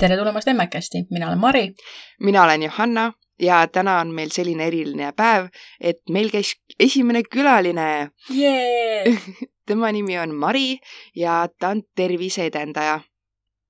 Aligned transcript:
tere 0.00 0.16
tulemast 0.16 0.48
Emmekesti, 0.48 1.04
mina 1.10 1.28
olen 1.28 1.38
Mari. 1.38 1.74
mina 2.20 2.42
olen 2.42 2.62
Johanna 2.62 3.12
ja 3.38 3.66
täna 3.68 3.98
on 4.00 4.14
meil 4.14 4.28
selline 4.32 4.66
eriline 4.66 5.12
päev, 5.16 5.50
et 5.80 6.00
meil 6.10 6.30
käis 6.32 6.54
esimene 6.80 7.22
külaline 7.22 8.10
yeah! 8.36 9.20
tema 9.68 9.92
nimi 9.92 10.18
on 10.18 10.34
Mari 10.34 10.78
ja 11.16 11.48
ta 11.58 11.68
on 11.68 11.82
terviseedendaja. 11.96 13.00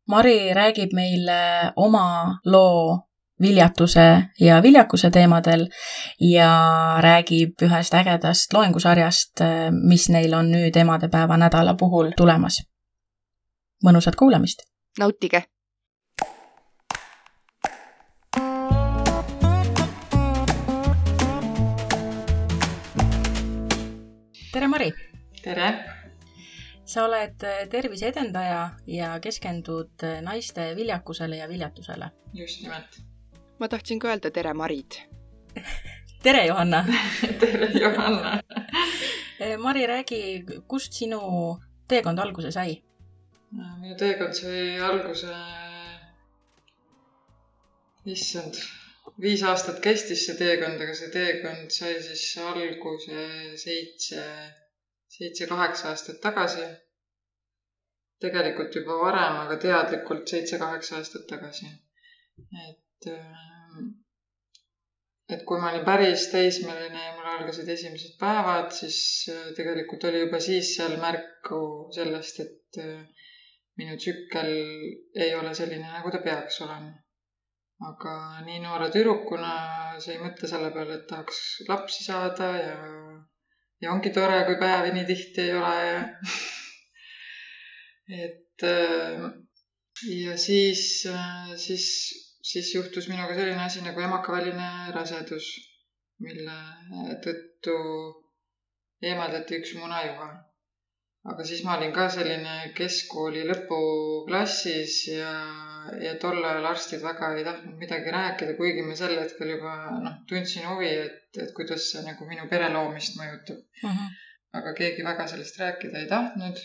Mari 0.09 0.55
räägib 0.55 0.95
meile 0.95 1.41
oma 1.77 2.39
loo 2.47 2.99
viljatuse 3.43 4.07
ja 4.41 4.63
viljakuse 4.63 5.11
teemadel 5.11 5.67
ja 6.21 6.51
räägib 7.01 7.63
ühest 7.63 7.95
ägedast 7.95 8.53
loengusarjast, 8.53 9.43
mis 9.83 10.09
neil 10.09 10.35
on 10.35 10.53
nüüd 10.55 10.77
emadepäeva 10.77 11.37
nädala 11.37 11.75
puhul 11.75 12.13
tulemas. 12.17 12.63
mõnusat 13.85 14.15
kuulamist! 14.15 14.63
nautige! 14.99 15.49
Tere, 24.61 24.69
Mari! 24.69 24.93
tere! 25.43 25.69
sa 26.85 27.05
oled 27.07 27.45
tervise 27.73 28.09
edendaja 28.11 28.63
ja 28.87 29.11
keskendud 29.23 30.03
naiste 30.27 30.75
viljakusele 30.77 31.37
ja 31.39 31.47
viljatusele. 31.49 32.11
just 32.35 32.61
nimelt. 32.63 32.99
ma 33.59 33.69
tahtsin 33.69 33.99
ka 33.99 34.09
öelda 34.09 34.31
tere, 34.31 34.53
Marid 34.55 34.99
tere, 36.25 36.45
Johanna 36.47 36.85
tere, 37.41 37.71
Johanna 37.81 38.41
Mari, 39.65 39.87
räägi, 39.87 40.45
kust 40.69 40.93
sinu 40.93 41.21
teekond 41.89 42.19
alguse 42.19 42.51
sai? 42.53 42.83
minu 43.81 43.97
teekond 43.97 44.33
sai 44.37 44.77
alguse, 44.81 45.33
issand 48.05 48.55
viis 49.23 49.43
aastat 49.51 49.81
kestis 49.85 50.23
see 50.27 50.37
teekond, 50.39 50.81
aga 50.85 50.95
see 50.99 51.11
teekond 51.15 51.75
sai 51.77 51.95
siis 52.05 52.25
alguse 52.45 53.25
seitse, 53.63 54.23
seitse-kaheksa 55.17 55.91
aastat 55.93 56.21
tagasi. 56.27 56.69
tegelikult 58.21 58.75
juba 58.77 58.99
varem, 59.01 59.37
aga 59.45 59.57
teadlikult 59.65 60.29
seitse-kaheksa 60.33 60.99
aastat 60.99 61.27
tagasi. 61.33 61.71
et, 62.69 63.09
äh, 63.15 63.83
et 65.37 65.45
kui 65.49 65.61
ma 65.61 65.73
olin 65.73 65.85
päris 65.85 66.27
teismeline 66.33 67.05
ja 67.07 67.13
mul 67.17 67.29
algasid 67.35 67.69
esimesed 67.77 68.17
päevad, 68.21 68.73
siis 68.81 69.01
äh, 69.35 69.53
tegelikult 69.57 70.05
oli 70.11 70.25
juba 70.25 70.41
siis 70.49 70.75
seal 70.77 70.97
märku 71.05 71.63
sellest, 71.99 72.41
et 72.47 72.83
äh, 72.87 73.29
minu 73.81 73.97
tsükkel 73.97 74.51
ei 75.27 75.35
ole 75.35 75.55
selline, 75.55 75.87
nagu 75.99 76.13
ta 76.13 76.21
peaks 76.25 76.61
olema 76.67 76.93
aga 77.89 78.15
nii 78.45 78.61
noore 78.61 78.91
tüdrukuna 78.93 79.53
sa 80.03 80.13
ei 80.13 80.21
mõtle 80.21 80.49
selle 80.49 80.71
peale, 80.75 80.99
et 80.99 81.07
tahaks 81.09 81.39
lapsi 81.69 82.05
saada 82.05 82.49
ja, 82.61 82.75
ja 83.81 83.93
ongi 83.95 84.13
tore, 84.17 84.43
kui 84.49 84.59
päevi 84.61 84.93
nii 84.97 85.07
tihti 85.09 85.47
ei 85.47 85.55
ole 85.57 85.77
ja 85.87 86.03
et 88.25 88.67
äh, 88.69 89.31
ja 90.09 90.37
siis, 90.39 91.07
äh, 91.09 91.57
siis, 91.57 91.87
siis 92.53 92.75
juhtus 92.75 93.09
minuga 93.09 93.35
selline 93.35 93.65
asi 93.65 93.85
nagu 93.85 94.01
emakaväline 94.01 94.93
rasedus, 94.97 95.49
mille 96.21 96.57
tõttu 97.25 97.77
eemaldati 99.01 99.61
üks 99.61 99.75
munajuha. 99.81 100.31
Aga 101.31 101.45
siis 101.45 101.61
ma 101.65 101.77
olin 101.77 101.93
ka 101.93 102.09
selline 102.13 102.73
keskkooli 102.77 103.43
lõpuklassis 103.49 104.95
ja, 105.13 105.33
ja 106.05 106.15
tol 106.23 106.39
ajal 106.45 106.67
arstid 106.71 107.03
väga 107.05 107.31
ei 107.37 107.45
tahtnud 107.47 107.79
midagi 107.83 108.13
rääkida, 108.15 108.57
kuigi 108.59 108.83
ma 108.87 108.97
sel 108.99 109.17
hetkel 109.19 109.55
juba 109.55 109.77
noh, 110.05 110.19
tundsin 110.31 110.67
huvi, 110.71 110.91
et, 111.07 111.23
et 111.45 111.55
kuidas 111.57 111.87
see 111.93 112.03
nagu 112.07 112.29
minu 112.29 112.49
pere 112.53 112.69
loomist 112.75 113.17
mõjutab. 113.21 113.63
Mhm. 113.83 113.97
-huh. 113.97 114.19
aga 114.61 114.75
keegi 114.79 115.07
väga 115.07 115.27
sellest 115.31 115.59
rääkida 115.63 115.99
ei 115.99 116.09
tahtnud. 116.11 116.63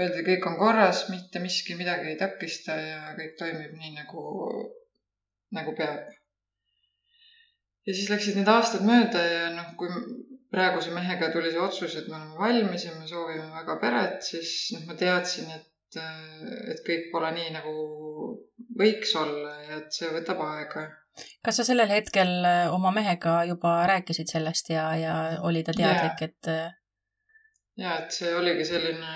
Öeldi, 0.00 0.22
kõik 0.24 0.46
on 0.48 0.54
korras, 0.56 1.02
mitte 1.12 1.40
miski 1.42 1.74
midagi 1.76 2.12
ei 2.12 2.18
takista 2.20 2.76
ja 2.80 3.00
kõik 3.18 3.34
toimib 3.38 3.72
nii 3.80 3.90
nagu, 3.98 4.22
nagu 5.58 5.74
peab. 5.80 6.06
ja 7.86 7.94
siis 7.94 8.08
läksid 8.10 8.38
need 8.38 8.48
aastad 8.48 8.86
mööda 8.88 9.24
ja 9.26 9.50
noh, 9.56 9.74
kui 9.76 9.90
praeguse 10.52 10.92
mehega 10.92 11.30
tuli 11.32 11.50
see 11.50 11.60
otsus, 11.66 11.96
et 11.96 12.08
me 12.08 12.16
oleme 12.18 12.38
valmis 12.38 12.84
ja 12.86 12.94
me 12.96 13.06
soovime 13.08 13.48
väga 13.54 13.76
peret, 13.84 14.18
siis 14.26 14.52
noh, 14.76 14.84
ma 14.88 14.96
teadsin, 15.02 15.48
et, 15.56 16.00
et 16.72 16.82
kõik 16.88 17.08
pole 17.12 17.30
nii, 17.38 17.48
nagu 17.56 17.72
võiks 18.78 19.14
olla 19.18 19.54
ja 19.66 19.78
et 19.80 19.94
see 19.94 20.10
võtab 20.12 20.42
aega. 20.46 20.86
kas 21.44 21.60
sa 21.60 21.66
sellel 21.68 21.90
hetkel 21.92 22.32
äh, 22.48 22.66
oma 22.74 22.92
mehega 22.94 23.42
juba 23.48 23.82
rääkisid 23.90 24.30
sellest 24.32 24.72
ja, 24.72 24.86
ja 24.96 25.16
oli 25.48 25.64
ta 25.66 25.74
teadlik, 25.76 26.22
et? 26.28 26.50
Äh, 26.52 26.70
ja, 27.76 27.98
et 27.98 28.16
see 28.16 28.34
oligi 28.36 28.64
selline 28.68 29.14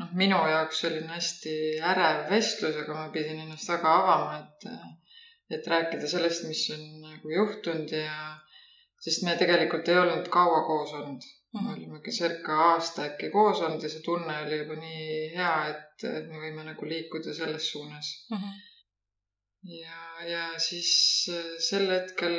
noh, 0.00 0.12
minu 0.16 0.40
jaoks 0.52 0.84
selline 0.84 1.10
hästi 1.14 1.56
ärev 1.92 2.26
vestlus, 2.30 2.76
aga 2.84 2.96
ma 2.96 3.08
pidin 3.14 3.42
ennast 3.44 3.68
väga 3.72 3.96
avama, 4.02 4.38
et, 4.44 5.58
et 5.58 5.72
rääkida 5.74 6.08
sellest, 6.08 6.46
mis 6.48 6.66
on 6.76 6.86
nagu 7.08 7.34
juhtunud 7.36 7.92
ja 7.96 8.36
sest 9.00 9.24
me 9.24 9.36
tegelikult 9.40 9.88
ei 9.88 10.00
olnud 10.00 10.28
kaua 10.32 10.64
koos 10.68 10.92
olnud 10.98 11.24
mm. 11.52 11.60
-hmm. 11.60 11.66
me 11.66 11.72
olime 11.74 12.00
ka 12.04 12.10
circa 12.18 12.58
aasta 12.70 13.06
äkki 13.08 13.30
koos 13.36 13.62
olnud 13.66 13.82
ja 13.86 13.92
see 13.92 14.02
tunne 14.08 14.34
oli 14.46 14.58
juba 14.62 14.76
nii 14.80 15.06
hea, 15.36 15.54
et, 15.72 16.04
et 16.16 16.28
me 16.32 16.42
võime 16.44 16.66
nagu 16.70 16.90
liikuda 16.92 17.34
selles 17.38 17.70
suunas 17.72 18.10
mm. 18.30 18.36
-hmm. 18.36 18.54
ja, 19.78 20.02
ja 20.32 20.44
siis 20.68 20.92
äh, 21.38 21.48
sel 21.70 21.88
hetkel 21.96 22.38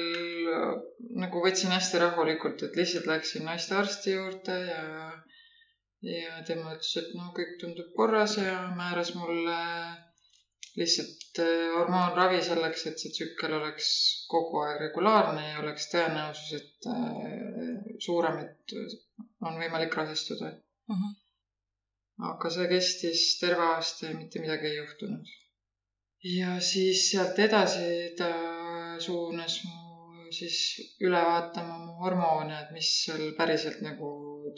nagu 1.25 1.43
võtsin 1.47 1.75
hästi 1.77 2.05
rahulikult, 2.05 2.63
et 2.67 2.79
lihtsalt 2.81 3.11
läksin 3.13 3.45
naistearsti 3.49 4.15
juurde 4.17 4.59
ja, 4.69 4.85
ja 6.11 6.43
tema 6.51 6.77
ütles, 6.77 6.95
et 7.03 7.11
no 7.17 7.33
kõik 7.39 7.57
tundub 7.63 7.91
korras 7.97 8.37
ja 8.37 8.55
määras 8.83 9.15
mulle 9.19 9.59
lihtsalt 10.79 11.39
äh, 11.43 11.65
hormoonravi 11.75 12.39
selleks, 12.45 12.85
et 12.87 13.01
see 13.01 13.11
tsükkel 13.15 13.55
oleks 13.57 13.89
kogu 14.31 14.61
aeg 14.65 14.79
regulaarne 14.85 15.43
ja 15.49 15.59
oleks 15.63 15.89
tõenäosus, 15.91 16.53
et 16.59 16.87
äh, 16.91 17.91
suurem, 18.05 18.39
et 18.45 18.75
on 19.47 19.59
võimalik 19.59 19.97
rasestuda. 19.99 20.53
Mhm. 20.91 21.03
-huh. 21.03 21.17
aga 22.31 22.49
see 22.53 22.67
kestis 22.69 23.21
terve 23.39 23.63
aasta 23.73 24.09
ja 24.09 24.17
mitte 24.17 24.39
midagi 24.39 24.67
ei 24.67 24.77
juhtunud. 24.77 25.29
ja 26.37 26.59
siis 26.71 27.09
sealt 27.11 27.39
edasi 27.39 27.87
ta 28.17 28.31
suunas 28.99 29.63
mu 29.63 29.81
siis 30.31 30.57
üle 31.07 31.21
vaatama 31.27 31.77
mu 31.85 31.93
hormoone, 32.03 32.59
et 32.63 32.71
mis 32.75 32.89
seal 33.05 33.33
päriselt 33.39 33.81
nagu 33.85 34.09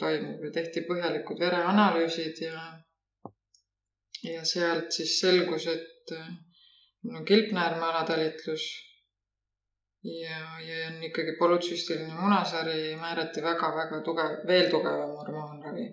toimub 0.02 0.44
ja 0.46 0.50
tehti 0.58 0.84
põhjalikud 0.90 1.40
vereanalüüsid 1.46 2.42
ja 2.46 2.60
ja 4.24 4.44
sealt 4.48 4.92
siis 4.96 5.18
selgus, 5.20 5.66
et 5.74 5.93
et 6.04 6.16
äh, 6.18 6.28
mul 7.02 7.20
on 7.20 7.24
kilpnäärme 7.24 7.86
alatalitlus 7.86 8.64
ja, 10.04 10.38
ja 10.60 10.86
on 10.88 11.02
ikkagi 11.08 11.36
polütsüstiline 11.38 12.14
munasari, 12.18 12.94
määrati 13.00 13.42
väga-väga 13.44 14.00
tugev, 14.04 14.38
veel 14.48 14.70
tugevam 14.72 15.16
hormoonravi. 15.20 15.86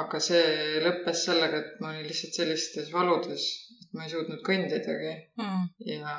aga 0.00 0.18
see 0.24 0.44
lõppes 0.80 1.26
sellega, 1.26 1.58
et 1.60 1.80
ma 1.84 1.90
olin 1.92 2.06
lihtsalt 2.08 2.38
sellistes 2.38 2.86
valudes, 2.94 3.42
et 3.82 3.90
ma 3.96 4.06
ei 4.06 4.12
suutnud 4.14 4.40
kõndidagi 4.46 5.10
mm. 5.36 5.66
ja, 5.90 6.14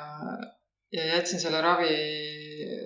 ja 0.94 1.06
jätsin 1.08 1.42
selle 1.42 1.60
ravi, 1.64 1.96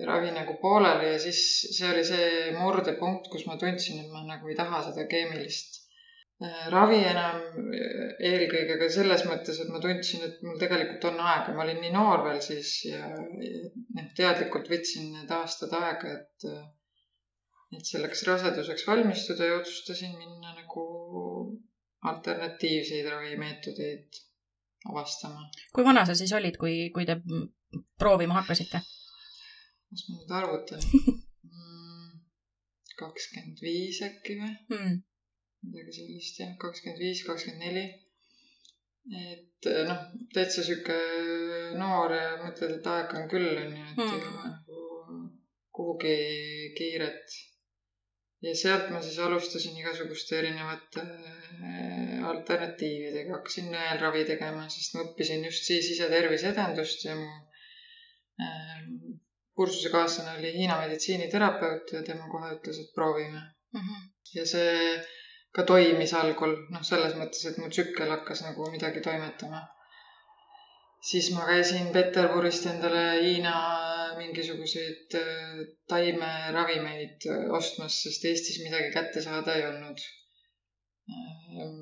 ravi 0.09 0.31
nagu 0.33 0.55
pooleli 0.63 1.11
ja 1.13 1.19
siis 1.21 1.43
see 1.77 1.91
oli 1.91 2.03
see 2.07 2.31
murdepunkt, 2.57 3.29
kus 3.29 3.45
ma 3.45 3.59
tundsin, 3.61 4.01
et 4.01 4.09
ma 4.11 4.25
nagu 4.31 4.49
ei 4.49 4.57
taha 4.57 4.81
seda 4.89 5.05
keemilist 5.11 5.78
ravi 6.71 6.99
enam 7.03 7.41
äh, 7.75 8.11
eelkõige 8.31 8.77
ka 8.79 8.87
selles 8.93 9.25
mõttes, 9.27 9.59
et 9.59 9.71
ma 9.73 9.81
tundsin, 9.83 10.23
et 10.23 10.43
mul 10.45 10.59
tegelikult 10.61 11.09
on 11.11 11.19
aega, 11.19 11.53
ma 11.55 11.65
olin 11.65 11.81
nii 11.83 11.91
noor 11.91 12.23
veel 12.27 12.39
siis 12.43 12.71
ja 12.87 13.09
noh, 13.11 14.05
teadlikult 14.15 14.69
võtsin 14.71 15.11
need 15.17 15.33
aastad 15.35 15.75
aega, 15.75 16.13
et 16.15 16.47
äh, 16.47 16.61
et 17.75 17.85
selleks 17.85 18.23
raseduseks 18.25 18.87
valmistuda 18.87 19.45
ja 19.45 19.57
otsustasin 19.59 20.15
minna 20.17 20.55
nagu 20.55 20.85
alternatiivseid 22.09 23.09
ravimeetodeid 23.11 24.21
avastama. 24.89 25.43
kui 25.75 25.85
vana 25.85 26.05
sa 26.07 26.15
siis 26.15 26.33
olid, 26.33 26.57
kui, 26.57 26.87
kui 26.95 27.05
te 27.05 27.19
proovima 27.99 28.39
hakkasite? 28.39 28.81
las 29.91 30.07
ma 30.07 30.17
nüüd 30.21 30.33
arvutan 30.39 30.87
mm, 31.51 32.17
kakskümmend 33.03 33.61
viis 33.67 34.01
äkki 34.07 34.39
või 34.39 34.55
mm.? 34.71 34.97
Midagi 35.67 35.95
sellist 35.97 36.39
jah, 36.41 36.53
kakskümmend 36.61 37.01
viis, 37.03 37.23
kakskümmend 37.27 37.65
neli. 37.65 37.85
et 39.19 39.69
eh, 39.71 39.83
noh, 39.89 40.01
täitsa 40.35 40.63
sihuke 40.65 40.97
noor 41.79 42.13
ja 42.15 42.31
mõtled, 42.43 42.75
et 42.77 42.89
aega 42.93 43.21
on 43.21 43.29
küll, 43.31 43.51
onju, 43.63 43.85
et 43.91 44.01
mm. 44.01 44.15
ei 44.15 44.25
ole 44.31 44.41
nagu 44.45 44.81
kuhugi 45.79 46.15
kiiret. 46.77 47.37
ja 48.45 48.55
sealt 48.55 48.91
ma 48.93 49.01
siis 49.03 49.17
alustasin 49.23 49.77
igasuguste 49.81 50.37
erinevate 50.39 51.03
äh, 51.03 52.27
alternatiividega, 52.29 53.35
hakkasin 53.39 53.71
nõelravi 53.73 54.25
tegema, 54.29 54.67
sest 54.71 54.95
ma 54.95 55.07
õppisin 55.07 55.43
just 55.47 55.67
siis 55.67 55.89
ise 55.95 56.07
terviseedendust 56.11 57.07
ja 57.09 57.17
mu 57.19 57.29
kursusekaaslane 59.59 60.37
oli 60.39 60.51
Hiina 60.55 60.77
meditsiiniterapeut 60.79 61.91
ja 61.91 62.03
tema 62.07 62.27
kohe 62.31 62.53
ütles, 62.55 62.77
et 62.79 62.93
proovime 62.95 63.41
mm. 63.41 63.79
-hmm. 63.79 64.05
ja 64.37 64.45
see 64.51 64.75
ka 65.55 65.65
toimis 65.71 66.13
algul, 66.13 66.55
noh, 66.73 66.85
selles 66.85 67.15
mõttes, 67.19 67.45
et 67.49 67.57
mu 67.61 67.69
tsükkel 67.73 68.11
hakkas 68.15 68.45
nagu 68.45 68.69
midagi 68.73 69.01
toimetama 69.05 69.65
siis 71.01 71.31
ma 71.35 71.45
käisin 71.47 71.91
Peterburist 71.95 72.65
endale 72.71 73.03
Hiina 73.23 73.55
mingisuguseid 74.17 75.15
äh, 75.19 75.59
taimeravimeid 75.87 77.27
äh, 77.31 77.45
ostmas, 77.59 78.01
sest 78.03 78.25
Eestis 78.25 78.59
midagi 78.63 78.91
kätte 78.95 79.23
saada 79.23 79.55
ei 79.55 79.65
olnud. 79.67 80.03
Ähm, 81.09 81.77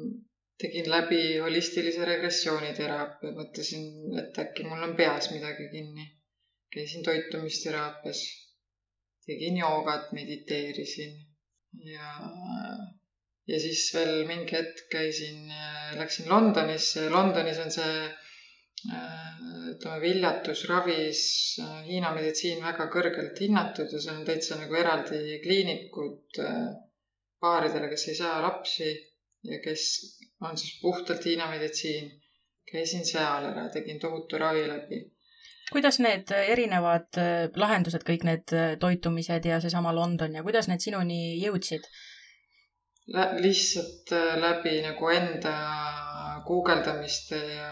tegin 0.62 0.90
läbi 0.92 1.22
holistilise 1.44 2.06
regressiooniteraapia, 2.06 3.34
mõtlesin, 3.40 3.88
et 4.22 4.38
äkki 4.44 4.68
mul 4.70 4.86
on 4.90 4.96
peas 5.00 5.32
midagi 5.34 5.70
kinni. 5.74 6.14
käisin 6.74 7.04
toitumisteraapias, 7.04 8.22
tegin 9.26 9.58
joogat, 9.58 10.12
mediteerisin 10.14 11.14
ja, 11.90 12.10
ja 13.48 13.60
siis 13.60 13.88
veel 13.96 14.26
mingi 14.28 14.56
hetk 14.58 14.88
käisin, 14.92 15.52
äh, 15.52 15.92
läksin 16.00 16.30
Londonisse. 16.30 17.10
Londonis 17.10 17.60
on 17.64 17.72
see 17.72 18.00
ütleme, 19.78 20.02
viljatusravis 20.02 21.22
äh, 21.62 21.80
Hiina 21.88 22.12
meditsiin 22.16 22.64
väga 22.64 22.88
kõrgelt 22.94 23.40
hinnatud 23.42 23.92
ja 23.92 24.00
seal 24.00 24.20
on 24.22 24.28
täitsa 24.28 24.58
nagu 24.60 24.78
eraldi 24.78 25.40
kliinikud 25.44 26.40
äh, 26.44 26.64
paaridele, 27.42 27.90
kes 27.92 28.08
ei 28.12 28.18
saa 28.22 28.40
lapsi 28.42 28.90
ja 29.48 29.60
kes 29.64 29.84
on 30.42 30.58
siis 30.58 30.80
puhtalt 30.82 31.26
Hiina 31.26 31.50
meditsiin. 31.52 32.16
käisin 32.68 33.06
seal 33.08 33.46
ära, 33.48 33.70
tegin 33.72 34.00
tohutu 34.00 34.38
ravi 34.38 34.66
läbi. 34.68 34.98
kuidas 35.72 36.00
need 36.00 36.32
erinevad 36.36 37.18
äh, 37.18 37.48
lahendused, 37.56 38.04
kõik 38.04 38.26
need 38.28 38.54
toitumised 38.80 39.46
ja 39.46 39.62
seesama 39.64 39.96
London 39.96 40.36
ja 40.36 40.44
kuidas 40.44 40.68
need 40.68 40.84
sinuni 40.84 41.40
jõudsid? 41.44 41.88
Lihtsalt 43.16 44.12
läbi 44.42 44.82
nagu 44.84 45.10
enda 45.10 45.54
guugeldamiste 46.48 47.38
ja 47.54 47.70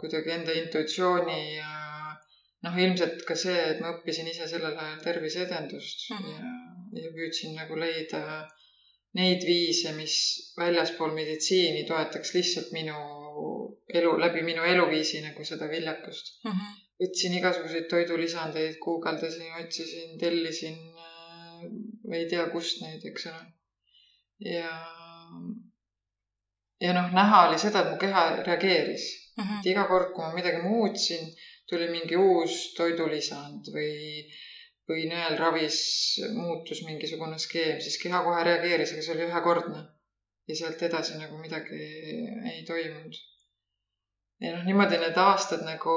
kuidagi 0.00 0.32
enda 0.32 0.54
intuitsiooni 0.62 1.40
ja 1.56 1.72
noh, 2.66 2.78
ilmselt 2.84 3.24
ka 3.28 3.36
see, 3.38 3.58
et 3.72 3.82
ma 3.82 3.92
õppisin 3.96 4.30
ise 4.30 4.48
sellel 4.50 4.76
ajal 4.76 5.02
terviseedendust 5.04 6.08
mm 6.10 6.22
-hmm. 6.22 6.32
ja, 6.34 7.02
ja 7.04 7.12
püüdsin 7.18 7.54
nagu 7.58 7.76
leida 7.78 8.22
neid 9.18 9.44
viise, 9.48 9.92
mis 9.96 10.16
väljaspool 10.58 11.14
meditsiini 11.16 11.84
toetaks 11.88 12.34
lihtsalt 12.34 12.72
minu 12.76 12.98
elu, 14.00 14.12
läbi 14.24 14.42
minu 14.50 14.64
eluviisi 14.72 15.22
nagu 15.24 15.44
seda 15.50 15.68
viljakust 15.70 16.34
mm. 16.44 16.50
-hmm. 16.50 16.80
võtsin 17.04 17.38
igasuguseid 17.38 17.88
toidulisandeid, 17.92 18.80
guugeldasin, 18.84 19.54
otsisin, 19.62 20.18
tellisin, 20.24 20.78
ei 22.18 22.26
tea 22.32 22.48
kust 22.54 22.82
neid, 22.82 23.04
eks 23.12 23.26
ole. 23.32 23.46
Ja 24.40 24.72
ja 26.80 26.92
noh, 26.94 27.10
näha 27.12 27.46
oli 27.48 27.58
seda, 27.58 27.82
et 27.82 27.92
mu 27.92 27.96
keha 28.00 28.24
reageeris 28.46 29.06
mm. 29.36 29.44
-hmm. 29.44 29.60
et 29.60 29.70
iga 29.72 29.86
kord, 29.90 30.12
kui 30.14 30.24
ma 30.24 30.34
midagi 30.34 30.62
muutsin, 30.62 31.24
tuli 31.70 31.88
mingi 31.90 32.16
uus 32.16 32.58
toidulisand 32.76 33.70
või, 33.74 33.94
või 34.88 35.06
nõelravis 35.12 35.78
muutus 36.34 36.84
mingisugune 36.86 37.38
skeem, 37.38 37.80
siis 37.80 37.98
keha 38.02 38.22
kohe 38.26 38.44
reageeris, 38.50 38.92
aga 38.92 39.06
see 39.06 39.16
oli 39.16 39.26
ühekordne. 39.30 39.86
ja 40.48 40.54
sealt 40.56 40.82
edasi 40.82 41.18
nagu 41.20 41.38
midagi 41.38 41.78
ei 42.52 42.62
toimunud. 42.66 43.16
ja 44.40 44.54
noh, 44.56 44.64
niimoodi 44.64 45.00
need 45.02 45.18
aastad 45.24 45.66
nagu 45.66 45.96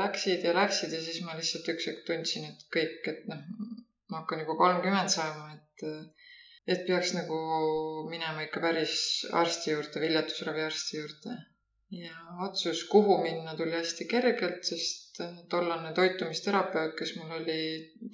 läksid 0.00 0.44
ja 0.44 0.54
läksid 0.54 0.92
ja 0.92 1.00
siis 1.02 1.22
ma 1.24 1.34
lihtsalt 1.36 1.68
üks 1.74 1.88
hetk 1.90 2.04
tundsin, 2.06 2.44
et 2.50 2.64
kõik, 2.76 3.08
et 3.12 3.26
noh, 3.32 3.42
ma 4.10 4.20
hakkan 4.20 4.44
juba 4.44 4.54
kolmkümmend 4.62 5.10
saama, 5.10 5.54
et 5.56 5.86
et 6.68 6.84
peaks 6.88 7.14
nagu 7.16 7.38
minema 8.10 8.44
ikka 8.44 8.60
päris 8.60 8.94
arsti 9.42 9.72
juurde, 9.72 10.02
viljatusravi 10.04 10.64
arsti 10.66 11.00
juurde. 11.00 11.36
ja 11.96 12.14
otsus, 12.44 12.82
kuhu 12.92 13.14
minna, 13.22 13.54
tuli 13.56 13.72
hästi 13.72 14.04
kergelt, 14.04 14.58
sest 14.70 15.20
äh, 15.24 15.36
tollane 15.48 15.94
toitumisterapeut, 15.96 16.92
kes 16.98 17.14
mul 17.16 17.30
oli, 17.38 17.60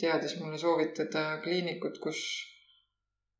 teadis 0.00 0.36
mulle 0.38 0.60
soovitada 0.62 1.24
kliinikut, 1.42 1.98
kus, 2.04 2.20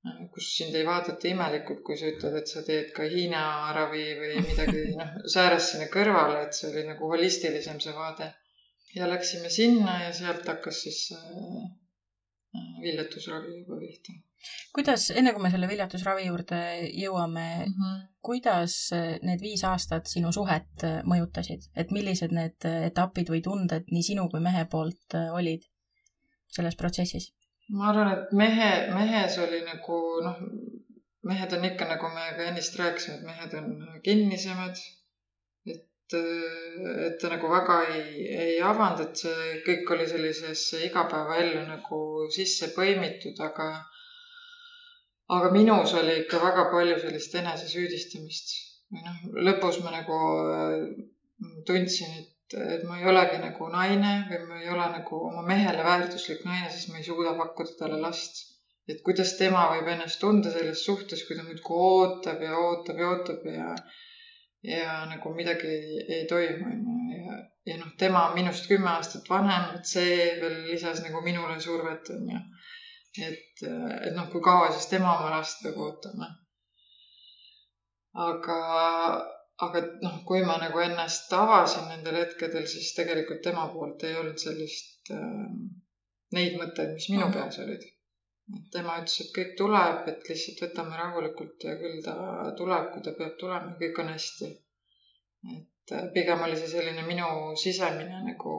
äh, 0.09 0.25
kus 0.35 0.49
sind 0.57 0.75
ei 0.75 0.83
vaadata 0.89 1.31
imelikult, 1.31 1.85
kui 1.87 2.01
sa 2.01 2.11
ütled, 2.11 2.35
et 2.41 2.51
sa 2.51 2.65
teed 2.67 2.91
ka 2.97 3.07
Hiina 3.13 3.45
ravi 3.79 4.09
või 4.25 4.35
midagi, 4.49 4.83
noh, 4.99 5.15
sääres 5.37 5.71
sinna 5.71 5.87
kõrvale, 5.95 6.43
et 6.49 6.59
see 6.59 6.73
oli 6.73 6.83
nagu 6.91 7.15
holistilisem 7.15 7.79
see 7.87 7.95
vaade. 8.01 8.33
ja 8.95 9.07
läksime 9.11 9.49
sinna 9.51 10.01
ja 10.03 10.13
sealt 10.19 10.51
hakkas 10.51 10.83
siis 10.89 11.01
äh, 11.15 11.71
viljatusravi 12.83 13.59
juba 13.61 13.81
pihta 13.81 14.15
kuidas, 14.77 15.09
enne 15.17 15.33
kui 15.33 15.43
me 15.43 15.51
selle 15.53 15.69
viljatusravi 15.71 16.27
juurde 16.27 16.59
jõuame 17.01 17.47
mm, 17.67 17.77
-hmm. 17.77 18.01
kuidas 18.29 18.77
need 19.23 19.41
viis 19.41 19.65
aastat 19.65 20.11
sinu 20.11 20.33
suhet 20.33 20.85
mõjutasid, 21.13 21.71
et 21.77 21.95
millised 21.97 22.35
need 22.35 22.69
etapid 22.91 23.31
või 23.33 23.41
tunded 23.43 23.89
nii 23.91 24.03
sinu 24.11 24.29
kui 24.33 24.43
mehe 24.45 24.67
poolt 24.71 25.17
olid 25.33 25.65
selles 26.57 26.77
protsessis? 26.77 27.33
ma 27.73 27.89
arvan, 27.91 28.13
et 28.13 28.33
mehe, 28.37 28.71
mehes 28.93 29.39
oli 29.41 29.63
nagu 29.65 30.01
noh, 30.25 30.43
mehed 31.25 31.57
on 31.57 31.65
ikka, 31.71 31.89
nagu 31.89 32.11
me 32.13 32.27
ka 32.37 32.51
ennist 32.51 32.77
rääkisime, 32.79 33.17
et 33.17 33.25
mehed 33.31 33.57
on 33.61 34.01
kinnisemad. 34.05 34.83
Et, 36.13 37.17
ta 37.21 37.31
nagu 37.33 37.49
väga 37.49 37.79
ei, 37.95 38.27
ei 38.47 38.61
avanud, 38.61 39.01
et 39.01 39.23
see 39.25 39.57
kõik 39.67 39.91
oli 39.97 40.07
sellisesse 40.11 40.83
igapäevaellu 40.89 41.65
nagu 41.69 42.01
sisse 42.35 42.71
põimitud, 42.77 43.41
aga 43.49 43.69
aga 45.33 45.51
minus 45.55 45.95
oli 45.97 46.21
ikka 46.23 46.43
väga 46.43 46.69
palju 46.73 47.01
sellist 47.01 47.35
enesesüüdistamist 47.41 48.55
või 48.93 49.05
noh, 49.07 49.21
lõpus 49.49 49.81
ma 49.85 49.95
nagu 49.95 50.19
äh, 50.53 50.83
tundsin, 51.67 52.13
et, 52.21 52.57
et 52.77 52.85
ma 52.89 53.01
ei 53.01 53.09
olegi 53.09 53.41
nagu 53.41 53.69
naine 53.73 54.15
või 54.29 54.43
ma 54.49 54.61
ei 54.61 54.73
ole 54.75 54.89
nagu 54.99 55.23
oma 55.31 55.45
mehele 55.47 55.87
väärtuslik 55.87 56.45
naine, 56.45 56.69
sest 56.71 56.93
ma 56.93 57.01
ei 57.01 57.09
suuda 57.09 57.33
pakkuda 57.41 57.79
talle 57.81 58.01
last. 58.05 58.51
et 58.93 58.99
kuidas 59.01 59.31
tema 59.39 59.63
võib 59.73 59.87
ennast 59.89 60.21
tunda 60.21 60.51
selles 60.53 60.85
suhtes, 60.85 61.23
kui 61.25 61.37
ta 61.39 61.43
muudkui 61.47 61.85
ootab 61.91 62.43
ja 62.45 62.59
ootab 62.61 62.99
ja 63.01 63.13
ootab 63.15 63.47
ja 63.49 63.55
ja 63.55 63.77
nagu 65.11 65.35
midagi 65.37 65.69
ei, 65.69 66.05
ei 66.19 66.27
toimu, 66.31 66.71
onju. 66.73 67.19
ja, 67.19 67.39
ja 67.71 67.79
noh, 67.81 67.91
tema 68.01 68.29
on 68.29 68.39
minust 68.39 68.69
kümme 68.71 68.89
aastat 68.95 69.29
vanem, 69.31 69.75
et 69.79 69.89
see 69.89 70.15
veel 70.41 70.63
lisas 70.71 71.03
nagu 71.05 71.21
minule 71.25 71.61
survet, 71.61 72.13
onju 72.17 72.41
et, 73.23 73.63
et 73.63 74.15
noh, 74.17 74.27
kui 74.33 74.43
kaua 74.43 74.73
siis 74.73 74.89
tema 74.91 75.15
oma 75.19 75.31
last 75.37 75.63
peab 75.63 75.79
ootama. 75.87 76.31
aga, 78.25 78.59
aga 79.67 79.83
noh, 80.03 80.21
kui 80.27 80.43
ma 80.47 80.59
nagu 80.63 80.83
ennast 80.83 81.33
avasin 81.35 81.89
nendel 81.91 82.21
hetkedel, 82.23 82.67
siis 82.71 82.93
tegelikult 82.99 83.43
tema 83.43 83.67
poolt 83.73 84.05
ei 84.07 84.17
olnud 84.19 84.39
sellist 84.43 85.11
äh,, 85.15 85.51
neid 86.35 86.59
mõtteid, 86.61 86.95
mis 86.95 87.11
minu 87.11 87.27
mhm. 87.29 87.35
peas 87.37 87.59
olid. 87.63 87.91
Tema 88.73 88.99
ütles, 89.01 89.21
et 89.25 89.31
kõik 89.37 89.53
tuleb, 89.59 90.09
et 90.13 90.27
lihtsalt 90.29 90.65
võtame 90.67 90.99
rahulikult 91.01 91.65
ja 91.65 91.77
küll 91.81 92.03
ta 92.05 92.17
tuleb, 92.59 92.91
kui 92.93 93.05
ta 93.05 93.15
peab 93.19 93.39
tulema, 93.41 93.77
kõik 93.81 94.01
on 94.03 94.11
hästi. 94.13 94.51
et 95.55 95.93
äh, 95.93 96.11
pigem 96.13 96.43
oli 96.45 96.57
see 96.57 96.73
selline 96.73 97.05
minu 97.07 97.29
sisemine 97.61 98.21
nagu 98.25 98.55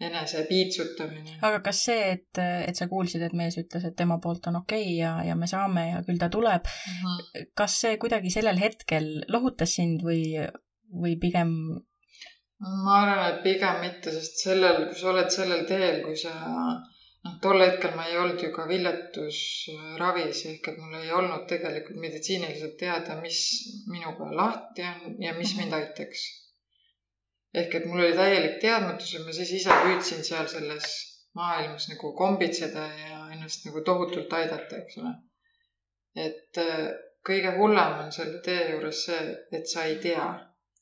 enese 0.00 0.44
piitsutamine. 0.48 1.38
aga 1.46 1.60
kas 1.64 1.80
see, 1.88 2.04
et, 2.16 2.40
et 2.40 2.76
sa 2.76 2.88
kuulsid, 2.90 3.22
et 3.22 3.36
mees 3.36 3.56
ütles, 3.60 3.84
et 3.86 3.96
tema 3.96 4.18
poolt 4.22 4.48
on 4.50 4.60
okei 4.62 4.82
okay 4.82 4.96
ja, 4.98 5.14
ja 5.28 5.36
me 5.38 5.48
saame 5.50 5.88
ja 5.90 6.02
küll 6.06 6.20
ta 6.20 6.28
tuleb 6.32 6.66
mm, 6.66 7.00
-hmm. 7.00 7.50
kas 7.60 7.80
see 7.84 7.98
kuidagi 8.02 8.32
sellel 8.34 8.60
hetkel 8.60 9.10
lohutas 9.28 9.76
sind 9.78 10.02
või, 10.08 10.24
või 11.04 11.18
pigem? 11.20 11.52
ma 12.64 12.98
arvan, 13.02 13.24
et 13.30 13.42
pigem 13.44 13.80
mitte, 13.84 14.12
sest 14.12 14.44
sellel, 14.46 14.88
kui 14.88 14.98
sa 14.98 15.12
oled 15.12 15.30
sellel 15.30 15.64
teel, 15.68 16.02
kui 16.04 16.16
sa 16.16 16.34
noh, 17.24 17.34
tol 17.42 17.64
hetkel 17.64 17.96
ma 17.96 18.06
ei 18.10 18.16
olnud 18.20 18.42
ju 18.42 18.52
ka 18.54 18.68
viljatusravis 18.68 20.44
ehk 20.52 20.70
et 20.72 20.80
mul 20.84 21.00
ei 21.00 21.12
olnud 21.18 21.44
tegelikult 21.50 22.00
meditsiiniliselt 22.06 22.78
teada, 22.80 23.20
mis 23.20 23.42
minuga 23.90 24.30
lahti 24.40 24.88
on 24.92 25.20
ja 25.26 25.36
mis 25.38 25.56
mind 25.58 25.76
aitaks 25.80 26.24
ehk 27.60 27.74
et 27.78 27.84
mul 27.88 28.02
oli 28.04 28.14
täielik 28.18 28.56
teadmatus 28.62 29.12
ja 29.14 29.20
ma 29.24 29.34
siis 29.36 29.52
ise 29.60 29.74
püüdsin 29.84 30.24
seal 30.26 30.48
selles 30.50 30.86
maailmas 31.38 31.88
nagu 31.90 32.12
kombitseda 32.18 32.84
ja 33.00 33.20
ennast 33.34 33.66
nagu 33.68 33.82
tohutult 33.88 34.32
aidata, 34.38 34.80
eks 34.82 34.98
ole. 35.02 35.12
et 36.26 36.60
äh, 36.62 36.88
kõige 37.28 37.54
hullem 37.58 38.00
on 38.04 38.12
selle 38.16 38.42
tee 38.46 38.70
juures 38.72 39.04
see, 39.06 39.22
et 39.58 39.70
sa 39.70 39.86
ei 39.90 39.96
tea, 40.02 40.26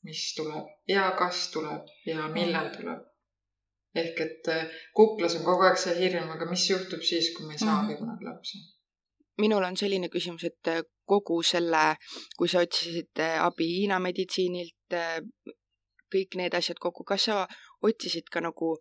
mis 0.07 0.23
tuleb 0.37 0.69
ja 0.89 1.09
kas 1.19 1.47
tuleb 1.53 1.89
ja 2.09 2.27
millal 2.27 2.69
mm. 2.69 2.75
tuleb. 2.77 3.09
Ehk 3.95 4.21
et 4.25 4.47
äh, 4.47 4.69
kuklas 4.97 5.35
on 5.37 5.45
kogu 5.45 5.67
aeg 5.67 5.77
see 5.81 5.93
hirm, 5.99 6.31
aga 6.35 6.47
mis 6.49 6.65
juhtub 6.69 7.03
siis, 7.05 7.29
kui 7.35 7.47
me 7.47 7.53
ei 7.57 7.61
saagi 7.61 7.93
mm 7.93 7.93
-hmm. 7.93 7.99
kunagi 7.99 8.25
lapsi. 8.29 8.57
minul 9.37 9.63
on 9.63 9.77
selline 9.77 10.09
küsimus, 10.09 10.43
et 10.43 10.67
äh, 10.67 10.83
kogu 11.05 11.41
selle, 11.43 11.83
kui 12.37 12.47
sa 12.47 12.59
otsisid 12.59 13.19
äh, 13.19 13.45
abi 13.45 13.67
Hiina 13.75 13.99
meditsiinilt, 13.99 14.97
kõik 16.13 16.35
need 16.35 16.53
asjad 16.53 16.79
kokku, 16.79 17.03
kas 17.03 17.23
sa 17.25 17.47
otsisid 17.81 18.29
ka 18.33 18.41
nagu 18.41 18.77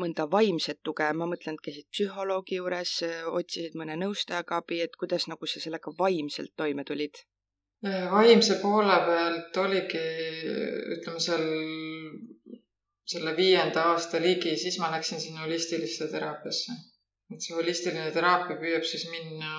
mõnda 0.00 0.26
vaimset 0.30 0.80
tuge, 0.82 1.12
ma 1.12 1.26
mõtlen, 1.26 1.54
et 1.54 1.64
käisid 1.66 1.86
psühholoogi 1.92 2.56
juures, 2.56 2.92
otsisid 3.38 3.74
mõne 3.74 3.96
nõustajaga 3.96 4.56
abi, 4.56 4.80
et 4.80 4.96
kuidas 4.96 5.26
nagu 5.28 5.46
sa 5.46 5.60
sellega 5.60 5.92
vaimselt 5.98 6.52
toime 6.56 6.84
tulid? 6.84 7.14
vaimse 8.12 8.54
poole 8.62 8.96
pealt 9.06 9.56
oligi, 9.56 10.06
ütleme 10.94 11.20
seal 11.26 11.44
selle 13.10 13.34
viienda 13.36 13.84
aasta 13.92 14.20
ligi, 14.22 14.54
siis 14.62 14.78
ma 14.82 14.90
läksin 14.94 15.20
sinna 15.24 15.44
holistilisse 15.44 16.08
teraapiasse. 16.14 16.78
et 17.34 17.44
see 17.44 17.54
holistiline 17.54 18.08
teraapia 18.14 18.56
püüab 18.62 18.86
siis 18.90 19.04
minna 19.10 19.50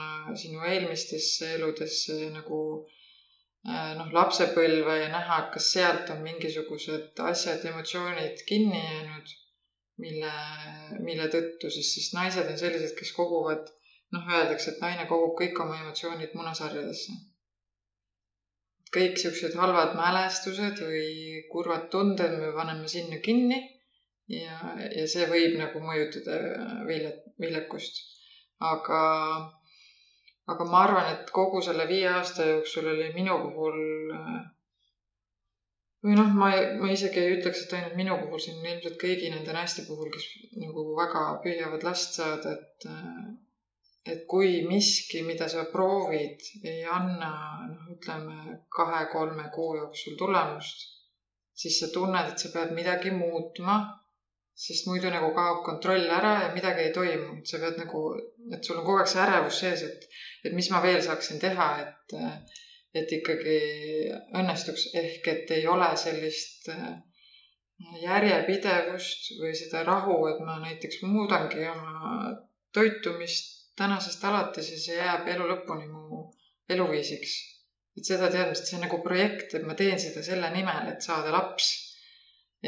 sinu 0.41 0.63
eelmistesse 0.67 1.53
eludesse 1.57 2.17
nagu 2.33 2.59
äh, 2.81 3.93
noh, 3.99 4.09
lapsepõlve 4.17 4.97
ja 5.01 5.07
näha, 5.13 5.37
kas 5.53 5.69
sealt 5.77 6.11
on 6.15 6.19
mingisugused 6.25 7.23
asjad, 7.31 7.63
emotsioonid 7.71 8.43
kinni 8.49 8.81
jäänud, 8.81 9.33
mille, 10.03 10.33
mille 11.07 11.29
tõttu 11.35 11.71
siis, 11.77 11.93
sest 11.95 12.17
naised 12.19 12.51
on 12.51 12.59
sellised, 12.59 12.95
kes 12.99 13.15
koguvad, 13.15 13.71
noh, 14.17 14.31
öeldakse, 14.35 14.75
et 14.75 14.83
naine 14.83 15.07
kogub 15.11 15.37
kõik 15.39 15.63
oma 15.63 15.79
emotsioonid 15.85 16.35
munasarjadesse 16.39 17.19
kõik 18.95 19.19
siuksed 19.21 19.55
halvad 19.59 19.95
mälestused 19.95 20.81
või 20.83 21.43
kurvad 21.51 21.87
tunded 21.93 22.33
me 22.39 22.51
paneme 22.55 22.89
sinna 22.91 23.19
kinni 23.23 23.59
ja, 24.31 24.57
ja 24.97 25.05
see 25.13 25.27
võib 25.31 25.57
nagu 25.59 25.81
mõjutada 25.83 26.39
vilja, 26.87 27.11
viljakust. 27.39 28.01
aga, 28.71 29.01
aga 30.53 30.67
ma 30.71 30.81
arvan, 30.85 31.11
et 31.15 31.31
kogu 31.35 31.61
selle 31.65 31.87
viie 31.89 32.09
aasta 32.11 32.47
jooksul 32.49 32.89
oli 32.93 33.11
minu 33.15 33.37
puhul 33.45 33.79
või 36.05 36.17
noh, 36.17 36.33
ma, 36.41 36.51
ma 36.81 36.91
isegi 36.93 37.21
ei 37.21 37.37
ütleks, 37.37 37.63
et 37.65 37.73
ainult 37.77 37.97
minu 37.99 38.17
puhul, 38.23 38.43
on 38.53 38.67
ilmselt 38.73 38.99
kõigi 39.01 39.31
nende 39.33 39.55
naiste 39.55 39.85
puhul, 39.87 40.09
kes 40.13 40.27
nagu 40.63 40.85
väga 40.97 41.25
püüavad 41.45 41.85
last 41.87 42.17
saada, 42.17 42.55
et 42.57 42.87
et 44.05 44.25
kui 44.27 44.61
miski, 44.65 45.21
mida 45.25 45.47
sa 45.51 45.65
proovid, 45.73 46.41
ei 46.65 46.85
anna, 46.89 47.31
noh, 47.69 47.89
ütleme 47.95 48.57
kahe-kolme 48.75 49.49
kuu 49.53 49.75
jooksul 49.77 50.17
tulemust, 50.17 50.87
siis 51.61 51.77
sa 51.79 51.91
tunned, 51.93 52.31
et 52.31 52.41
sa 52.41 52.49
pead 52.53 52.73
midagi 52.77 53.11
muutma, 53.13 53.77
sest 54.61 54.87
muidu 54.89 55.11
nagu 55.13 55.29
kaob 55.37 55.61
kontroll 55.67 56.09
ära 56.17 56.33
ja 56.45 56.49
midagi 56.55 56.87
ei 56.87 56.95
toimu, 56.95 57.37
et 57.39 57.53
sa 57.53 57.61
pead 57.61 57.77
nagu, 57.81 58.01
et 58.55 58.65
sul 58.65 58.81
on 58.81 58.87
kogu 58.87 59.03
aeg 59.03 59.13
see 59.13 59.23
ärevus 59.27 59.61
sees, 59.63 59.85
et, 59.85 60.09
et 60.45 60.57
mis 60.57 60.71
ma 60.73 60.81
veel 60.83 61.01
saaksin 61.05 61.39
teha, 61.43 61.69
et, 61.85 62.17
et 62.97 63.15
ikkagi 63.19 63.61
õnnestuks, 64.41 64.89
ehk 64.97 65.31
et 65.35 65.55
ei 65.59 65.69
ole 65.69 65.93
sellist 66.01 66.69
äh, 66.73 66.91
järjepidevust 68.01 69.33
või 69.39 69.53
seda 69.57 69.85
rahu, 69.85 70.17
et 70.33 70.41
ma 70.45 70.57
näiteks 70.65 71.01
muudangi 71.05 71.65
oma 71.69 72.33
toitumist 72.73 73.60
tänasest 73.81 74.23
alates 74.29 74.69
ja 74.73 74.79
see 74.85 74.97
jääb 74.99 75.27
elu 75.33 75.47
lõpuni 75.53 75.87
mu 75.91 76.21
eluviisiks. 76.75 77.33
et 77.99 78.07
seda 78.07 78.29
teadmist, 78.33 78.67
see 78.69 78.77
on 78.77 78.85
nagu 78.85 78.97
projekt, 79.03 79.55
et 79.57 79.63
ma 79.67 79.73
teen 79.79 79.99
seda 79.99 80.21
selle 80.23 80.49
nimel, 80.53 80.91
et 80.93 81.07
saada 81.07 81.33
laps. 81.35 81.69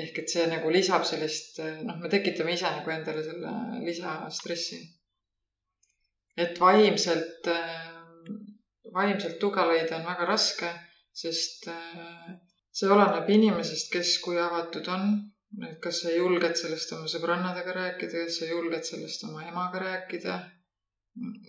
ehk 0.01 0.17
et 0.23 0.31
see 0.33 0.45
nagu 0.51 0.71
lisab 0.73 1.03
sellist, 1.05 1.59
noh, 1.87 1.99
me 2.01 2.09
tekitame 2.13 2.55
ise 2.57 2.71
nagu 2.77 2.93
endale 2.95 3.23
selle 3.27 3.51
lisastressi. 3.87 4.79
et 6.45 6.59
vaimselt, 6.65 7.49
vaimselt 8.97 9.37
tuge 9.43 9.67
leida 9.69 9.99
on 9.99 10.09
väga 10.11 10.25
raske, 10.31 10.71
sest 11.23 11.69
see 12.79 12.89
oleneb 12.95 13.29
inimesest, 13.37 13.91
kes 13.93 14.15
kui 14.25 14.39
avatud 14.47 14.89
on, 14.95 15.13
et 15.69 15.77
kas 15.85 16.01
sa 16.03 16.11
julged 16.17 16.57
sellest 16.63 16.95
oma 16.97 17.07
sõbrannadega 17.15 17.77
rääkida, 17.79 18.25
kas 18.25 18.39
sa 18.41 18.49
julged 18.49 18.89
sellest 18.89 19.29
oma 19.29 19.45
emaga 19.51 19.85
rääkida 19.85 20.39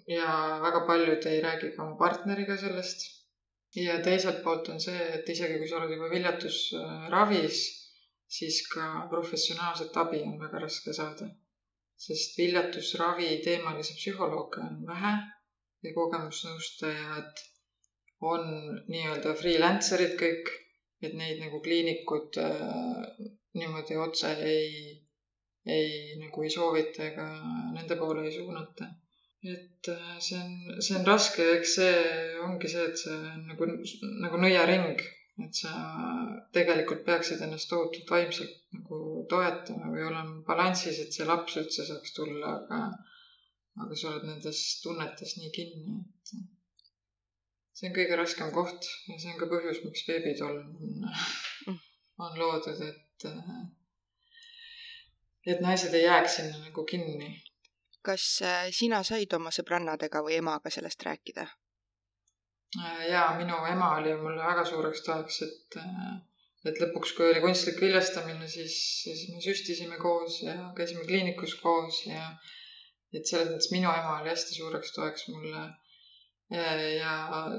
ja 0.07 0.31
väga 0.63 0.81
paljud 0.87 1.27
ei 1.31 1.41
räägi 1.45 1.71
ka 1.77 1.85
oma 1.85 1.97
partneriga 2.01 2.57
sellest. 2.63 3.05
ja 3.77 3.95
teiselt 4.07 4.43
poolt 4.45 4.69
on 4.71 4.81
see, 4.81 4.99
et 5.15 5.31
isegi 5.35 5.57
kui 5.59 5.69
sa 5.69 5.79
oled 5.81 5.95
juba 5.97 6.11
viljatusravis, 6.13 7.63
siis 8.37 8.61
ka 8.73 8.85
professionaalset 9.11 9.97
abi 10.03 10.21
on 10.29 10.37
väga 10.43 10.61
raske 10.67 10.93
saada. 10.99 11.31
sest 12.07 12.39
viljatusravi 12.39 13.31
teemalisi 13.47 13.97
psühholooge 13.99 14.61
on 14.69 14.81
vähe 14.87 15.13
ja 15.87 15.93
kogemusnõustajad 15.99 17.43
on 18.35 18.45
nii-öelda 18.89 19.35
freelancer'id 19.41 20.17
kõik, 20.23 20.51
et 21.07 21.15
neid 21.21 21.41
nagu 21.45 21.61
kliinikud 21.65 22.39
äh, 22.43 23.25
niimoodi 23.61 23.97
otse 24.07 24.33
ei, 24.53 24.69
ei 25.77 25.89
nagu 26.21 26.43
ei 26.45 26.53
soovita 26.59 27.09
ega 27.09 27.27
nende 27.79 27.97
poole 28.01 28.27
ei 28.27 28.37
suunata 28.37 28.91
et 29.45 29.89
äh, 29.89 30.21
see 30.21 30.39
on, 30.41 30.81
see 30.81 30.97
on 30.97 31.05
raske 31.05 31.45
eks 31.59 31.75
see 31.79 31.97
ongi 32.45 32.71
see, 32.73 32.87
et 32.89 33.01
see 33.01 33.17
on 33.17 33.43
nagu, 33.51 33.69
nagu 34.25 34.41
nõiaring, 34.41 35.03
et 35.45 35.61
sa 35.61 35.73
tegelikult 36.57 37.05
peaksid 37.09 37.43
ennast 37.45 37.69
tohutult 37.73 38.13
vaimselt 38.15 38.55
nagu 38.79 39.01
toetama 39.29 39.93
või 39.93 40.07
olema 40.09 40.41
balansis, 40.49 41.01
et 41.03 41.13
see 41.17 41.29
laps 41.29 41.59
üldse 41.61 41.85
saaks 41.91 42.17
tulla, 42.17 42.55
aga, 42.57 42.81
aga 43.85 44.01
sa 44.01 44.13
oled 44.15 44.29
nendes 44.31 44.65
tunnetes 44.85 45.37
nii 45.41 45.53
kinni, 45.59 46.01
et 46.01 46.35
see 47.77 47.91
on 47.91 47.97
kõige 48.01 48.21
raskem 48.21 48.53
koht 48.57 48.89
ja 49.11 49.21
see 49.21 49.35
on 49.35 49.41
ka 49.43 49.51
põhjus, 49.53 49.85
miks 49.85 50.07
beebitolm 50.09 50.73
on, 51.69 51.81
on 52.25 52.39
loodud, 52.41 52.85
et, 52.89 53.33
et 55.53 55.67
naised 55.67 55.93
ei 55.93 56.07
jääks 56.09 56.41
sinna 56.41 56.65
nagu 56.65 56.89
kinni 56.89 57.35
kas 58.05 58.25
äh, 58.45 58.69
sina 58.77 59.03
said 59.07 59.33
oma 59.37 59.53
sõbrannadega 59.55 60.23
või 60.25 60.39
emaga 60.41 60.73
sellest 60.73 61.05
rääkida? 61.07 61.47
Äh, 62.81 63.05
ja 63.11 63.27
minu 63.39 63.59
ema 63.71 63.95
oli 63.99 64.15
mulle 64.21 64.43
väga 64.43 64.65
suureks 64.69 65.05
toeks, 65.07 65.41
et, 65.47 65.79
äh, 65.81 66.11
et 66.71 66.83
lõpuks, 66.83 67.15
kui 67.17 67.31
oli 67.31 67.45
kunstlik 67.45 67.81
viljastamine, 67.83 68.49
siis, 68.51 68.77
siis 69.05 69.25
me 69.33 69.41
süstisime 69.45 70.01
koos 70.03 70.43
ja 70.43 70.57
käisime 70.77 71.07
kliinikus 71.09 71.57
koos 71.63 72.05
ja 72.09 72.35
et 73.15 73.27
selles 73.31 73.53
mõttes 73.53 73.73
minu 73.73 73.91
ema 73.93 74.19
oli 74.21 74.33
hästi 74.33 74.59
suureks 74.59 74.95
toeks 74.97 75.29
mulle. 75.31 75.65
ja, 76.53 76.73
ja, 76.77 77.13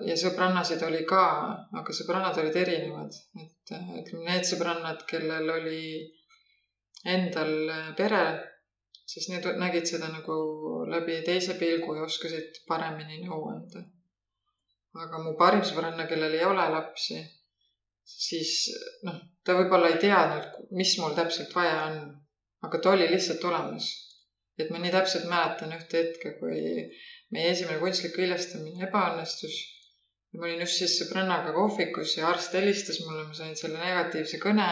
ja 0.05 0.15
sõbrannasid 0.19 0.83
oli 0.85 1.05
ka, 1.09 1.23
aga 1.79 1.95
sõbrannad 1.95 2.37
olid 2.41 2.57
erinevad, 2.61 3.15
et 3.41 3.71
ütleme, 3.73 4.27
need 4.27 4.45
sõbrannad, 4.45 5.07
kellel 5.09 5.49
oli 5.55 5.85
endal 7.15 7.55
pere 7.97 8.25
siis 9.11 9.27
need 9.29 9.45
nägid 9.61 9.85
seda 9.89 10.09
nagu 10.11 10.35
läbi 10.91 11.19
teise 11.27 11.55
pilgu 11.59 11.95
ja 11.97 12.05
oskasid 12.09 12.61
paremini 12.69 13.21
nõu 13.25 13.41
anda. 13.51 13.83
aga 15.03 15.19
mu 15.23 15.33
parim 15.41 15.63
sõbranna, 15.67 16.05
kellel 16.09 16.37
ei 16.37 16.45
ole 16.47 16.65
lapsi, 16.71 17.17
siis 18.25 18.51
noh, 19.07 19.17
ta 19.43 19.57
võib-olla 19.57 19.91
ei 19.91 19.99
teadnud, 20.03 20.47
mis 20.79 20.93
mul 21.01 21.15
täpselt 21.17 21.53
vaja 21.57 21.77
on, 21.89 21.97
aga 22.67 22.79
ta 22.81 22.93
oli 22.95 23.09
lihtsalt 23.11 23.43
olemas. 23.51 23.91
et 24.63 24.69
ma 24.71 24.79
nii 24.79 24.91
täpselt 24.95 25.25
mäletan 25.29 25.73
ühte 25.77 26.01
hetke, 26.01 26.31
kui 26.39 26.59
meie 27.35 27.49
esimene 27.53 27.81
kunstlik 27.83 28.15
viljastamine 28.21 28.87
ebaõnnestus. 28.87 29.57
ma 30.39 30.47
olin 30.47 30.63
just 30.65 30.79
siis 30.81 30.95
sõbrannaga 31.01 31.53
kohvikus 31.55 32.17
ja 32.17 32.29
arst 32.29 32.55
helistas 32.57 33.01
mulle, 33.05 33.27
ma 33.27 33.33
sain 33.37 33.55
selle 33.59 33.79
negatiivse 33.79 34.39
kõne 34.47 34.69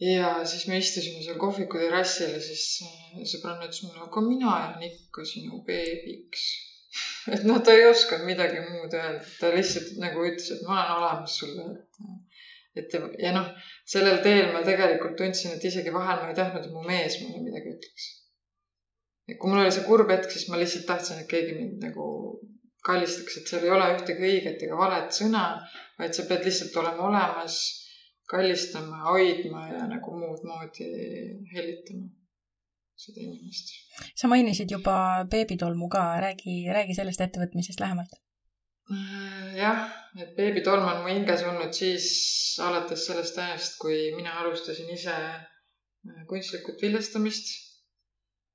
ja 0.00 0.30
siis 0.44 0.66
me 0.68 0.78
istusime 0.78 1.22
seal 1.24 1.38
kohviku 1.40 1.80
terrassil 1.80 2.34
ja 2.36 2.40
siis 2.42 2.64
äh, 2.84 3.20
sõbranna 3.32 3.68
ütles 3.68 3.82
mulle, 3.86 4.02
aga 4.04 4.22
mina 4.26 4.56
jään 4.62 4.86
ikka 4.90 5.24
sinu 5.28 5.62
beebiks. 5.68 6.46
et 7.34 7.44
noh, 7.48 7.60
ta 7.64 7.74
ei 7.76 7.86
osanud 7.88 8.26
midagi 8.28 8.60
muud 8.64 8.92
öelda, 8.96 9.24
ta 9.40 9.52
lihtsalt 9.54 9.96
nagu 10.02 10.24
ütles, 10.28 10.50
et 10.52 10.66
ma 10.68 10.76
olen 10.80 10.92
olemas 10.98 11.38
sulle, 11.40 11.70
et 11.72 12.04
et 12.76 12.92
ja 13.22 13.32
noh, 13.32 13.48
sellel 13.88 14.18
teel 14.24 14.50
ma 14.52 14.60
tegelikult 14.64 15.16
tundsin, 15.16 15.54
et 15.56 15.64
isegi 15.64 15.92
vahel 15.94 16.20
ma 16.20 16.28
ei 16.28 16.36
tahtnud, 16.36 16.66
et 16.66 16.74
mu 16.74 16.82
mees 16.84 17.16
mulle 17.22 17.40
midagi 17.46 17.72
ütleks. 17.72 18.08
et 19.30 19.38
kui 19.40 19.50
mul 19.50 19.62
oli 19.62 19.72
see 19.72 19.86
kurb 19.88 20.12
hetk, 20.12 20.28
siis 20.30 20.50
ma 20.52 20.60
lihtsalt 20.60 20.84
tahtsin, 20.90 21.22
et 21.22 21.30
keegi 21.30 21.56
mind 21.56 21.86
nagu 21.88 22.04
kallistaks, 22.86 23.40
et 23.40 23.48
seal 23.50 23.64
ei 23.64 23.72
ole 23.74 23.88
ühtegi 23.96 24.28
õiget 24.28 24.60
ega 24.68 24.76
valet 24.78 25.16
sõna, 25.16 25.46
vaid 25.98 26.14
sa 26.14 26.28
pead 26.28 26.44
lihtsalt 26.46 26.76
olema 26.82 27.08
olemas 27.08 27.56
kallistama, 28.30 29.02
hoidma 29.10 29.66
ja 29.70 29.82
nagu 29.90 30.14
muud 30.18 30.44
moodi 30.46 30.86
hellitama 31.54 32.08
seda 32.96 33.20
inimest. 33.22 33.74
sa 34.16 34.28
mainisid 34.32 34.72
juba 34.72 35.24
beebitolmu 35.30 35.88
ka, 35.92 36.04
räägi, 36.24 36.56
räägi 36.72 36.96
sellest 36.96 37.22
ettevõtmisest 37.26 37.82
lähemalt. 37.82 38.16
Äh, 38.86 39.52
jah, 39.58 39.84
et 40.22 40.32
beebitolm 40.38 40.86
on 40.88 41.02
mu 41.04 41.12
hinges 41.12 41.44
olnud 41.44 41.74
siis 41.76 42.08
alates 42.62 43.06
sellest 43.08 43.38
ajast, 43.42 43.76
kui 43.82 44.10
mina 44.16 44.38
alustasin 44.42 44.90
ise 44.94 45.14
äh, 45.14 46.26
kunstlikut 46.30 46.82
viljastamist. 46.82 47.54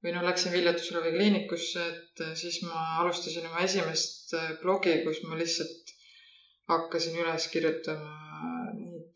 või 0.01 0.15
no 0.15 0.23
läksin 0.25 0.49
viljatusravi 0.49 1.11
kliinikusse, 1.13 1.81
et 1.87 2.21
siis 2.39 2.55
ma 2.65 2.85
alustasin 3.03 3.43
oma 3.45 3.61
esimest 3.61 4.31
blogi, 4.63 4.95
kus 5.05 5.19
ma 5.29 5.37
lihtsalt 5.37 5.91
hakkasin 6.71 7.19
üles 7.21 7.45
kirjutama 7.53 8.30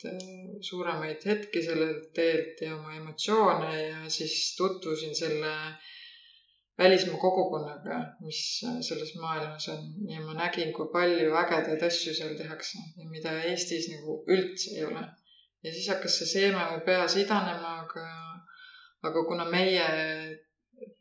neid 0.04 0.64
suuremaid 0.70 1.24
hetki 1.30 1.62
sellelt 1.64 2.12
teelt 2.18 2.62
ja 2.62 2.76
oma 2.76 2.96
emotsioone 2.98 3.72
ja 3.82 4.10
siis 4.10 4.56
tutvusin 4.58 5.16
selle 5.16 5.54
välismaa 6.78 7.20
kogukonnaga, 7.20 8.00
mis 8.22 8.40
selles 8.88 9.14
maailmas 9.16 9.68
on 9.70 9.84
ja 10.12 10.22
ma 10.22 10.34
nägin, 10.40 10.74
kui 10.76 10.90
palju 10.94 11.36
ägedaid 11.42 11.84
asju 11.88 12.14
seal 12.18 12.36
tehakse 12.40 12.82
ja 12.98 13.10
mida 13.10 13.36
Eestis 13.52 13.88
nagu 13.94 14.18
üldse 14.36 14.76
ei 14.76 14.84
ole. 14.90 15.06
ja 15.64 15.72
siis 15.74 15.88
hakkas 15.90 16.18
see 16.20 16.28
seeme 16.32 16.66
mu 16.72 16.82
peas 16.86 17.16
idanema, 17.18 17.72
aga, 17.86 18.04
aga 19.08 19.24
kuna 19.30 19.48
meie 19.50 19.86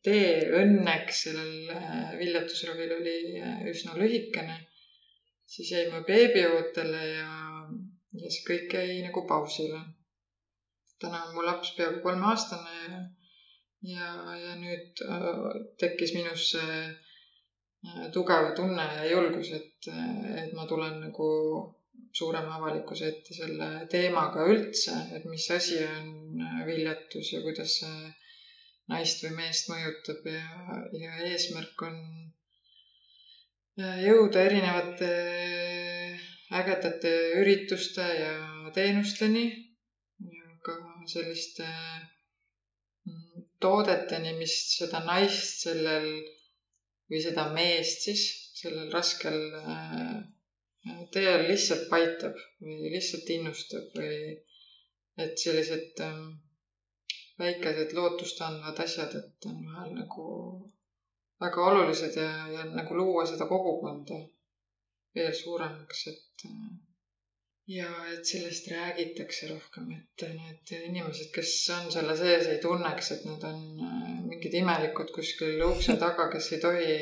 tee 0.06 0.30
õnneks 0.60 1.24
sellel 1.26 2.14
viljatusravil 2.20 2.94
oli 3.00 3.16
üsna 3.72 3.98
lühikene, 3.98 4.56
siis 5.56 5.72
jäime 5.74 6.00
beebiootele 6.06 7.02
ja, 7.08 7.28
ja 8.22 8.30
see 8.30 8.46
kõik 8.48 8.78
jäi 8.78 9.02
nagu 9.06 9.26
pausile. 9.28 9.82
täna 11.00 11.24
on 11.26 11.34
mu 11.34 11.42
laps 11.44 11.74
peaaegu 11.76 12.00
kolmeaastane 12.04 12.74
ja 12.88 13.00
ja, 13.84 14.10
ja 14.40 14.56
nüüd 14.60 15.02
äh, 15.04 15.56
tekkis 15.80 16.14
minus 16.16 16.48
see 16.54 16.76
äh, 16.84 18.04
tugev 18.14 18.52
tunne 18.56 18.84
ja 18.98 19.06
julgus, 19.10 19.52
et, 19.56 19.88
et 20.40 20.52
ma 20.56 20.66
tulen 20.70 21.00
nagu 21.02 21.28
suurema 22.14 22.56
avalikkuse 22.58 23.08
ette 23.10 23.36
selle 23.36 23.68
teemaga 23.90 24.46
üldse, 24.50 24.94
et 25.16 25.26
mis 25.30 25.46
asi 25.54 25.80
on 25.84 26.44
äh, 26.46 26.60
viljatus 26.68 27.34
ja 27.34 27.42
kuidas 27.44 27.80
see 27.82 28.12
naist 28.92 29.24
või 29.24 29.36
meest 29.38 29.70
mõjutab 29.72 30.26
ja, 30.28 30.80
ja 31.00 31.20
eesmärk 31.30 31.86
on 31.86 31.94
jõuda 34.04 34.42
erinevate 34.44 35.08
ägedate 36.52 37.12
ürituste 37.40 38.04
ja 38.18 38.34
teenusteni 38.74 39.44
ja 40.20 40.56
ka 40.66 40.76
selliste 41.08 41.68
toodeteni, 43.60 44.34
mis 44.38 44.54
seda 44.76 45.00
naist 45.04 45.64
sellel 45.64 46.08
või 47.10 47.20
seda 47.24 47.48
meest 47.52 48.06
siis 48.08 48.24
sellel 48.60 48.90
raskel 48.92 49.38
äh, 49.60 50.20
teel 51.12 51.46
lihtsalt 51.48 51.88
paitab 51.90 52.36
või 52.60 52.92
lihtsalt 52.94 53.30
innustab 53.36 53.96
või 53.98 54.18
et 55.24 55.38
sellised 55.40 56.00
ähm, 56.04 56.28
väikesed 57.38 57.92
lootust 57.96 58.40
andvad 58.44 58.80
asjad, 58.84 59.14
et 59.20 59.48
on 59.50 59.60
vahel 59.68 59.92
nagu 59.96 60.26
väga 61.40 61.66
olulised 61.70 62.16
ja, 62.20 62.30
ja 62.52 62.64
nagu 62.70 62.96
luua 62.98 63.24
seda 63.28 63.48
kogukonda 63.50 64.20
veel 65.14 65.34
suuremaks, 65.38 66.06
et 66.10 66.46
äh, 66.48 66.72
ja 67.66 67.88
et 68.12 68.26
sellest 68.28 68.66
räägitakse 68.68 69.48
rohkem, 69.48 69.92
et 69.96 70.24
need 70.36 70.72
inimesed, 70.90 71.30
kes 71.34 71.52
on 71.76 71.86
selle 71.92 72.16
sees, 72.18 72.48
ei 72.50 72.60
tunneks, 72.62 73.12
et 73.14 73.22
nad 73.28 73.46
on 73.48 73.62
äh, 73.88 74.10
mingid 74.28 74.56
imelikud 74.60 75.12
kuskil 75.14 75.62
ukse 75.68 75.96
taga, 76.00 76.28
kes 76.32 76.50
ei 76.52 76.60
tohi. 76.64 76.98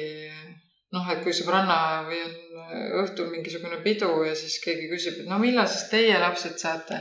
noh, 0.93 1.07
et 1.09 1.23
kui 1.25 1.33
sõbranna 1.33 1.77
või 2.05 2.21
on 2.21 2.63
äh, 2.63 2.87
õhtul 3.03 3.33
mingisugune 3.33 3.81
pidu 3.87 4.13
ja 4.27 4.37
siis 4.39 4.59
keegi 4.65 4.91
küsib, 4.93 5.23
et 5.23 5.31
no 5.31 5.41
millal 5.43 5.69
siis 5.73 5.89
teie 5.91 6.19
lapsed 6.21 6.59
saate. 6.61 7.01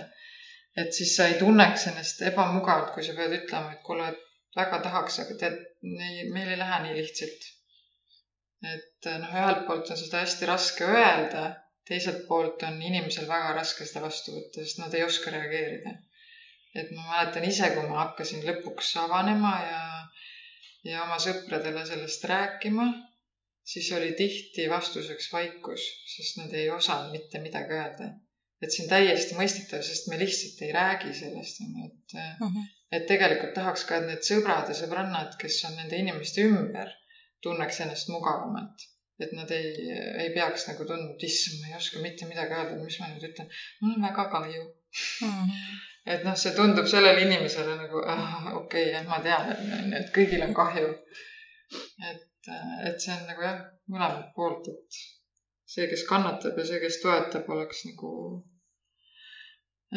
et 0.81 0.93
siis 0.95 1.15
sa 1.15 1.27
ei 1.27 1.37
tunneks 1.39 1.89
ennast 1.91 2.21
ebamugavalt, 2.23 2.93
kui 2.95 3.03
sa 3.03 3.13
pead 3.17 3.33
ütlema, 3.41 3.73
et 3.75 3.81
kuule, 3.83 4.07
väga 4.55 4.79
tahaks, 4.85 5.19
aga 5.25 5.35
tead, 5.41 5.57
meil 5.83 6.47
ei 6.47 6.59
lähe 6.59 6.77
nii 6.85 6.95
lihtsalt. 6.97 7.49
Et 8.61 9.09
äh, 9.09 9.19
noh, 9.23 9.35
ühelt 9.41 9.67
poolt 9.67 9.89
on 9.89 9.97
seda 9.97 10.23
hästi 10.25 10.49
raske 10.49 10.87
öelda 10.87 11.49
teiselt 11.91 12.25
poolt 12.29 12.63
on 12.67 12.79
inimesel 12.87 13.27
väga 13.29 13.53
raske 13.57 13.85
seda 13.87 14.05
vastu 14.05 14.33
võtta, 14.37 14.63
sest 14.63 14.81
nad 14.81 14.97
ei 14.97 15.05
oska 15.07 15.33
reageerida. 15.35 15.93
et 16.81 16.91
ma 16.95 17.03
mäletan 17.07 17.45
ise, 17.47 17.67
kui 17.75 17.87
ma 17.89 18.03
hakkasin 18.05 18.45
lõpuks 18.47 18.91
avanema 19.01 19.53
ja, 19.65 19.79
ja 20.87 21.01
oma 21.05 21.17
sõpradele 21.19 21.83
sellest 21.89 22.27
rääkima, 22.31 22.85
siis 23.73 23.89
oli 23.97 24.13
tihti 24.19 24.69
vastuseks 24.71 25.27
vaikus, 25.33 25.87
sest 26.13 26.39
nad 26.39 26.53
ei 26.61 26.69
osanud 26.77 27.11
mitte 27.17 27.41
midagi 27.43 27.75
öelda. 27.79 28.11
et 28.61 28.71
see 28.71 28.85
on 28.85 28.91
täiesti 28.93 29.35
mõistetav, 29.35 29.83
sest 29.83 30.07
me 30.07 30.21
lihtsalt 30.21 30.63
ei 30.67 30.71
räägi 30.77 31.13
sellest, 31.19 31.61
onju, 31.65 31.89
et 31.89 32.15
uh, 32.15 32.23
mhm. 32.23 32.55
-huh. 32.55 32.71
et 32.97 33.07
tegelikult 33.09 33.55
tahaks 33.57 33.87
ka, 33.89 33.97
et 33.97 34.09
need 34.13 34.27
sõbrad 34.31 34.69
ja 34.69 34.79
sõbrannad, 34.83 35.35
kes 35.43 35.63
on 35.69 35.79
nende 35.81 35.97
inimeste 36.05 36.45
ümber, 36.47 36.93
tunneks 37.43 37.83
ennast 37.85 38.09
mugavamalt 38.13 38.89
et 39.21 39.31
nad 39.37 39.51
ei, 39.53 39.69
ei 40.23 40.29
peaks 40.33 40.65
nagu 40.69 40.85
tundma, 40.87 41.13
et 41.13 41.25
issand, 41.27 41.61
ma 41.61 41.69
ei 41.69 41.77
oska 41.77 42.01
mitte 42.03 42.27
midagi 42.29 42.57
öelda, 42.57 42.77
mis 42.81 42.97
ma 43.01 43.09
nüüd 43.11 43.27
ütlen. 43.29 43.49
mul 43.81 43.95
on 43.95 44.05
väga 44.07 44.27
kahju 44.33 44.63
mm. 44.63 45.31
-hmm. 45.31 45.79
et 46.13 46.25
noh, 46.27 46.37
see 46.43 46.55
tundub 46.57 46.89
sellele 46.93 47.25
inimesele 47.27 47.77
nagu 47.83 48.03
ah, 48.13 48.51
okei 48.61 48.89
okay,, 48.89 49.07
ma 49.09 49.21
tean, 49.25 49.51
et, 49.99 50.09
kõigil 50.15 50.45
on 50.47 50.55
kahju. 50.61 50.93
et, 52.09 52.51
et 52.89 53.03
see 53.05 53.13
on 53.17 53.27
nagu 53.29 53.45
jah, 53.47 53.59
mõlemat 53.93 54.31
poolt, 54.37 54.71
et 54.73 55.01
see, 55.75 55.87
kes 55.91 56.07
kannatab 56.09 56.57
ja 56.57 56.65
see, 56.71 56.81
kes 56.85 56.99
toetab, 57.03 57.53
oleks 57.57 57.85
nagu 57.91 58.11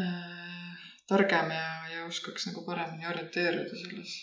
äh, 0.02 0.84
targem 1.08 1.56
ja, 1.56 1.66
ja 1.94 2.06
oskaks 2.12 2.50
nagu 2.50 2.66
paremini 2.68 3.08
orienteeruda 3.14 3.82
selles 3.84 4.14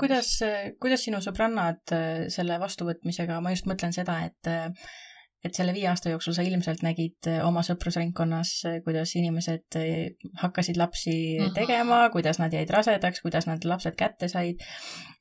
kuidas, 0.00 0.36
kuidas 0.82 1.04
sinu 1.06 1.20
sõbrannad 1.24 1.94
äh, 1.94 2.26
selle 2.32 2.58
vastuvõtmisega, 2.62 3.40
ma 3.44 3.54
just 3.54 3.68
mõtlen 3.70 3.94
seda, 3.96 4.20
et 4.28 4.50
äh, 4.50 4.70
et 5.44 5.52
selle 5.52 5.74
viie 5.76 5.90
aasta 5.90 6.08
jooksul 6.08 6.32
sa 6.32 6.40
ilmselt 6.46 6.80
nägid 6.80 7.28
äh, 7.28 7.42
oma 7.44 7.60
sõprusringkonnas, 7.66 8.52
kuidas 8.86 9.12
inimesed 9.20 9.76
hakkasid 10.40 10.80
lapsi 10.80 11.14
mhm. 11.36 11.54
tegema, 11.56 12.06
kuidas 12.14 12.40
nad 12.40 12.54
jäid 12.54 12.72
rasedaks, 12.72 13.20
kuidas 13.24 13.48
nad 13.50 13.64
lapsed 13.68 13.96
kätte 13.98 14.30
said. 14.32 14.64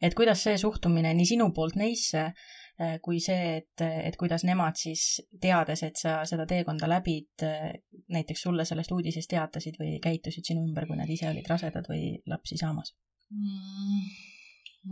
et 0.01 0.15
kuidas 0.15 0.45
see 0.47 0.59
suhtumine 0.59 1.13
nii 1.13 1.33
sinu 1.35 1.51
poolt 1.55 1.79
neisse 1.79 2.31
kui 3.05 3.19
see, 3.21 3.59
et, 3.59 3.83
et 3.85 4.15
kuidas 4.17 4.41
nemad 4.49 4.73
siis, 4.79 5.21
teades, 5.39 5.83
et 5.85 5.99
sa 5.99 6.15
seda 6.25 6.47
teekonda 6.49 6.89
läbid, 6.89 7.45
näiteks 8.09 8.47
sulle 8.47 8.65
sellest 8.65 8.91
uudisest 8.95 9.29
teatasid 9.29 9.77
või 9.77 9.99
käitusid 10.01 10.49
sinu 10.49 10.65
ümber, 10.65 10.89
kui 10.89 10.97
nad 10.97 11.13
ise 11.13 11.29
olid 11.29 11.45
rasedad 11.53 11.85
või 11.91 12.15
lapsi 12.25 12.57
saamas 12.57 12.95
mm.? 13.29 14.32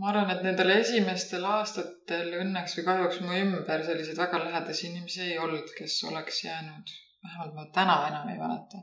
Ma 0.00 0.08
arvan, 0.10 0.30
et 0.32 0.42
nendel 0.46 0.72
esimestel 0.74 1.44
aastatel 1.48 2.30
õnneks 2.40 2.76
või 2.78 2.84
kahjuks 2.86 3.18
mu 3.24 3.34
ümber 3.38 3.84
selliseid 3.88 4.20
väga 4.22 4.40
lähedasi 4.46 4.86
inimesi 4.88 5.24
ei 5.26 5.38
olnud, 5.46 5.72
kes 5.78 5.98
oleks 6.10 6.44
jäänud. 6.46 6.92
vähemalt 7.24 7.54
ma 7.58 7.64
täna 7.76 7.96
enam 8.08 8.30
ei 8.32 8.38
mäleta. 8.38 8.80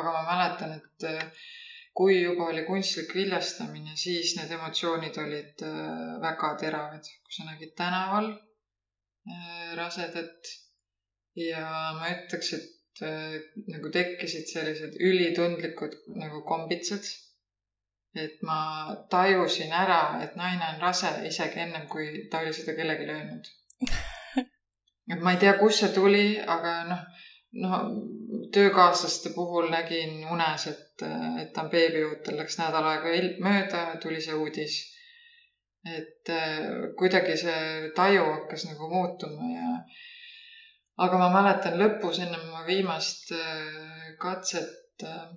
aga 0.00 0.14
ma 0.14 0.22
mäletan, 0.30 0.72
et 0.78 1.06
äh, 1.10 1.44
kui 2.00 2.16
juba 2.22 2.48
oli 2.52 2.64
kunstlik 2.70 3.12
viljastamine, 3.18 3.96
siis 4.04 4.32
need 4.38 4.54
emotsioonid 4.56 5.20
olid 5.24 5.66
äh, 5.68 6.16
väga 6.24 6.54
teravad, 6.62 7.12
kui 7.26 7.36
sa 7.36 7.50
nägid 7.50 7.76
tänaval 7.82 8.32
äh, 8.32 9.76
rasedat 9.82 10.56
ja 11.36 11.68
ma 12.00 12.10
ütleks, 12.14 12.54
et 12.56 12.72
nagu 13.68 13.90
tekkisid 13.92 14.48
sellised 14.48 14.94
ülitundlikud 15.04 15.98
nagu 16.16 16.40
kombitsad 16.48 17.04
et 18.16 18.42
ma 18.42 18.58
tajusin 19.10 19.72
ära, 19.72 20.00
et 20.24 20.36
naine 20.40 20.72
on 20.74 20.82
rase 20.82 21.12
isegi 21.28 21.62
ennem, 21.66 21.86
kui 21.92 22.26
ta 22.30 22.40
oli 22.42 22.52
seda 22.56 22.74
kellelegi 22.76 23.08
öelnud. 23.12 23.50
et 25.12 25.22
ma 25.22 25.34
ei 25.34 25.40
tea, 25.42 25.56
kust 25.60 25.84
see 25.84 25.94
tuli, 25.94 26.26
aga 26.56 26.74
noh, 26.90 27.04
noh, 27.62 27.86
töökaaslaste 28.56 29.32
puhul 29.34 29.70
nägin 29.72 30.20
unes, 30.32 30.66
et, 30.72 31.06
et 31.42 31.52
ta 31.54 31.64
on 31.64 31.72
beebiootel, 31.72 32.38
läks 32.40 32.58
nädal 32.60 32.90
aega 32.92 33.16
mööda, 33.44 33.86
tuli 34.02 34.20
see 34.24 34.36
uudis. 34.36 34.82
et 35.86 36.30
äh, 36.34 36.64
kuidagi 36.98 37.36
see 37.38 37.90
taju 37.94 38.22
hakkas 38.26 38.64
nagu 38.66 38.88
muutuma 38.90 39.50
ja 39.52 39.68
aga 41.04 41.20
ma 41.20 41.28
mäletan 41.30 41.76
lõpus 41.78 42.18
enne 42.24 42.40
oma 42.40 42.64
viimast 42.66 43.30
äh, 43.36 44.16
katset 44.18 45.04
äh, 45.06 45.28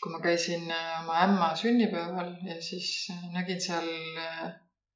kui 0.00 0.12
ma 0.12 0.20
käisin 0.24 0.70
äh, 0.72 1.02
oma 1.02 1.18
ämma 1.24 1.48
sünnipäeval 1.62 2.32
ja 2.48 2.56
siis 2.62 2.90
äh, 3.12 3.24
nägin 3.34 3.60
seal 3.60 3.88
äh, 4.24 4.46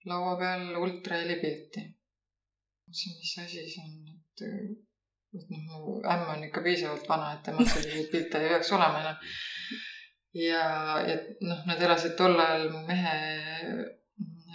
laua 0.08 0.36
peal 0.40 0.70
ultrahelipilti. 0.80 1.84
mõtlesin, 2.84 3.16
mis 3.18 3.34
asi 3.42 3.64
see 3.72 3.84
on, 3.84 3.92
et, 4.14 4.44
et 5.40 5.52
noh, 5.52 5.66
mu 5.66 5.98
ämm 6.14 6.30
on 6.36 6.46
ikka 6.48 6.62
piisavalt 6.64 7.08
vana, 7.08 7.32
et 7.34 7.44
temal 7.48 7.68
selliseid 7.68 8.08
pilte 8.12 8.40
ei 8.40 8.52
peaks 8.52 8.72
olema 8.76 9.02
enam. 9.04 9.36
ja, 10.40 10.64
ja 11.08 11.18
noh, 11.50 11.60
nad 11.68 11.84
elasid 11.88 12.16
tol 12.20 12.40
ajal 12.46 12.66
mu 12.72 12.82
mehe 12.88 13.14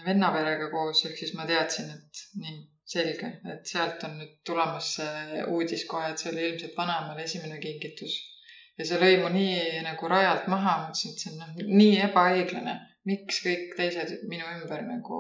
vennaperega 0.06 0.70
koos, 0.74 1.06
ehk 1.06 1.18
siis 1.22 1.36
ma 1.38 1.46
teadsin, 1.50 1.94
et 1.94 2.26
nii 2.42 2.60
selge, 2.90 3.32
et 3.54 3.70
sealt 3.70 4.06
on 4.08 4.18
nüüd 4.18 4.38
tulemas 4.50 4.94
see 4.98 5.46
uudis 5.54 5.86
kohe, 5.90 6.10
et 6.10 6.22
see 6.22 6.34
oli 6.34 6.46
ilmselt 6.52 6.78
vanaemale 6.78 7.26
esimene 7.30 7.60
kingitus 7.62 8.18
ja 8.80 8.86
see 8.88 9.00
lõi 9.02 9.16
mu 9.22 9.30
nii 9.34 9.82
nagu 9.84 10.10
rajalt 10.12 10.46
maha, 10.52 10.76
mõtlesin, 10.86 11.16
et 11.16 11.24
see 11.24 11.34
on 11.34 11.42
noh, 11.42 11.56
nii 11.82 11.98
ebaõiglane, 12.06 12.76
miks 13.10 13.42
kõik 13.44 13.74
teised 13.80 14.24
minu 14.32 14.48
ümber 14.56 14.86
nagu 14.88 15.20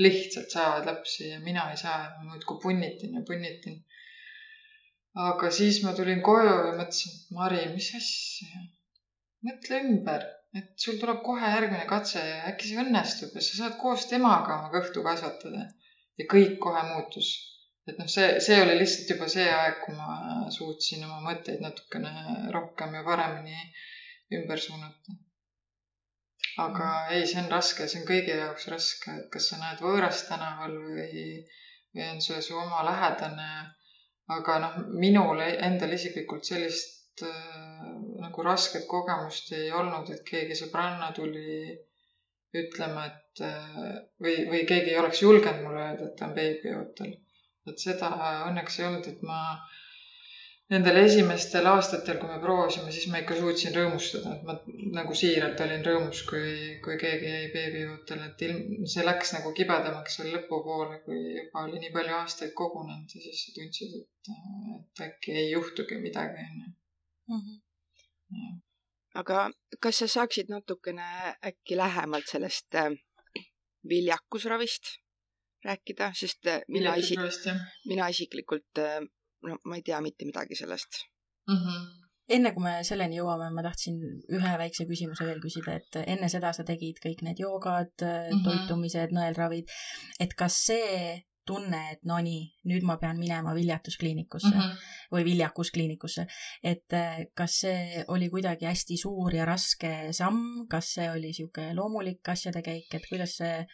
lihtsalt 0.00 0.50
saavad 0.54 0.88
lapsi 0.88 1.28
ja 1.28 1.38
mina 1.44 1.68
ei 1.70 1.78
saa 1.78 1.96
ja 2.02 2.10
ma 2.16 2.32
muudkui 2.32 2.58
punnitin 2.62 3.14
ja 3.18 3.22
punnitin. 3.28 3.78
aga 5.30 5.50
siis 5.54 5.80
ma 5.84 5.92
tulin 5.98 6.22
koju 6.22 6.50
ja 6.50 6.74
mõtlesin, 6.78 7.14
et 7.16 7.32
Mari, 7.36 7.62
mis 7.74 7.88
asja, 7.98 8.62
mõtle 9.46 9.80
ümber, 9.86 10.26
et 10.58 10.70
sul 10.84 10.98
tuleb 11.02 11.22
kohe 11.26 11.50
järgmine 11.54 11.86
katse 11.90 12.22
ja 12.22 12.40
äkki 12.50 12.70
see 12.70 12.82
õnnestub 12.82 13.34
ja 13.34 13.42
sa 13.44 13.58
saad 13.60 13.78
koos 13.82 14.06
temaga 14.10 14.58
oma 14.58 14.70
kõhtu 14.74 15.02
kasvatada. 15.06 15.68
ja 16.18 16.26
kõik 16.30 16.58
kohe 16.62 16.82
muutus. 16.90 17.30
Et 17.88 17.96
noh, 17.98 18.10
see, 18.10 18.36
see 18.44 18.60
oli 18.62 18.76
lihtsalt 18.78 19.14
juba 19.14 19.30
see 19.32 19.48
aeg, 19.48 19.80
kui 19.86 19.96
ma 19.96 20.50
suutsin 20.52 21.06
oma 21.08 21.22
mõtteid 21.30 21.64
natukene 21.64 22.12
rohkem 22.54 22.94
ja 22.98 23.06
paremini 23.06 23.58
ümber 24.36 24.60
suunata 24.60 25.18
aga 26.56 26.84
mm. 26.84 27.12
ei, 27.14 27.26
see 27.26 27.42
on 27.42 27.50
raske, 27.52 27.88
see 27.88 28.00
on 28.02 28.06
kõigi 28.08 28.36
jaoks 28.36 28.68
raske, 28.72 29.16
et 29.22 29.28
kas 29.34 29.50
sa 29.50 29.58
näed 29.60 29.82
võõrast 29.84 30.28
tänaval 30.30 30.76
või, 30.96 31.26
või 31.94 32.08
on 32.08 32.24
see 32.24 32.40
su 32.46 32.56
oma 32.58 32.82
lähedane. 32.88 33.50
aga 34.30 34.56
noh, 34.62 34.74
minul 35.02 35.40
endal 35.42 35.92
isiklikult 35.96 36.46
sellist 36.46 37.22
äh, 37.26 37.86
nagu 38.22 38.42
rasket 38.46 38.84
kogemust 38.90 39.50
ei 39.56 39.72
olnud, 39.74 40.10
et 40.14 40.22
keegi 40.28 40.58
sõbranna 40.58 41.10
tuli 41.16 41.72
ütlema, 42.60 43.06
et 43.10 43.42
äh, 43.46 43.80
või, 44.22 44.36
või 44.52 44.62
keegi 44.70 44.94
ei 44.94 45.00
oleks 45.02 45.22
julgenud 45.22 45.64
mulle 45.64 45.82
öelda, 45.88 46.06
et 46.06 46.16
ta 46.18 46.28
on 46.28 46.36
beebiootel. 46.38 47.16
Et 47.68 47.78
seda 47.78 48.10
õnneks 48.48 48.80
ei 48.80 48.86
olnud, 48.88 49.06
et 49.10 49.22
ma 49.26 49.40
nendel 50.70 51.00
esimestel 51.00 51.66
aastatel, 51.66 52.18
kui 52.20 52.30
me 52.30 52.38
proovisime, 52.42 52.92
siis 52.94 53.08
ma 53.10 53.20
ikka 53.22 53.36
suutsin 53.40 53.74
rõõmustada, 53.74 54.36
et 54.36 54.44
ma 54.46 54.54
nagu 55.00 55.16
siiralt 55.18 55.62
olin 55.64 55.82
rõõmus, 55.86 56.22
kui, 56.28 56.52
kui 56.84 56.98
keegi 57.00 57.32
jäi 57.32 57.48
beebiootele, 57.54 58.28
et 58.30 58.44
ilm, 58.46 58.86
see 58.92 59.06
läks 59.06 59.34
nagu 59.34 59.50
kibedamaks 59.56 60.20
seal 60.20 60.30
lõpupoole, 60.36 61.00
kui 61.06 61.18
juba 61.40 61.66
oli 61.66 61.82
nii 61.82 61.92
palju 61.96 62.16
aastaid 62.20 62.54
kogunenud 62.62 63.16
ja 63.16 63.24
siis 63.26 63.42
sa 63.42 63.56
tundsid, 63.58 63.98
et, 63.98 64.32
et 64.78 65.04
äkki 65.08 65.36
ei 65.42 65.50
juhtugi 65.50 65.98
midagi, 66.04 66.46
onju. 66.46 66.72
Mhm. 67.30 68.56
aga 69.20 69.44
kas 69.82 70.00
sa 70.02 70.06
saaksid 70.10 70.50
natukene 70.50 71.06
äkki 71.46 71.76
lähemalt 71.78 72.30
sellest 72.30 72.74
äh, 72.78 72.92
viljakusravist 73.90 74.96
rääkida, 75.64 76.12
sest 76.16 76.46
äh, 76.46 76.60
mina 76.68 76.94
isi-, 76.96 77.18
mina 77.88 78.08
isiklikult 78.08 78.78
äh, 78.78 79.00
no 79.46 79.56
ma 79.64 79.78
ei 79.78 79.82
tea 79.86 80.00
mitte 80.04 80.28
midagi 80.28 80.56
sellest 80.58 81.00
mm. 81.48 81.56
-hmm. 81.56 81.86
enne 82.36 82.52
kui 82.56 82.64
me 82.64 82.74
selleni 82.86 83.18
jõuame, 83.18 83.50
ma 83.54 83.64
tahtsin 83.66 83.98
ühe 84.38 84.52
väikse 84.62 84.86
küsimuse 84.90 85.26
veel 85.28 85.40
küsida, 85.44 85.76
et 85.80 86.00
enne 86.06 86.28
seda 86.32 86.52
sa 86.56 86.64
tegid 86.64 87.00
kõik 87.04 87.24
need 87.26 87.42
joogad 87.44 87.92
mm, 88.02 88.28
-hmm. 88.28 88.44
toitumised, 88.48 89.16
nõelravid, 89.16 89.72
et 90.20 90.34
kas 90.34 90.60
see 90.66 91.24
tunne, 91.46 91.80
et 91.92 92.02
no 92.08 92.18
nii, 92.22 92.42
nüüd 92.70 92.84
ma 92.86 92.96
pean 93.00 93.18
minema 93.18 93.54
viljastuskliinikusse 93.56 94.50
mm 94.50 94.60
-hmm. 94.60 94.90
või 95.14 95.24
viljakuskliinikusse. 95.24 96.26
et 96.62 96.92
eh, 96.92 97.26
kas 97.34 97.60
see 97.64 98.04
oli 98.08 98.28
kuidagi 98.30 98.66
hästi 98.66 98.96
suur 99.00 99.34
ja 99.34 99.44
raske 99.44 100.12
samm, 100.12 100.66
kas 100.70 100.92
see 100.94 101.10
oli 101.10 101.30
niisugune 101.30 101.74
loomulik 101.74 102.28
asjade 102.28 102.62
käik, 102.62 102.94
et 102.94 103.08
kuidas 103.08 103.36
see? 103.40 103.66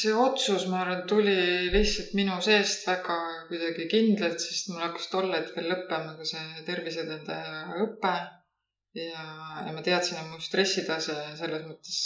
see 0.00 0.14
otsus, 0.14 0.66
ma 0.66 0.80
arvan, 0.80 1.06
tuli 1.08 1.70
lihtsalt 1.72 2.14
minu 2.14 2.40
seest 2.40 2.86
väga 2.86 3.18
kuidagi 3.48 3.88
kindlalt, 3.92 4.40
sest 4.40 4.72
mul 4.72 4.82
hakkas 4.86 5.08
tol 5.14 5.32
hetkel 5.32 5.70
lõppema 5.72 6.16
ka 6.18 6.24
see 6.32 6.66
terviseedendaja 6.66 7.84
õpe 7.84 8.16
ja, 8.98 9.24
ja 9.66 9.72
ma 9.72 9.82
teadsin, 9.84 10.18
et 10.20 10.28
mu 10.30 10.38
stressitase 10.42 11.16
selles 11.38 11.64
mõttes 11.66 11.98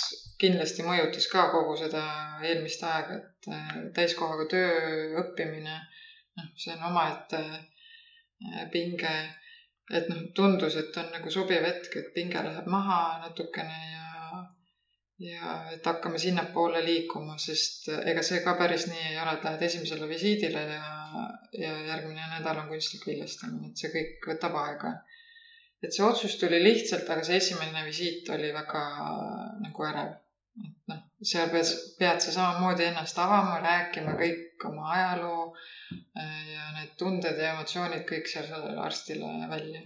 kindlasti 0.43 0.85
mõjutas 0.87 1.29
ka 1.33 1.49
kogu 1.55 1.77
seda 1.81 2.03
eelmist 2.49 2.83
aega, 2.89 3.19
et 3.21 3.51
äh, 3.53 3.77
täiskohaga 3.97 4.49
töö 4.53 4.73
õppimine, 5.23 5.77
noh, 6.39 6.51
see 6.65 6.75
on 6.77 6.89
omaette 6.91 7.43
äh, 7.43 8.67
pinge. 8.75 9.15
et 9.93 10.07
noh, 10.09 10.23
tundus, 10.37 10.77
et 10.81 10.97
on 10.97 11.11
nagu 11.13 11.31
sobiv 11.31 11.65
hetk, 11.67 11.97
et 12.01 12.13
pinge 12.15 12.43
läheb 12.47 12.69
maha 12.71 12.99
natukene 13.27 13.79
ja, 13.93 14.43
ja 15.27 15.57
et 15.75 15.87
hakkame 15.87 16.21
sinnapoole 16.23 16.81
liikuma, 16.87 17.37
sest 17.47 17.91
äh, 17.93 18.05
ega 18.13 18.25
see 18.27 18.41
ka 18.45 18.57
päris 18.61 18.89
nii 18.91 19.09
ei 19.11 19.19
ole, 19.23 19.37
et 19.37 19.49
lähed 19.49 19.67
esimesele 19.69 20.09
visiidile 20.11 20.67
ja, 20.71 20.93
ja 21.65 21.75
järgmine 21.93 22.31
nädal 22.37 22.63
on 22.65 22.71
kunstlik 22.73 23.09
viljastamine, 23.11 23.71
et 23.73 23.85
see 23.85 23.93
kõik 23.97 24.33
võtab 24.33 24.61
aega 24.65 24.97
et 25.83 25.95
see 25.95 26.05
otsus 26.07 26.37
tuli 26.41 26.61
lihtsalt, 26.63 27.09
aga 27.11 27.25
see 27.27 27.39
esimene 27.41 27.85
visiit 27.87 28.29
oli 28.35 28.53
väga 28.55 28.83
nagu 29.65 29.87
ärev. 29.89 30.13
et 30.63 30.93
noh, 30.93 31.01
seal 31.33 31.51
pead, 31.53 31.71
pead 31.99 32.21
sa 32.25 32.35
samamoodi 32.35 32.85
ennast 32.91 33.19
avama, 33.19 33.59
rääkima 33.65 34.17
kõik 34.21 34.67
oma 34.69 34.91
ajaloo 34.97 35.47
äh, 35.53 36.43
ja 36.53 36.67
need 36.77 36.93
tunded 37.01 37.41
ja 37.41 37.55
emotsioonid 37.55 38.05
kõik 38.09 38.29
seal 38.31 38.49
sellele 38.51 38.81
arstile 38.85 39.31
välja. 39.51 39.83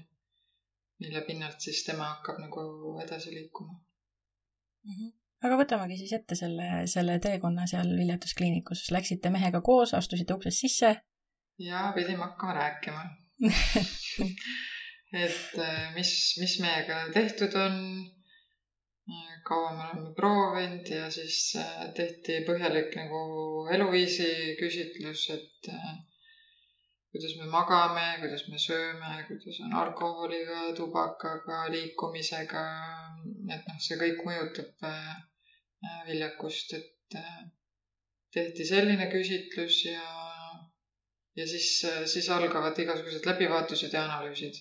mille 0.99 1.21
pinnalt 1.29 1.61
siis 1.61 1.85
tema 1.85 2.09
hakkab 2.15 2.41
nagu 2.41 2.67
edasi 3.05 3.35
liikuma 3.35 3.73
mm. 3.73 4.93
-hmm 4.93 5.15
aga 5.47 5.57
võtamegi 5.61 5.99
siis 6.01 6.13
ette 6.17 6.35
selle, 6.35 6.87
selle 6.91 7.19
teekonna 7.23 7.67
seal 7.71 7.91
viljetuskliinikus. 7.99 8.87
Läksite 8.91 9.31
mehega 9.31 9.61
koos, 9.61 9.93
astusite 9.95 10.35
uksest 10.35 10.65
sisse? 10.65 10.97
ja 11.59 11.93
pidime 11.95 12.25
hakkama 12.25 12.53
rääkima 12.53 13.05
et 15.13 15.59
äh, 15.59 15.95
mis, 15.95 16.11
mis 16.41 16.59
meiega 16.63 17.07
tehtud 17.15 17.55
on, 17.61 17.77
äh, 19.07 19.37
kaua 19.47 19.71
me 19.77 19.85
oleme 19.85 20.15
proovinud 20.17 20.91
ja 20.91 21.11
siis 21.15 21.55
äh, 21.61 21.87
tehti 21.95 22.41
põhjalik 22.49 22.97
nagu 22.99 23.21
eluviisi 23.75 24.57
küsitlus, 24.59 25.29
et 25.31 25.71
kuidas 27.13 27.37
me 27.39 27.47
magame, 27.53 28.07
kuidas 28.21 28.49
me 28.51 28.59
sööme, 28.59 29.13
kuidas 29.29 29.63
on 29.65 29.79
alkoholiga, 29.79 30.73
tubakaga, 30.77 31.63
liikumisega. 31.71 32.67
et 33.55 33.71
noh, 33.71 33.81
see 33.81 33.99
kõik 34.03 34.25
mõjutab 34.27 34.87
viljakust, 36.09 36.75
et 36.75 37.19
tehti 38.35 38.65
selline 38.67 39.07
küsitlus 39.13 39.85
ja, 39.87 40.03
ja 41.39 41.47
siis, 41.47 41.71
siis 42.11 42.29
algavad 42.35 42.79
igasugused 42.83 43.29
läbivaatused 43.31 43.95
ja 43.95 44.03
analüüsid 44.05 44.59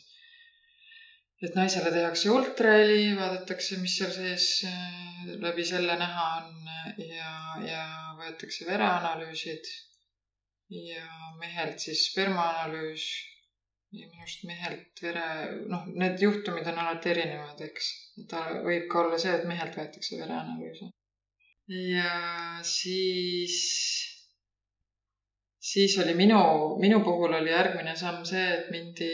et 1.46 1.56
naisele 1.58 1.92
tehakse 1.94 2.32
ultraheli, 2.34 3.14
vaadatakse, 3.20 3.78
mis 3.82 3.98
seal 4.00 4.14
sees 4.16 4.48
äh, 4.70 5.36
läbi 5.44 5.66
selle 5.68 5.98
näha 6.00 6.26
on 6.40 6.72
ja, 7.02 7.34
ja 7.66 7.84
võetakse 8.20 8.68
vereanalüüsid 8.70 9.70
ja 10.74 11.06
mehelt 11.40 11.80
siis 11.84 12.08
spermaanalüüs 12.10 13.06
ja 13.96 14.08
minu 14.10 14.24
arust 14.24 14.44
mehelt 14.50 15.02
vere, 15.04 15.26
noh, 15.72 15.86
need 16.02 16.22
juhtumid 16.22 16.68
on 16.72 16.82
alati 16.82 17.12
erinevad, 17.14 17.62
eks. 17.68 17.92
ta 18.32 18.42
võib 18.66 18.90
ka 18.92 19.04
olla 19.04 19.20
see, 19.22 19.36
et 19.38 19.48
mehelt 19.50 19.78
võetakse 19.80 20.20
vereanalüüse. 20.20 20.90
ja 21.92 22.16
siis, 22.68 23.60
siis 25.72 25.98
oli 26.04 26.18
minu, 26.18 26.42
minu 26.82 27.02
puhul 27.06 27.38
oli 27.40 27.54
järgmine 27.54 27.96
samm 28.00 28.26
see, 28.28 28.46
et 28.58 28.72
mindi 28.74 29.12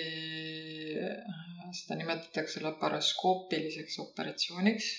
seda 1.77 1.97
nimetatakse 1.99 2.61
laparoskoopiliseks 2.65 3.97
operatsiooniks. 4.05 4.89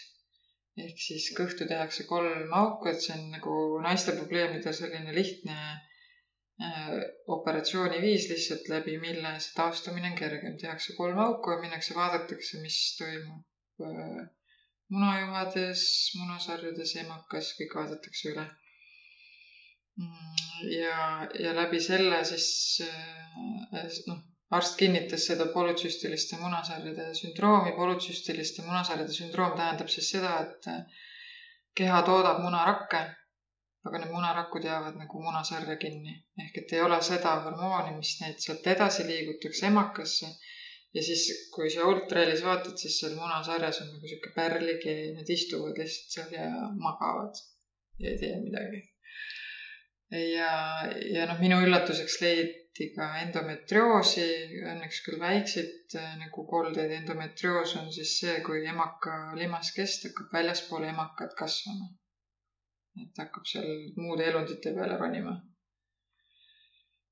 ehk 0.83 1.01
siis 1.07 1.27
kõhtu 1.37 1.67
tehakse 1.69 2.05
kolm 2.09 2.53
auku, 2.57 2.89
et 2.89 3.03
see 3.05 3.15
on 3.17 3.25
nagu 3.35 3.57
naiste 3.85 4.15
probleemide 4.17 4.73
selline 4.73 5.13
lihtne 5.17 5.57
äh, 5.57 6.95
operatsiooniviis 7.37 8.29
lihtsalt 8.31 8.71
läbi, 8.73 8.97
mille 9.03 9.35
see 9.45 9.57
taastumine 9.59 10.13
on 10.13 10.17
kergem. 10.23 10.57
tehakse 10.65 10.97
kolm 10.97 11.21
auku 11.27 11.53
ja 11.53 11.59
minnakse, 11.67 11.95
vaadatakse, 11.99 12.63
mis 12.65 12.81
toimub 13.01 13.87
äh, 13.91 14.25
munajuhades, 14.93 15.85
munasarjades, 16.21 16.97
emakas, 17.05 17.53
kõik 17.61 17.77
vaadatakse 17.81 18.33
üle 18.33 18.49
mm, 20.01 20.43
ja, 20.73 20.99
ja 21.45 21.55
läbi 21.61 21.81
selle 21.85 22.25
siis 22.33 22.51
äh, 22.89 23.89
noh, 24.09 24.25
arst 24.57 24.77
kinnitas 24.81 25.25
seda 25.31 25.47
polütsüstiliste 25.55 26.39
munasarjade 26.41 27.09
sündroomi. 27.21 27.73
polütsüstiliste 27.79 28.65
munasarjade 28.67 29.15
sündroom 29.17 29.57
tähendab 29.57 29.91
siis 29.95 30.11
seda, 30.15 30.35
et 30.45 30.69
keha 31.81 32.03
toodab 32.09 32.43
munarakke, 32.45 33.01
aga 33.89 34.01
need 34.03 34.13
munarakud 34.15 34.67
jäävad 34.69 34.99
nagu 35.01 35.23
munasarja 35.27 35.77
kinni. 35.85 36.15
ehk 36.45 36.59
et 36.63 36.75
ei 36.77 36.83
ole 36.87 36.99
seda 37.09 37.37
hormooni, 37.47 37.97
mis 38.01 38.13
neid 38.21 38.43
sealt 38.45 38.67
edasi 38.75 39.07
liigutaks 39.09 39.63
emakasse. 39.71 40.33
ja 40.95 41.03
siis, 41.03 41.25
kui 41.55 41.71
sa 41.73 41.89
ultrahelis 41.89 42.45
vaatad, 42.45 42.77
siis 42.77 42.99
seal 43.01 43.15
munasarjas 43.17 43.81
on 43.81 43.93
nagu 43.95 44.09
sihuke 44.11 44.35
pärlikeel, 44.37 45.15
need 45.17 45.31
istuvad 45.39 45.79
lihtsalt 45.81 46.17
seal 46.17 46.35
ja 46.41 46.49
magavad 46.87 47.41
ja 48.05 48.11
ei 48.11 48.19
tee 48.25 48.35
midagi. 48.47 48.83
ja, 50.37 50.51
ja 51.17 51.31
noh, 51.31 51.41
minu 51.41 51.63
üllatuseks 51.65 52.21
leid-, 52.27 52.62
tehti 52.73 52.95
ka 52.97 53.07
endometrioosi, 53.21 54.27
õnneks 54.65 55.01
küll 55.05 55.21
väikseid 55.21 55.97
äh, 56.01 56.13
nagu 56.19 56.45
koldeid. 56.49 56.91
endometrioos 56.99 57.77
on 57.77 57.93
siis 57.93 58.19
see, 58.21 58.41
kui 58.47 58.65
emaka 58.67 59.35
limaskest 59.37 60.07
hakkab 60.09 60.33
väljaspool 60.33 60.85
emakat 60.89 61.35
kasvama. 61.37 61.91
et 63.03 63.19
hakkab 63.19 63.47
seal 63.47 63.69
muude 63.97 64.25
elundite 64.25 64.73
peale 64.75 64.97
ronima. 64.97 65.37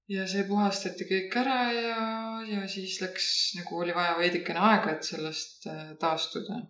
ja 0.09 0.27
see 0.27 0.46
puhastati 0.49 1.05
kõik 1.12 1.37
ära 1.42 1.61
ja, 1.73 2.09
ja 2.55 2.66
siis 2.68 3.01
läks 3.03 3.31
nagu 3.59 3.83
oli 3.85 3.94
vaja 3.94 4.16
veidikene 4.18 4.61
aega, 4.70 4.96
et 4.96 5.05
sellest 5.05 5.66
äh, 5.66 5.96
taastuda. 6.01 6.62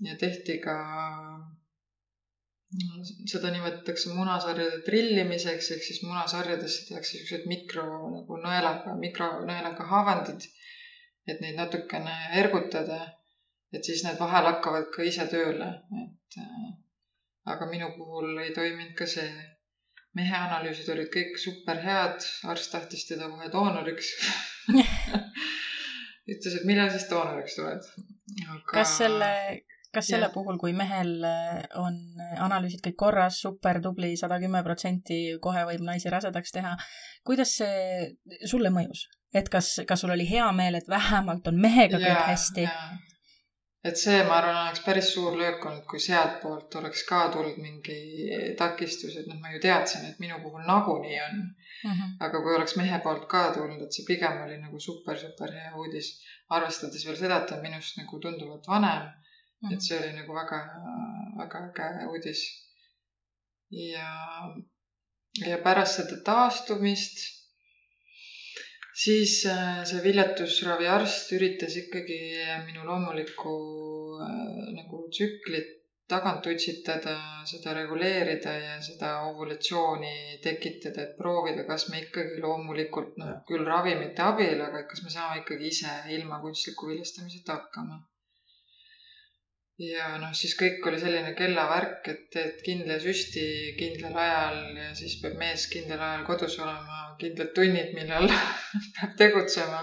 ja 0.00 0.16
tehti 0.20 0.58
ka 0.60 0.76
seda 3.30 3.50
nimetatakse 3.54 4.12
munasarjade 4.14 4.80
trillimiseks 4.86 5.68
ehk 5.74 5.84
siis 5.86 6.00
munasarjadesse 6.04 6.86
tehakse 6.88 7.18
siuksed 7.18 7.44
mikro 7.50 7.84
nagu 8.14 8.38
nõelaga, 8.42 8.94
mikronõelaga 9.02 9.86
haavandid, 9.92 10.48
et 11.30 11.42
neid 11.44 11.60
natukene 11.60 12.16
ergutada. 12.42 13.04
et 13.74 13.84
siis 13.84 14.02
need 14.06 14.16
vahel 14.18 14.46
hakkavad 14.46 14.86
ka 14.94 15.04
ise 15.04 15.26
tööle, 15.28 15.66
et 16.02 16.36
äh, 16.40 16.68
aga 17.52 17.66
minu 17.68 17.90
puhul 17.96 18.38
ei 18.44 18.52
toiminud 18.54 18.94
ka 18.98 19.06
see. 19.06 19.30
mehe 20.16 20.36
analüüsid 20.36 20.88
olid 20.94 21.10
kõik 21.12 21.34
super 21.38 21.80
head, 21.84 22.24
arst 22.52 22.70
tahtis 22.72 23.04
teda 23.08 23.28
kohe 23.28 23.50
doonoriks 23.52 24.12
ütles, 26.32 26.54
et 26.56 26.64
millal 26.68 26.90
siis 26.94 27.04
doonoriks 27.10 27.58
tuled 27.58 27.90
aga.... 28.48 28.62
kas 28.72 28.96
selle 29.02 29.32
kas 29.96 30.10
selle 30.12 30.28
ja. 30.28 30.34
puhul, 30.34 30.60
kui 30.60 30.74
mehel 30.76 31.12
äh, 31.26 31.64
on 31.80 31.98
analüüsid 32.46 32.84
kõik 32.84 32.98
korras, 33.06 33.40
super 33.44 33.80
tubli, 33.84 34.14
sada 34.20 34.38
kümme 34.42 34.62
protsenti, 34.66 35.20
kohe 35.42 35.64
võib 35.70 35.84
naisi 35.86 36.12
rasedaks 36.12 36.54
teha, 36.56 36.76
kuidas 37.26 37.56
see 37.60 38.12
sulle 38.44 38.72
mõjus? 38.74 39.08
et 39.36 39.50
kas, 39.52 39.74
kas 39.88 40.00
sul 40.00 40.14
oli 40.14 40.24
hea 40.28 40.46
meel, 40.56 40.78
et 40.78 40.88
vähemalt 40.88 41.48
on 41.50 41.58
mehega 41.60 41.98
ja, 42.00 42.06
kõik 42.06 42.30
hästi? 42.30 42.64
et 43.86 43.98
see, 44.00 44.16
ma 44.26 44.38
arvan, 44.40 44.56
oleks 44.64 44.82
päris 44.82 45.10
suur 45.14 45.36
löök 45.38 45.64
olnud, 45.68 45.84
kui 45.90 46.00
sealtpoolt 46.02 46.74
oleks 46.80 47.04
ka 47.08 47.20
tulnud 47.34 47.58
mingi 47.62 47.98
takistus, 48.58 49.14
et 49.20 49.28
noh, 49.30 49.38
ma 49.42 49.52
ju 49.54 49.60
teadsin, 49.62 50.08
et 50.08 50.22
minu 50.22 50.40
puhul 50.42 50.64
nagunii 50.66 51.20
on 51.26 51.36
mm. 51.36 51.92
-hmm. 51.92 52.16
aga 52.28 52.40
kui 52.42 52.56
oleks 52.56 52.76
mehe 52.80 52.98
poolt 53.04 53.28
ka 53.34 53.44
tulnud, 53.58 53.82
et 53.82 53.98
see 53.98 54.08
pigem 54.08 54.40
oli 54.46 54.58
nagu 54.62 54.80
super, 54.88 55.18
super 55.18 55.52
hea 55.58 55.74
uudis, 55.76 56.10
arvestades 56.58 57.06
veel 57.06 57.20
seda, 57.22 57.38
et 57.38 57.46
ta 57.46 57.58
on 57.58 57.62
minust 57.68 58.00
nagu 58.02 58.20
tunduvalt 58.26 58.66
vanem 58.74 59.06
et 59.64 59.70
mhm. 59.70 59.80
see 59.86 59.98
oli 59.98 60.12
nagu 60.18 60.36
väga, 60.36 60.60
väga 61.40 61.62
äge 61.88 62.08
uudis. 62.12 62.42
ja, 63.70 64.10
ja 65.46 65.56
pärast 65.64 66.00
seda 66.00 66.20
taastumist, 66.28 67.24
siis 69.04 69.40
see 69.90 70.02
viljatusraviarst 70.04 71.32
üritas 71.38 71.74
ikkagi 71.82 72.20
minu 72.68 72.84
loomulikku 72.86 73.56
äh, 74.26 74.68
nagu 74.76 75.02
tsüklit 75.10 75.74
tagant 76.06 76.46
utsitada, 76.46 77.16
seda 77.50 77.72
reguleerida 77.74 78.52
ja 78.54 78.74
seda 78.88 79.08
ovulatsiooni 79.26 80.38
tekitada, 80.44 81.02
et 81.02 81.16
proovida, 81.18 81.64
kas 81.66 81.88
me 81.90 82.04
ikkagi 82.04 82.38
loomulikult, 82.44 83.16
noh, 83.18 83.32
küll 83.48 83.66
ravimite 83.66 84.22
abil, 84.22 84.60
aga 84.68 84.84
et 84.84 84.90
kas 84.92 85.02
me 85.02 85.10
saame 85.10 85.40
ikkagi 85.42 85.72
ise 85.72 85.96
ilma 86.18 86.38
kunstliku 86.44 86.92
viljastamiseta 86.92 87.58
hakkama 87.58 87.98
ja 89.82 90.10
noh, 90.20 90.32
siis 90.36 90.54
kõik 90.56 90.84
oli 90.88 90.98
selline 91.00 91.32
kellavärk, 91.36 92.08
et 92.12 92.28
teed 92.32 92.60
kindla 92.64 92.96
süsti 93.02 93.46
kindlal 93.78 94.16
ajal 94.22 94.60
ja 94.80 94.92
siis 94.96 95.18
peab 95.20 95.36
mees 95.40 95.66
kindlal 95.72 96.00
ajal 96.00 96.22
kodus 96.28 96.56
olema, 96.62 97.02
kindlad 97.20 97.52
tunnid, 97.56 97.92
millal 97.96 98.30
peab 98.96 99.16
tegutsema. 99.20 99.82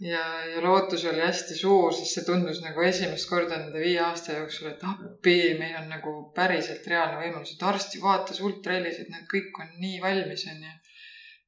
ja, 0.00 0.22
ja 0.48 0.62
lootus 0.64 1.04
oli 1.10 1.20
hästi 1.20 1.58
suur, 1.58 1.92
sest 1.92 2.16
see 2.16 2.24
tundus 2.24 2.62
nagu 2.64 2.84
esimest 2.86 3.28
korda 3.28 3.58
nende 3.60 3.82
viie 3.82 4.00
aasta 4.04 4.38
jooksul, 4.38 4.70
et 4.72 4.84
appi, 4.92 5.36
meil 5.60 5.76
on 5.82 5.92
nagu 5.92 6.14
päriselt 6.36 6.88
reaalne 6.88 7.20
võimalus, 7.20 7.52
et 7.56 7.66
arst 7.68 7.96
ju 7.96 8.04
vaatas 8.04 8.40
ultrahelis, 8.40 9.02
et 9.02 9.12
need 9.12 9.28
kõik 9.34 9.60
on 9.60 9.74
nii 9.82 10.00
valmis, 10.00 10.46
onju. 10.54 10.72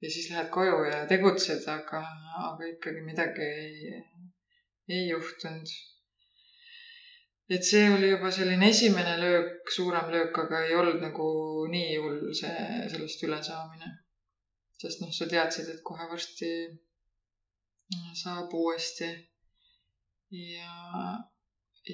ja 0.04 0.12
siis 0.12 0.28
lähed 0.34 0.52
koju 0.52 0.84
ja 0.90 1.00
tegutsed, 1.08 1.64
aga, 1.78 2.04
aga 2.50 2.68
ikkagi 2.74 3.06
midagi 3.08 3.48
ei, 3.48 4.04
ei 4.92 5.08
juhtunud 5.08 5.72
et 7.54 7.64
see 7.68 7.88
oli 7.94 8.08
juba 8.10 8.30
selline 8.34 8.68
esimene 8.72 9.16
löök, 9.20 9.70
suurem 9.76 10.08
löök, 10.14 10.38
aga 10.44 10.62
ei 10.66 10.76
olnud 10.80 11.02
nagu 11.04 11.26
nii 11.72 11.98
hull 12.04 12.32
see, 12.38 12.62
sellest 12.92 13.26
ülesaamine. 13.26 13.90
sest 14.82 15.02
noh, 15.02 15.12
sa 15.14 15.28
teadsid, 15.30 15.68
et 15.70 15.82
kohe 15.86 16.08
varsti 16.10 16.48
saab 18.22 18.54
uuesti. 18.60 19.10
ja, 20.30 20.76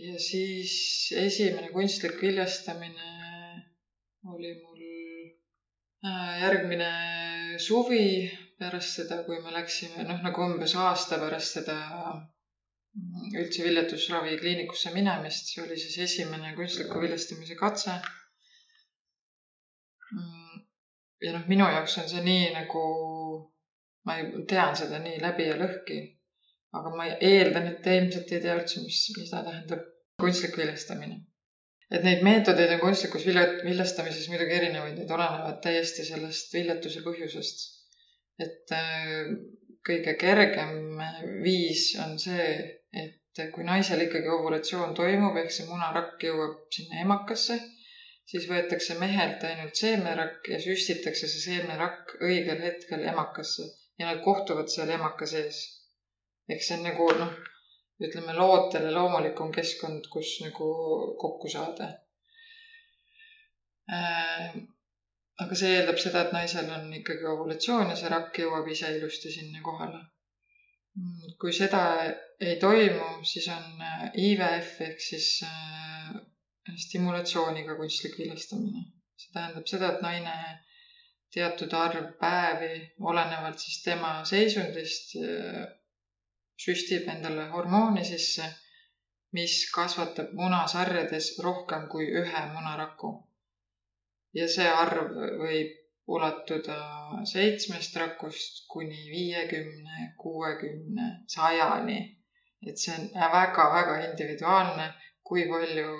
ja 0.06 0.18
siis 0.28 0.74
esimene 1.26 1.72
kunstlik 1.74 2.20
viljastamine 2.22 3.10
oli 4.34 4.52
mul 4.62 4.82
äh, 6.06 6.34
järgmine 6.44 6.92
suvi 7.58 8.30
pärast 8.58 9.00
seda, 9.00 9.22
kui 9.26 9.40
me 9.42 9.52
läksime, 9.54 10.04
noh 10.06 10.22
nagu 10.22 10.44
umbes 10.46 10.74
aasta 10.86 11.18
pärast 11.22 11.58
seda 11.58 11.78
üldse 13.38 13.64
viljatusravi 13.64 14.38
kliinikusse 14.40 14.92
minemist, 14.94 15.52
see 15.52 15.62
oli 15.64 15.76
siis 15.80 15.98
esimene 16.06 16.54
kunstliku 16.56 17.00
viljastamise 17.02 17.56
katse. 17.58 17.96
Mm, 20.12 20.62
ja 21.26 21.34
noh, 21.36 21.46
minu 21.50 21.68
jaoks 21.68 21.98
on 22.02 22.08
see 22.10 22.24
nii 22.24 22.48
nagu, 22.54 22.84
ma 24.08 24.18
ei, 24.20 24.30
tean 24.50 24.76
seda 24.80 25.00
nii 25.04 25.20
läbi 25.24 25.50
ja 25.50 25.58
lõhki. 25.60 26.00
aga 26.78 26.90
ma 26.92 27.06
eeldan, 27.24 27.66
et 27.70 27.78
te 27.84 27.94
ilmselt 27.96 28.32
ei 28.36 28.42
tea 28.44 28.54
üldse, 28.58 28.82
mis, 28.84 28.98
mida 29.16 29.38
tähendab 29.46 29.86
kunstlik 30.20 30.58
viljastamine. 30.60 31.22
et 31.90 32.02
neid 32.04 32.24
meetodeid 32.26 32.74
on 32.74 32.82
kunstlikus 32.82 33.24
vilja, 33.24 33.46
viljastamises 33.64 34.28
muidugi 34.28 34.56
erinevaid, 34.58 34.98
need 34.98 35.14
olenevad 35.16 35.62
täiesti 35.64 36.04
sellest 36.04 36.52
viljatuse 36.58 37.04
põhjusest. 37.06 37.64
et 38.44 38.76
äh, 38.76 39.32
kõige 39.88 40.14
kergem 40.20 41.00
viis 41.44 41.90
on 42.04 42.18
see, 42.20 42.77
et 42.92 43.42
kui 43.54 43.64
naisel 43.64 44.00
ikkagi 44.04 44.30
ovulatsioon 44.34 44.94
toimub, 44.98 45.36
ehk 45.42 45.52
see 45.54 45.66
munarakk 45.68 46.24
jõuab 46.28 46.54
sinna 46.76 47.02
emakasse, 47.04 47.58
siis 48.30 48.46
võetakse 48.50 48.96
mehelt 49.00 49.44
ainult 49.50 49.82
seemnerakk 49.82 50.48
ja 50.52 50.60
süstitakse 50.64 51.30
see 51.32 51.44
seemnerakk 51.44 52.16
õigel 52.30 52.64
hetkel 52.64 53.04
emakasse 53.12 53.68
ja 53.98 54.08
nad 54.08 54.24
kohtuvad 54.24 54.72
seal 54.72 54.90
emaka 54.96 55.26
sees. 55.26 55.60
ehk 56.48 56.64
see 56.64 56.78
on 56.78 56.84
nagu 56.88 57.06
noh, 57.20 57.36
ütleme 58.08 58.34
lootele 58.40 58.90
loomulikum 58.94 59.52
keskkond, 59.52 60.08
kus 60.12 60.38
nagu 60.44 60.68
kokku 61.20 61.50
saada 61.54 61.92
äh, 63.92 64.58
aga 65.44 65.54
see 65.60 65.74
eeldab 65.78 65.98
seda, 66.02 66.22
et 66.26 66.32
naisel 66.34 66.70
on 66.76 66.86
ikkagi 67.00 67.26
ovulatsioon 67.32 67.90
ja 67.92 67.96
see 67.98 68.12
rakk 68.14 68.40
jõuab 68.42 68.70
ise 68.74 68.90
ilusti 68.96 69.32
sinna 69.34 69.62
kohale. 69.66 70.00
Kui 71.40 71.52
seda 71.54 71.82
ei 72.40 72.56
toimu, 72.60 73.08
siis 73.30 73.48
on 73.54 73.82
äh, 73.82 74.04
IVF 74.14 74.80
ehk 74.86 75.00
siis 75.02 75.28
äh, 75.46 76.14
stimulatsiooniga 76.84 77.76
kunstlik 77.76 78.18
viljastamine. 78.18 78.84
see 79.18 79.32
tähendab 79.34 79.66
seda, 79.66 79.88
et 79.94 80.02
naine 80.02 80.34
teatud 81.34 81.72
arv 81.74 82.12
päevi, 82.20 82.74
olenevalt 83.12 83.58
siis 83.58 83.82
tema 83.82 84.12
seisundist, 84.30 85.16
äh, 85.18 85.64
süstib 86.64 87.08
endale 87.14 87.48
hormooni 87.54 88.04
sisse, 88.04 88.46
mis 89.38 89.58
kasvatab 89.74 90.30
munasarjades 90.38 91.34
rohkem 91.44 91.88
kui 91.92 92.06
ühe 92.22 92.44
munaraku 92.54 93.10
ja 94.36 94.48
see 94.54 94.68
arv 94.68 95.12
võib 95.42 95.74
ulatuda 96.16 96.76
seitsmest 97.32 97.96
rakust 98.00 98.62
kuni 98.72 99.00
viiekümne, 99.12 100.14
kuuekümne, 100.22 101.08
sajani. 101.34 101.98
et 102.66 102.80
see 102.82 102.94
on 102.94 103.04
väga-väga 103.32 103.98
individuaalne, 104.08 104.86
kui 105.28 105.44
palju 105.50 105.90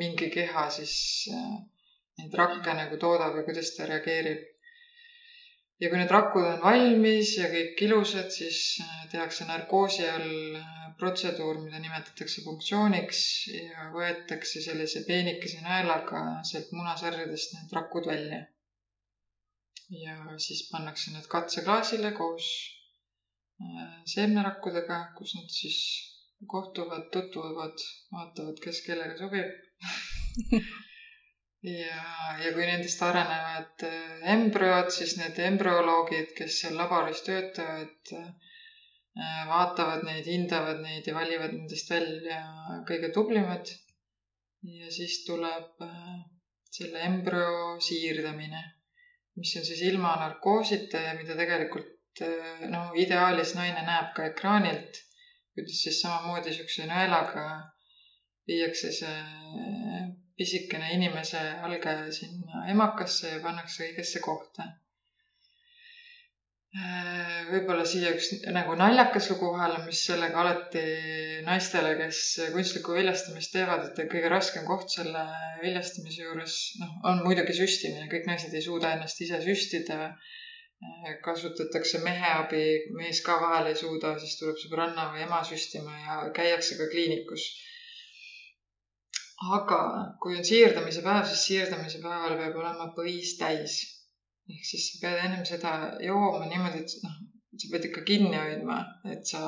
mingi 0.00 0.28
keha 0.34 0.68
siis 0.76 0.94
äh, 1.34 1.56
neid 2.20 2.36
rakke 2.40 2.74
nagu 2.80 2.98
toodab 3.04 3.38
ja 3.38 3.42
kuidas 3.48 3.72
ta 3.76 3.86
reageerib. 3.88 4.44
ja 5.80 5.90
kui 5.90 5.98
need 6.00 6.12
rakud 6.16 6.46
on 6.52 6.60
valmis 6.62 7.32
ja 7.38 7.48
kõik 7.54 7.82
ilusad, 7.88 8.28
siis 8.34 8.60
äh, 8.84 9.00
tehakse 9.14 9.48
narkoosi 9.48 10.06
all 10.12 10.60
äh, 10.60 10.78
protseduur, 11.00 11.62
mida 11.64 11.80
nimetatakse 11.82 12.44
punktsiooniks 12.44 13.24
ja 13.54 13.88
võetakse 13.96 14.62
sellise 14.68 15.04
peenikese 15.08 15.64
naelaga 15.64 16.22
sealt 16.52 16.70
munasarjadest 16.78 17.56
need 17.56 17.76
rakud 17.80 18.12
välja. 18.12 18.44
Ja 19.90 20.16
siis 20.38 20.66
pannakse 20.70 21.12
need 21.14 21.26
katseklaasile 21.32 22.12
koos 22.16 22.48
äh, 23.62 23.94
seemnerakkudega, 24.12 24.98
kus 25.16 25.34
nad 25.38 25.48
siis 25.52 25.78
kohtuvad, 26.46 27.08
tutvuvad, 27.14 27.80
vaatavad, 28.12 28.60
kes 28.62 28.82
kellega 28.86 29.16
sobib 29.18 29.48
ja, 31.80 32.02
ja 32.44 32.52
kui 32.54 32.68
nendest 32.68 33.02
arenevad 33.06 33.86
äh, 33.88 34.28
embrüod, 34.36 34.92
siis 34.94 35.16
need 35.20 35.40
embrüoloogid, 35.48 36.36
kes 36.36 36.60
seal 36.62 36.76
laboris 36.78 37.24
töötavad, 37.26 38.14
äh, 38.20 38.30
vaatavad 39.48 40.04
neid, 40.06 40.28
hindavad 40.28 40.84
neid 40.84 41.08
ja 41.08 41.16
valivad 41.16 41.56
nendest 41.56 41.90
välja 41.90 42.42
kõige 42.88 43.12
tublimad. 43.16 43.72
ja 44.68 44.90
siis 44.92 45.22
tuleb 45.24 45.80
selle 46.74 47.00
embrüo 47.06 47.78
siirdamine, 47.80 48.60
mis 49.38 49.54
on 49.58 49.64
siis 49.68 49.80
ilma 49.90 50.14
narkoosita 50.22 51.00
ja 51.06 51.14
mida 51.18 51.36
tegelikult 51.38 52.22
noh, 52.72 52.92
ideaalis 52.98 53.54
naine 53.54 53.84
näeb 53.86 54.14
ka 54.16 54.26
ekraanilt, 54.32 55.02
kuidas 55.54 55.82
siis 55.84 56.00
samamoodi 56.02 56.54
siukse 56.56 56.86
nõelaga 56.90 57.44
viiakse 58.48 58.90
see 58.96 59.18
pisikene 60.38 60.92
inimese 60.94 61.40
alge 61.68 61.94
sinna 62.18 62.64
emakasse 62.74 63.34
ja 63.34 63.40
pannakse 63.44 63.84
õigesse 63.88 64.22
kohta. 64.24 64.66
Võib-olla 67.48 67.84
siia 67.88 68.10
üks 68.12 68.26
nagu 68.52 68.74
naljakas 68.76 69.30
lugu 69.32 69.52
vahele, 69.54 69.78
mis 69.86 70.02
sellega 70.04 70.42
alati 70.42 70.82
naistele, 71.46 71.94
kes 72.00 72.18
kunstlikku 72.52 72.96
viljastamist 72.96 73.54
teevad, 73.54 73.86
et 73.88 74.10
kõige 74.12 74.28
raskem 74.32 74.66
koht 74.68 74.92
selle 74.92 75.22
viljastamise 75.62 76.26
juures, 76.26 76.58
noh, 76.82 76.98
on 77.08 77.22
muidugi 77.24 77.56
süstimine, 77.56 78.10
kõik 78.12 78.28
naised 78.28 78.52
ei 78.52 78.66
suuda 78.66 78.92
ennast 78.96 79.24
ise 79.24 79.40
süstida. 79.46 80.12
kasutatakse 81.24 81.98
mehe 82.04 82.28
abi, 82.30 82.60
mees 82.94 83.18
ka 83.26 83.40
vahel 83.40 83.72
ei 83.72 83.74
suuda, 83.74 84.12
siis 84.18 84.36
tuleb 84.38 84.60
sõbranna 84.60 85.08
või 85.14 85.24
ema 85.24 85.40
süstima 85.42 85.96
ja 86.04 86.18
käiakse 86.36 86.76
ka 86.78 86.86
kliinikus 86.92 87.48
aga 89.56 89.80
kui 90.22 90.36
on 90.38 90.44
siirdamise 90.44 91.02
päev, 91.02 91.26
siis 91.30 91.44
siirdamise 91.46 92.00
päeval 92.02 92.36
peab 92.40 92.56
olema 92.58 92.88
põis 92.96 93.36
täis. 93.38 93.97
Ehk 94.52 94.64
siis 94.70 94.86
sa 94.90 95.00
pead 95.02 95.24
ennem 95.24 95.44
seda 95.48 95.72
jooma 96.04 96.46
niimoodi, 96.50 96.84
et 96.84 97.04
noh, 97.04 97.16
sa 97.60 97.72
pead 97.72 97.88
ikka 97.88 98.04
kinni 98.08 98.36
hoidma, 98.38 98.78
et 99.12 99.26
sa 99.32 99.42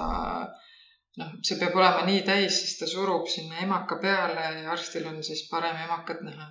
noh, 1.21 1.31
see 1.47 1.59
peab 1.61 1.77
olema 1.81 2.07
nii 2.09 2.23
täis, 2.27 2.61
siis 2.63 2.79
ta 2.81 2.89
surub 2.91 3.29
sinna 3.35 3.63
emaka 3.67 3.99
peale 4.03 4.47
ja 4.63 4.73
arstil 4.75 5.09
on 5.11 5.23
siis 5.27 5.47
parem 5.51 5.79
emakat 5.87 6.23
näha. 6.27 6.49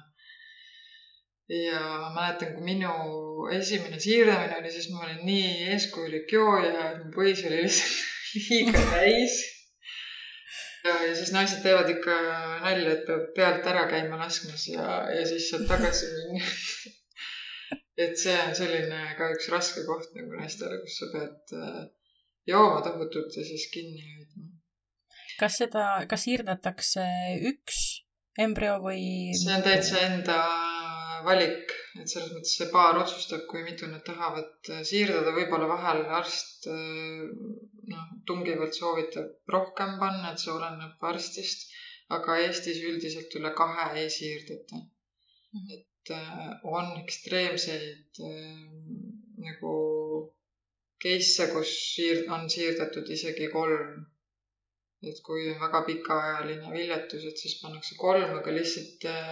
ja 1.50 1.80
ma 2.02 2.10
mäletan, 2.16 2.52
kui 2.56 2.66
minu 2.66 2.92
esimene 3.60 4.00
siirdamine 4.02 4.60
oli, 4.60 4.74
siis 4.74 4.92
ma 4.94 5.06
olin 5.06 5.24
nii 5.26 5.70
eeskujulik 5.74 6.34
jooja, 6.36 6.92
et 6.92 7.00
mu 7.06 7.14
põis 7.16 7.42
oli 7.48 7.64
lihtsalt 7.64 7.96
liiga 8.50 8.84
täis 8.92 9.40
ja, 10.84 10.94
ja 11.08 11.16
siis 11.16 11.34
naised 11.34 11.64
teevad 11.66 11.90
ikka 11.96 12.20
nalja, 12.66 12.94
et 12.94 13.04
peab 13.08 13.26
pealt 13.40 13.74
ära 13.74 13.88
käima 13.90 14.22
laskmas 14.22 14.68
ja, 14.70 14.86
ja 15.16 15.26
siis 15.32 15.50
sealt 15.50 15.68
tagasi 15.72 16.12
minna 16.14 16.46
et 18.06 18.20
see 18.20 18.36
on 18.40 18.54
selline 18.56 19.00
ka 19.18 19.30
üks 19.36 19.50
raske 19.54 19.84
koht 19.88 20.14
nagu 20.18 20.38
naistele, 20.40 20.80
kus 20.84 21.00
sa 21.02 21.10
pead 21.14 21.56
äh, 21.58 21.82
jooma 22.50 22.82
tohutult 22.86 23.36
ja 23.38 23.46
siis 23.46 23.68
kinni 23.74 24.04
hoidma. 24.06 24.48
kas 25.40 25.60
seda, 25.64 25.86
kas 26.12 26.26
siirdatakse 26.28 27.06
üks 27.52 27.82
embrüo 28.46 28.78
või? 28.86 29.04
see 29.40 29.56
on 29.56 29.66
täitsa 29.66 30.04
enda 30.08 30.40
valik, 31.26 31.74
et 32.00 32.08
selles 32.08 32.32
mõttes 32.32 32.54
see 32.56 32.70
paar 32.72 32.98
otsustab, 33.02 33.44
kui 33.52 33.66
mitu 33.66 33.90
nad 33.92 34.06
tahavad 34.08 34.72
siirdada, 34.88 35.34
võib-olla 35.36 35.68
vahel 35.74 36.06
arst 36.20 36.70
äh, 36.72 37.28
noh, 37.92 38.08
tungivalt 38.30 38.78
soovitab 38.78 39.54
rohkem 39.56 39.98
panna, 40.00 40.32
et 40.32 40.44
see 40.44 40.56
oleneb 40.56 41.10
arstist, 41.12 41.68
aga 42.16 42.40
Eestis 42.46 42.80
üldiselt 42.90 43.36
üle 43.38 43.52
kahe 43.58 43.92
ei 44.00 44.10
siirdata. 44.14 44.80
-hmm. 44.80 45.74
et 45.76 45.84
äh, 45.84 45.89
on 46.64 46.92
ekstreemseid 47.04 48.20
äh, 48.26 48.62
nagu 49.46 49.74
case'e, 51.04 51.48
kus 51.54 51.74
siir-, 51.96 52.26
on 52.36 52.50
siirdatud 52.50 53.10
isegi 53.16 53.50
kolm. 53.54 54.06
et 55.10 55.20
kui 55.24 55.46
on 55.48 55.62
väga 55.62 55.80
pikaajaline 55.88 56.72
viljatus, 56.74 57.24
et 57.30 57.38
siis 57.40 57.54
pannakse 57.62 57.96
kolm, 58.02 58.34
aga 58.36 58.52
lihtsalt 58.52 59.06
äh, 59.08 59.30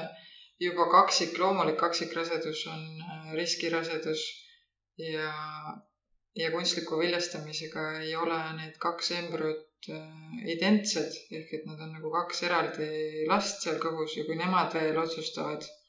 juba 0.64 0.86
kaksik, 0.94 1.34
loomulik 1.42 1.76
kaksikrasedus 1.82 2.62
on 2.72 2.86
äh, 3.04 3.34
riskirasedus 3.40 4.24
ja 5.10 5.34
ja 6.38 6.52
kunstliku 6.54 7.00
viljastamisega 7.02 7.84
ei 8.00 8.16
ole 8.16 8.38
need 8.62 8.78
kaks 8.86 9.12
embrüot 9.18 9.90
äh, 9.92 10.40
identsed, 10.56 11.20
ehk 11.42 11.52
et 11.60 11.68
nad 11.68 11.84
on 11.84 11.92
nagu 11.98 12.14
kaks 12.16 12.46
eraldi 12.48 12.90
last 13.34 13.66
seal 13.66 13.82
kõhus 13.84 14.16
ja 14.20 14.24
kui 14.30 14.40
nemad 14.40 14.72
veel 14.78 15.02
otsustavad 15.04 15.68
äh, 15.68 15.87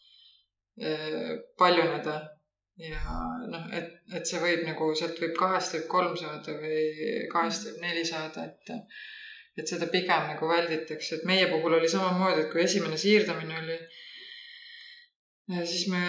paljuneda 1.58 2.16
ja 2.78 3.20
noh, 3.50 3.68
et, 3.74 3.94
et 4.14 4.26
see 4.30 4.40
võib 4.42 4.64
nagu, 4.66 4.90
sealt 4.98 5.18
võib 5.22 5.34
kahest 5.38 5.74
võib 5.74 5.86
kolm 5.94 6.18
saada 6.20 6.54
või 6.60 6.82
kahest 7.32 7.66
võib 7.66 7.80
neli 7.86 8.04
saada, 8.06 8.46
et 8.50 8.76
et 9.58 9.66
seda 9.66 9.88
pigem 9.90 10.28
nagu 10.30 10.46
välditakse, 10.46 11.16
et 11.16 11.24
meie 11.26 11.48
puhul 11.50 11.74
oli 11.80 11.88
samamoodi, 11.90 12.44
et 12.44 12.52
kui 12.52 12.62
esimene 12.62 13.00
siirdamine 13.00 13.56
oli 13.58 13.78
siis 15.48 15.88
me 15.88 16.00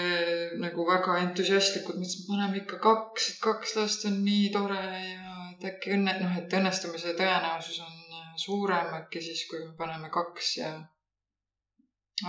nagu 0.59 0.85
väga 0.87 1.15
entusiastlikult 1.23 1.99
mõtlesime, 1.99 2.27
paneme 2.27 2.61
ikka 2.61 2.79
kaks, 2.83 3.29
et 3.31 3.41
kaks 3.43 3.75
last 3.77 4.05
on 4.09 4.17
nii 4.25 4.49
tore 4.55 4.79
ja 4.79 5.35
et 5.53 5.67
äkki 5.71 5.93
õnne, 5.95 6.15
noh, 6.23 6.35
et 6.41 6.55
õnnestumise 6.59 7.15
tõenäosus 7.19 7.79
on 7.85 8.17
äh, 8.17 8.33
suurem 8.39 8.91
äkki 8.99 9.23
siis, 9.23 9.45
kui 9.49 9.61
me 9.63 9.71
paneme 9.79 10.11
kaks 10.11 10.51
ja. 10.59 10.73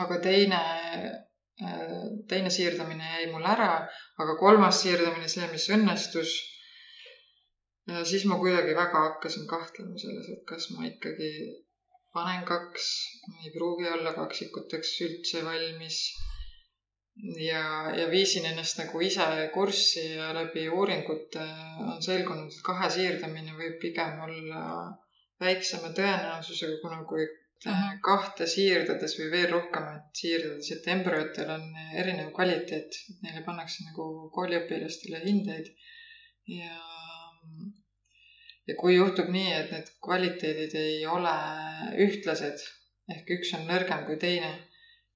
aga 0.04 0.20
teine, 0.22 0.60
äh, 0.60 1.10
teine 2.30 2.50
siirdamine 2.50 3.10
jäi 3.14 3.26
mul 3.32 3.44
ära, 3.54 3.72
aga 4.22 4.36
kolmas 4.40 4.80
siirdamine, 4.82 5.28
see, 5.28 5.48
mis 5.52 5.68
õnnestus. 5.76 6.36
siis 8.10 8.24
ma 8.30 8.38
kuidagi 8.38 8.76
väga 8.78 9.04
hakkasin 9.08 9.48
kahtlema 9.50 9.98
selles, 9.98 10.28
et 10.34 10.44
kas 10.48 10.70
ma 10.74 10.86
ikkagi 10.86 11.30
panen 12.14 12.44
kaks, 12.46 12.90
ei 13.44 13.52
pruugi 13.54 13.88
olla 13.90 14.12
kaksikuteks 14.14 14.92
üldse 15.06 15.44
valmis 15.46 15.98
ja, 17.44 17.64
ja 17.96 18.06
viisin 18.10 18.46
ennast 18.50 18.78
nagu 18.80 19.00
ise 19.04 19.26
kurssi 19.54 20.04
ja 20.14 20.30
läbi 20.34 20.68
uuringute 20.68 21.44
on 21.86 22.02
selgunud, 22.02 22.50
et 22.52 22.64
kahe 22.66 22.90
siirdamine 22.96 23.56
võib 23.58 23.78
pigem 23.82 24.20
olla 24.26 24.62
väiksema 25.40 25.92
tõenäosusega, 25.96 26.80
kuna 26.82 27.04
kui. 27.08 27.26
Kahte 28.06 28.46
siirdades 28.48 29.16
või 29.18 29.26
veel 29.34 29.50
rohkemat 29.52 30.16
siirdades, 30.16 30.70
et 30.72 30.86
embrüotel 30.94 31.50
on 31.56 31.66
erinev 32.02 32.30
kvaliteet, 32.36 32.96
neile 33.24 33.42
pannakse 33.44 33.84
nagu 33.88 34.30
kooliõpilastele 34.36 35.20
hindeid. 35.26 35.68
Ja 36.48 36.78
ja 38.68 38.76
kui 38.80 38.96
juhtub 38.96 39.28
nii, 39.34 39.52
et 39.56 39.70
need 39.74 39.92
kvaliteedid 40.04 40.74
ei 40.78 41.06
ole 41.06 41.36
ühtlased 42.06 42.64
ehk 43.10 43.30
üks 43.36 43.54
on 43.58 43.64
nõrgem 43.68 44.04
kui 44.06 44.18
teine 44.22 44.50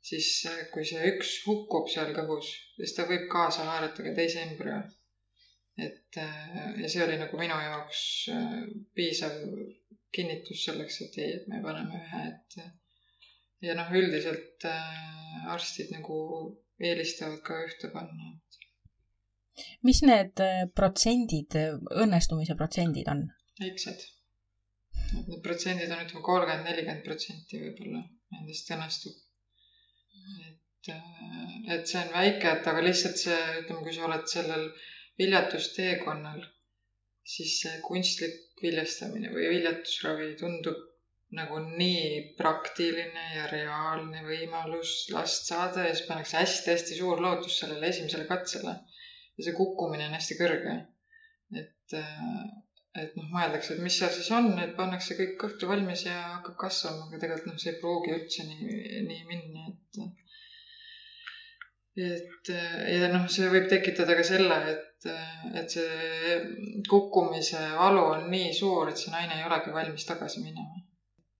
siis 0.08 0.28
kui 0.72 0.84
see 0.88 1.06
üks 1.12 1.30
hukkub 1.46 1.88
seal 1.92 2.12
kõhus, 2.16 2.50
siis 2.76 2.92
ta 2.96 3.06
võib 3.08 3.24
kaasa 3.32 3.64
haarata 3.70 4.04
ka 4.06 4.12
teise 4.18 4.42
embrüo. 4.44 4.82
et 5.84 6.18
äh, 6.22 6.74
ja 6.82 6.88
see 6.90 7.02
oli 7.02 7.16
nagu 7.18 7.38
minu 7.38 7.56
jaoks 7.58 8.00
äh, 8.30 8.58
piisav 8.94 9.32
kinnitus 10.14 10.64
selleks, 10.68 11.00
et 11.06 11.18
ei, 11.22 11.36
et 11.40 11.48
me 11.50 11.60
paneme 11.64 12.00
ühe, 12.00 12.24
et 12.30 12.58
ja 13.68 13.76
noh, 13.78 13.92
üldiselt 14.00 14.66
äh, 14.68 15.46
arstid 15.54 15.92
nagu 15.94 16.18
eelistavad 16.80 17.40
ka 17.46 17.60
ühte 17.66 17.90
panna. 17.94 18.34
mis 19.86 20.02
need 20.02 20.40
protsendid, 20.74 21.58
õnnestumise 22.04 22.56
protsendid 22.58 23.10
on? 23.10 23.26
väiksed. 23.60 24.08
need 25.14 25.42
protsendid 25.44 25.90
on 25.90 26.06
ütleme 26.06 26.26
kolmkümmend, 26.30 26.66
nelikümmend 26.70 27.06
protsenti 27.06 27.62
võib-olla 27.62 28.02
nendest 28.34 28.74
õnnestub 28.74 29.20
et, 30.24 30.94
äh, 30.94 31.74
et 31.74 31.88
see 31.88 32.00
on 32.00 32.10
väike, 32.14 32.50
et 32.56 32.68
aga 32.70 32.82
lihtsalt 32.84 33.20
see, 33.20 33.38
ütleme, 33.60 33.82
kui 33.86 33.94
sa 33.96 34.06
oled 34.08 34.26
sellel 34.30 34.66
viljatusteekonnal, 35.20 36.42
siis 37.34 37.58
see 37.62 37.80
kunstlik 37.88 38.53
viljastamine 38.64 39.30
või 39.34 39.50
viljatusravi 39.52 40.34
tundub 40.40 40.82
nagu 41.34 41.60
nii 41.64 42.34
praktiline 42.38 43.24
ja 43.36 43.46
reaalne 43.50 44.22
võimalus 44.26 44.92
last 45.14 45.48
saada 45.50 45.86
ja 45.86 45.94
siis 45.94 46.06
pannakse 46.08 46.38
hästi-hästi 46.40 46.98
suur 46.98 47.22
lootus 47.24 47.58
sellele 47.60 47.90
esimesele 47.90 48.26
katsele. 48.30 48.74
ja 49.36 49.44
see 49.46 49.54
kukkumine 49.56 50.06
on 50.08 50.14
hästi 50.14 50.36
kõrge. 50.38 50.74
et, 51.60 51.96
äh, 52.00 52.44
et 53.02 53.16
noh, 53.18 53.30
mõeldakse, 53.34 53.74
et 53.74 53.82
mis 53.82 53.96
seal 53.98 54.12
siis 54.14 54.30
on, 54.36 54.52
et 54.62 54.76
pannakse 54.76 55.16
kõik 55.18 55.34
kõhtu 55.40 55.70
valmis 55.70 56.04
ja 56.06 56.18
hakkab 56.36 56.56
kasvama, 56.66 57.08
aga 57.08 57.22
tegelikult 57.24 57.50
noh, 57.50 57.58
see 57.62 57.72
ei 57.74 57.80
pruugi 57.80 58.14
üldse 58.18 58.46
nii, 58.50 59.02
nii 59.08 59.24
minna, 59.32 59.72
et 59.72 60.23
et 61.96 62.50
ja 62.50 63.08
noh, 63.12 63.26
see 63.30 63.50
võib 63.52 63.68
tekitada 63.70 64.16
ka 64.18 64.24
selle, 64.26 64.56
et, 64.72 65.06
et 65.60 65.76
see 65.76 66.38
kukkumise 66.90 67.60
valu 67.78 68.02
on 68.16 68.26
nii 68.32 68.50
suur, 68.56 68.90
et 68.90 68.98
see 68.98 69.12
naine 69.14 69.38
ei 69.38 69.46
olegi 69.46 69.74
valmis 69.74 70.06
tagasi 70.08 70.42
minema. 70.42 70.82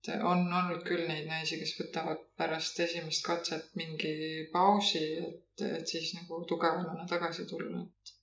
et 0.05 0.11
on 0.21 0.45
olnud 0.53 0.83
küll 0.85 1.07
neid 1.09 1.25
naisi, 1.27 1.57
kes 1.59 1.73
võtavad 1.79 2.21
pärast 2.37 2.79
esimest 2.79 3.25
katset 3.25 3.71
mingi 3.75 4.45
pausi, 4.53 5.03
et, 5.17 5.65
et 5.65 5.87
siis 5.87 6.13
nagu 6.19 6.43
tugevamana 6.47 7.07
tagasi 7.09 7.47
tulla, 7.49 7.81
et 7.81 8.15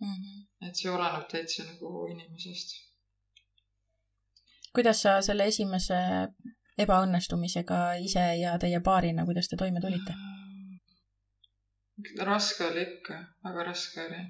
mm. 0.00 0.12
-hmm. 0.12 0.68
et 0.68 0.76
see 0.76 0.90
oleneb 0.90 1.28
täitsa 1.30 1.64
nagu 1.64 2.06
inimesest. 2.06 2.76
kuidas 4.74 5.02
sa 5.02 5.20
selle 5.22 5.46
esimese 5.46 5.96
ebaõnnestumisega 6.78 7.78
ise 8.02 8.34
ja 8.40 8.58
teie 8.58 8.80
paarina, 8.80 9.24
kuidas 9.24 9.48
te 9.48 9.56
toime 9.56 9.80
tulite? 9.80 10.14
Raske 12.28 12.66
oli 12.70 12.84
ikka, 12.88 13.22
väga 13.44 13.70
raske 13.70 14.04
oli 14.06 14.26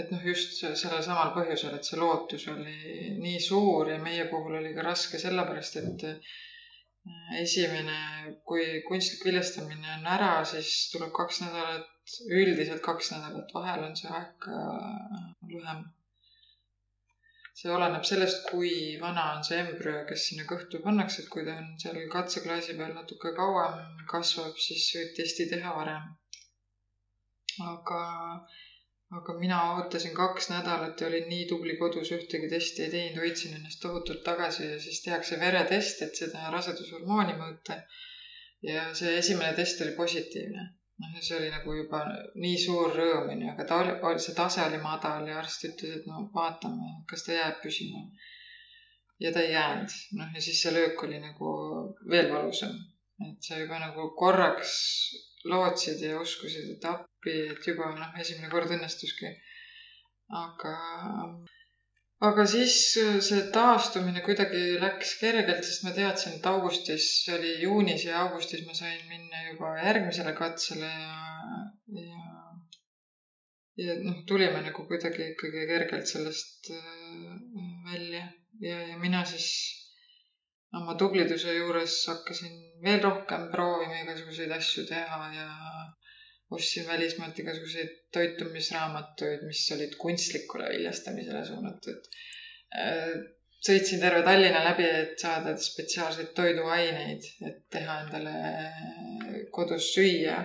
et 0.00 0.12
noh, 0.12 0.22
just 0.24 0.62
sellel 0.62 1.02
samal 1.04 1.34
põhjusel, 1.34 1.74
et 1.76 1.88
see 1.88 1.98
lootus 2.00 2.46
oli 2.52 2.76
nii 3.20 3.40
suur 3.46 3.90
ja 3.92 3.98
meie 4.00 4.24
puhul 4.30 4.56
oli 4.60 4.72
ka 4.76 4.84
raske 4.86 5.20
sellepärast, 5.20 5.76
et 5.82 6.04
äh, 6.08 6.36
esimene, 7.40 7.96
kui 8.48 8.64
kunstlik 8.86 9.26
viljastamine 9.28 9.96
on 9.98 10.06
ära, 10.14 10.30
siis 10.48 10.70
tuleb 10.92 11.12
kaks 11.18 11.42
nädalat, 11.44 11.90
üldiselt 12.40 12.84
kaks 12.84 13.12
nädalat, 13.14 13.52
vahel 13.58 13.84
on 13.88 13.98
see 13.98 14.14
aeg 14.20 14.30
ka 14.46 14.62
äh, 15.18 15.26
lühem. 15.50 15.84
see 17.60 17.68
oleneb 17.76 18.08
sellest, 18.08 18.46
kui 18.48 18.72
vana 19.00 19.26
on 19.34 19.44
see 19.44 19.58
embrüo, 19.60 19.98
kes 20.08 20.24
sinna 20.30 20.48
kõhtu 20.48 20.80
pannakse, 20.86 21.20
et 21.22 21.28
kui 21.34 21.44
ta 21.44 21.58
on 21.60 21.68
seal 21.82 22.00
katseklaasi 22.16 22.78
peal 22.80 22.96
natuke 22.96 23.36
kauem 23.36 23.76
kasvab, 24.14 24.56
siis 24.68 24.88
võib 24.96 25.12
testi 25.20 25.50
teha 25.52 25.76
varem. 25.76 26.08
Aga 27.60 28.02
aga 29.18 29.34
mina 29.38 29.56
ootasin 29.72 30.14
kaks 30.16 30.48
nädalat 30.50 31.00
ja 31.00 31.08
olin 31.08 31.26
nii 31.28 31.46
tubli 31.48 31.74
kodus, 31.80 32.12
ühtegi 32.16 32.48
testi 32.52 32.84
ei 32.84 32.92
teinud, 32.94 33.18
hoidsin 33.22 33.56
ennast 33.58 33.80
tohutult 33.84 34.22
tagasi 34.28 34.68
ja 34.68 34.78
siis 34.84 35.00
tehakse 35.06 35.38
veretest, 35.40 36.04
et 36.06 36.20
seda 36.20 36.52
rasedushormooni 36.54 37.34
mõõta. 37.40 37.82
ja 38.68 38.84
see 39.00 39.16
esimene 39.18 39.52
test 39.58 39.82
oli 39.84 39.92
positiivne. 39.98 40.64
noh, 41.02 41.10
ja 41.16 41.24
see 41.26 41.36
oli 41.40 41.50
nagu 41.52 41.74
juba 41.76 42.00
nii 42.44 42.58
suur 42.64 42.96
rõõm, 43.00 43.28
onju, 43.34 43.50
aga 43.52 43.66
ta 43.68 43.80
oli, 43.82 44.22
see 44.26 44.36
tase 44.38 44.64
oli 44.64 44.78
madal 44.86 45.28
ja 45.28 45.40
arst 45.42 45.66
ütles, 45.68 45.98
et 45.98 46.06
no 46.06 46.22
vaatame, 46.36 46.94
kas 47.10 47.26
ta 47.26 47.36
jääb 47.36 47.58
püsima. 47.64 48.06
ja 49.20 49.34
ta 49.34 49.44
ei 49.44 49.52
jäänud, 49.52 49.98
noh 50.20 50.32
ja 50.38 50.46
siis 50.48 50.62
see 50.62 50.72
löök 50.78 51.04
oli 51.08 51.20
nagu 51.26 51.52
veel 52.14 52.32
valusam. 52.32 52.80
et 53.28 53.50
see 53.50 53.60
juba 53.60 53.82
nagu 53.84 54.08
korraks 54.24 54.72
lootsid 55.50 56.02
ja 56.06 56.20
uskusid, 56.20 56.68
et 56.76 56.84
appi, 56.90 57.34
et 57.54 57.66
juba 57.66 57.90
noh, 57.96 58.12
esimene 58.20 58.50
kord 58.52 58.70
õnnestuski. 58.76 59.32
aga, 60.42 60.74
aga 62.28 62.44
siis 62.48 62.76
see 63.28 63.40
taastumine 63.54 64.22
kuidagi 64.24 64.62
läks 64.80 65.16
kergelt, 65.20 65.64
sest 65.66 65.84
ma 65.84 65.92
teadsin, 65.96 66.38
et 66.38 66.46
augustis, 66.52 67.08
see 67.24 67.34
oli 67.38 67.56
juunis 67.64 68.06
ja 68.08 68.22
augustis 68.26 68.64
ma 68.66 68.76
sain 68.78 69.02
minna 69.10 69.48
juba 69.50 69.74
järgmisele 69.82 70.32
katsele 70.38 70.92
ja, 70.92 71.18
ja 71.98 72.32
ja 73.76 73.94
noh, 74.04 74.24
tulime 74.28 74.60
nagu 74.64 74.84
kuidagi 74.88 75.30
ikkagi 75.32 75.66
kergelt 75.70 76.08
sellest 76.08 76.70
äh, 76.76 77.36
välja 77.86 78.26
ja, 78.60 78.80
ja 78.90 78.98
mina 79.00 79.24
siis 79.24 79.48
oma 80.78 80.94
tubliduse 81.00 81.54
juures 81.56 81.96
hakkasin 82.08 82.54
veel 82.84 83.02
rohkem 83.04 83.48
proovima 83.52 83.98
igasuguseid 84.02 84.52
asju 84.56 84.86
teha 84.88 85.18
ja 85.36 85.48
ostsin 86.56 86.86
välismaalt 86.88 87.38
igasuguseid 87.42 87.92
toitumisraamatuid, 88.16 89.44
mis 89.48 89.62
olid 89.76 89.94
kunstlikule 90.00 90.68
viljastamisele 90.72 91.44
suunatud. 91.48 92.08
Äh, 92.76 93.14
sõitsin 93.68 94.02
terve 94.02 94.22
Tallinna 94.26 94.64
läbi, 94.66 94.88
et 95.02 95.14
saada 95.22 95.54
spetsiaalseid 95.66 96.32
toiduaineid, 96.36 97.28
et 97.48 97.62
teha 97.76 98.00
endale 98.06 98.34
kodus 99.58 99.92
süüa. 99.94 100.40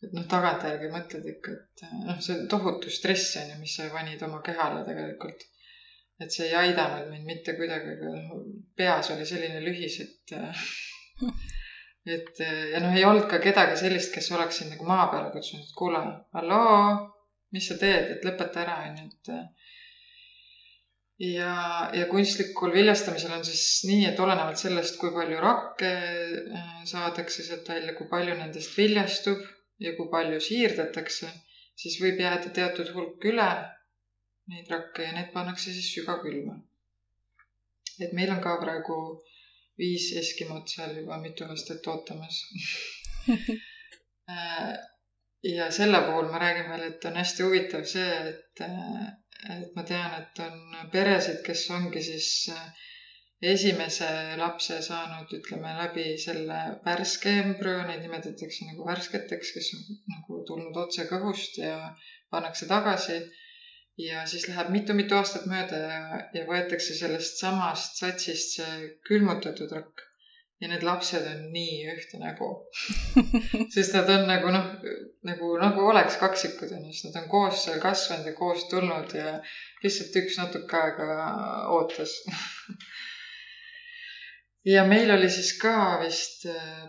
et 0.00 0.14
noh, 0.16 0.24
tagantjärgi 0.32 0.88
mõtled 0.88 1.26
ikka, 1.28 1.52
et 1.52 1.82
noh, 2.06 2.20
see 2.24 2.32
on 2.38 2.46
tohutu 2.48 2.88
stress 2.92 3.34
on 3.36 3.50
ju, 3.52 3.56
mis 3.60 3.74
sa 3.76 3.88
panid 3.92 4.22
oma 4.24 4.38
kehale 4.46 4.80
tegelikult 4.86 5.44
et 6.20 6.34
see 6.34 6.48
ei 6.48 6.56
aidanud 6.64 7.08
mind 7.12 7.28
mitte 7.28 7.54
kuidagi, 7.56 7.96
aga 7.96 8.40
peas 8.76 9.10
oli 9.14 9.26
selline 9.28 9.62
lühis, 9.64 10.00
et 10.04 10.34
et 12.16 12.42
ja 12.74 12.80
noh, 12.82 12.94
ei 12.96 13.06
olnud 13.08 13.26
ka 13.30 13.40
kedagi 13.44 13.78
sellist, 13.80 14.12
kes 14.14 14.30
oleks 14.36 14.60
sind 14.60 14.74
nagu 14.74 14.88
maa 14.88 15.08
peale 15.12 15.32
kutsunud, 15.34 15.64
et 15.64 15.76
kuule, 15.78 16.00
halloo, 16.36 16.76
mis 17.54 17.68
sa 17.70 17.76
teed, 17.80 18.14
et 18.16 18.26
lõpeta 18.26 18.64
ära, 18.64 18.76
onju, 18.88 19.08
et 19.08 19.32
ja, 21.20 21.54
ja 21.96 22.06
kunstlikul 22.08 22.72
viljastamisel 22.74 23.32
on 23.36 23.44
siis 23.44 23.64
nii, 23.88 24.06
et 24.10 24.20
olenevalt 24.24 24.60
sellest, 24.60 24.96
kui 25.00 25.12
palju 25.14 25.40
rakke 25.42 25.90
äh, 25.90 26.70
saadakse 26.88 27.44
sealt 27.44 27.68
välja, 27.68 27.96
kui 27.98 28.08
palju 28.12 28.36
nendest 28.38 28.76
viljastub 28.78 29.42
ja 29.80 29.92
kui 29.96 30.08
palju 30.12 30.40
siirdetakse, 30.44 31.28
siis 31.80 32.00
võib 32.02 32.20
jääda 32.20 32.52
teatud 32.56 32.92
hulk 32.96 33.28
üle 33.32 33.50
neid 34.52 34.70
rakke 34.74 35.06
ja 35.06 35.16
need 35.16 35.32
pannakse 35.34 35.72
siis 35.76 35.88
sügavkülma. 35.94 36.58
et 38.04 38.12
meil 38.18 38.30
on 38.34 38.40
ka 38.44 38.56
praegu 38.62 38.98
viis 39.80 40.10
Eskimot 40.20 40.68
seal 40.74 40.96
juba 41.00 41.18
mitu 41.24 41.44
aastat 41.44 41.86
ootamas 41.92 42.40
äh, 44.34 44.72
ja 45.42 45.70
selle 45.72 46.02
puhul 46.06 46.30
ma 46.32 46.38
räägin 46.42 46.70
veel, 46.70 46.86
et 46.90 47.04
on 47.08 47.16
hästi 47.20 47.46
huvitav 47.46 47.84
see, 47.94 48.12
et, 48.30 48.62
et 49.56 49.74
ma 49.76 49.84
tean, 49.88 50.14
et 50.20 50.42
on 50.46 50.88
peresid, 50.92 51.40
kes 51.46 51.64
ongi 51.76 52.02
siis 52.04 52.30
äh, 52.54 52.88
esimese 53.52 54.08
lapse 54.36 54.80
saanud, 54.84 55.30
ütleme 55.38 55.72
läbi 55.78 56.06
selle 56.20 56.58
värske 56.84 57.32
embrüo, 57.42 57.78
neid 57.88 58.02
nimetatakse 58.04 58.68
nagu 58.68 58.88
värsketeks, 58.88 59.52
kes 59.56 59.70
on 59.76 60.00
nagu 60.14 60.42
tulnud 60.50 60.76
otse 60.84 61.06
kõhust 61.08 61.56
ja 61.62 61.78
pannakse 62.34 62.68
tagasi 62.68 63.16
ja 63.98 64.26
siis 64.26 64.46
läheb 64.48 64.70
mitu-mitu 64.74 65.16
aastat 65.18 65.48
mööda 65.50 65.80
ja, 65.80 66.20
ja 66.34 66.44
võetakse 66.48 66.94
sellest 66.96 67.40
samast 67.42 67.98
satsist 68.00 68.56
see 68.58 68.94
külmutatud 69.08 69.72
rakk. 69.76 70.06
ja 70.60 70.68
need 70.68 70.82
lapsed 70.84 71.24
on 71.24 71.44
nii 71.54 71.76
ühte 71.88 72.18
nägu. 72.20 72.48
Sest 73.74 73.94
nad 73.96 74.10
on 74.12 74.26
nagu 74.28 74.50
noh, 74.52 74.66
nagu, 75.24 75.54
nagu 75.62 75.86
oleks 75.88 76.18
kaksikud 76.20 76.74
onju, 76.76 76.92
sest 76.92 77.08
nad 77.08 77.22
on 77.22 77.30
koos 77.32 77.62
seal 77.64 77.80
kasvanud 77.80 78.28
ja 78.28 78.34
koos 78.36 78.66
tulnud 78.68 79.14
ja 79.16 79.38
lihtsalt 79.84 80.18
üks 80.20 80.36
natuke 80.42 80.82
aega 80.82 81.22
ootas. 81.76 82.18
Ja 84.68 84.82
meil 84.84 85.08
oli 85.08 85.28
siis 85.32 85.54
ka 85.56 86.02
vist 86.02 86.42
äh, 86.44 86.82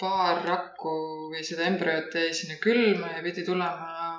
paar 0.00 0.40
rakku 0.46 0.92
või 1.32 1.42
seda 1.44 1.66
embrüot 1.68 2.14
jäi 2.16 2.30
sinna 2.36 2.56
külma 2.62 3.10
ja 3.12 3.20
pidi 3.26 3.44
tulema 3.44 4.09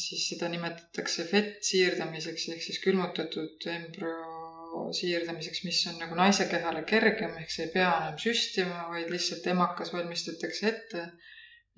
siis 0.00 0.26
seda 0.30 0.48
nimetatakse 0.52 1.24
fett 1.30 1.62
siirdamiseks 1.66 2.48
ehk 2.54 2.64
siis 2.64 2.80
külmutatud 2.84 3.66
embrüo 3.72 4.90
siirdamiseks, 4.96 5.62
mis 5.64 5.78
on 5.90 5.96
nagu 6.02 6.18
naise 6.18 6.46
kehale 6.50 6.82
kergem, 6.90 7.36
ehk 7.40 7.52
sa 7.52 7.64
ei 7.64 7.72
pea 7.74 7.92
enam 8.00 8.18
süstima, 8.20 8.82
vaid 8.92 9.08
lihtsalt 9.12 9.46
emakas 9.52 9.92
valmistatakse 9.94 10.68
ette 10.72 11.06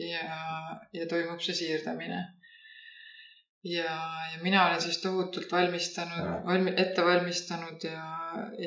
ja, 0.03 0.25
ja 0.97 1.07
toimub 1.11 1.43
see 1.45 1.57
siirdamine. 1.61 2.21
ja, 3.69 3.95
ja 4.33 4.43
mina 4.43 4.67
olen 4.67 4.83
siis 4.83 5.01
tohutult 5.03 5.53
valmistanud, 5.53 6.29
valmi-, 6.51 6.75
ette 6.77 7.05
valmistanud 7.05 7.87
ja, 7.87 8.05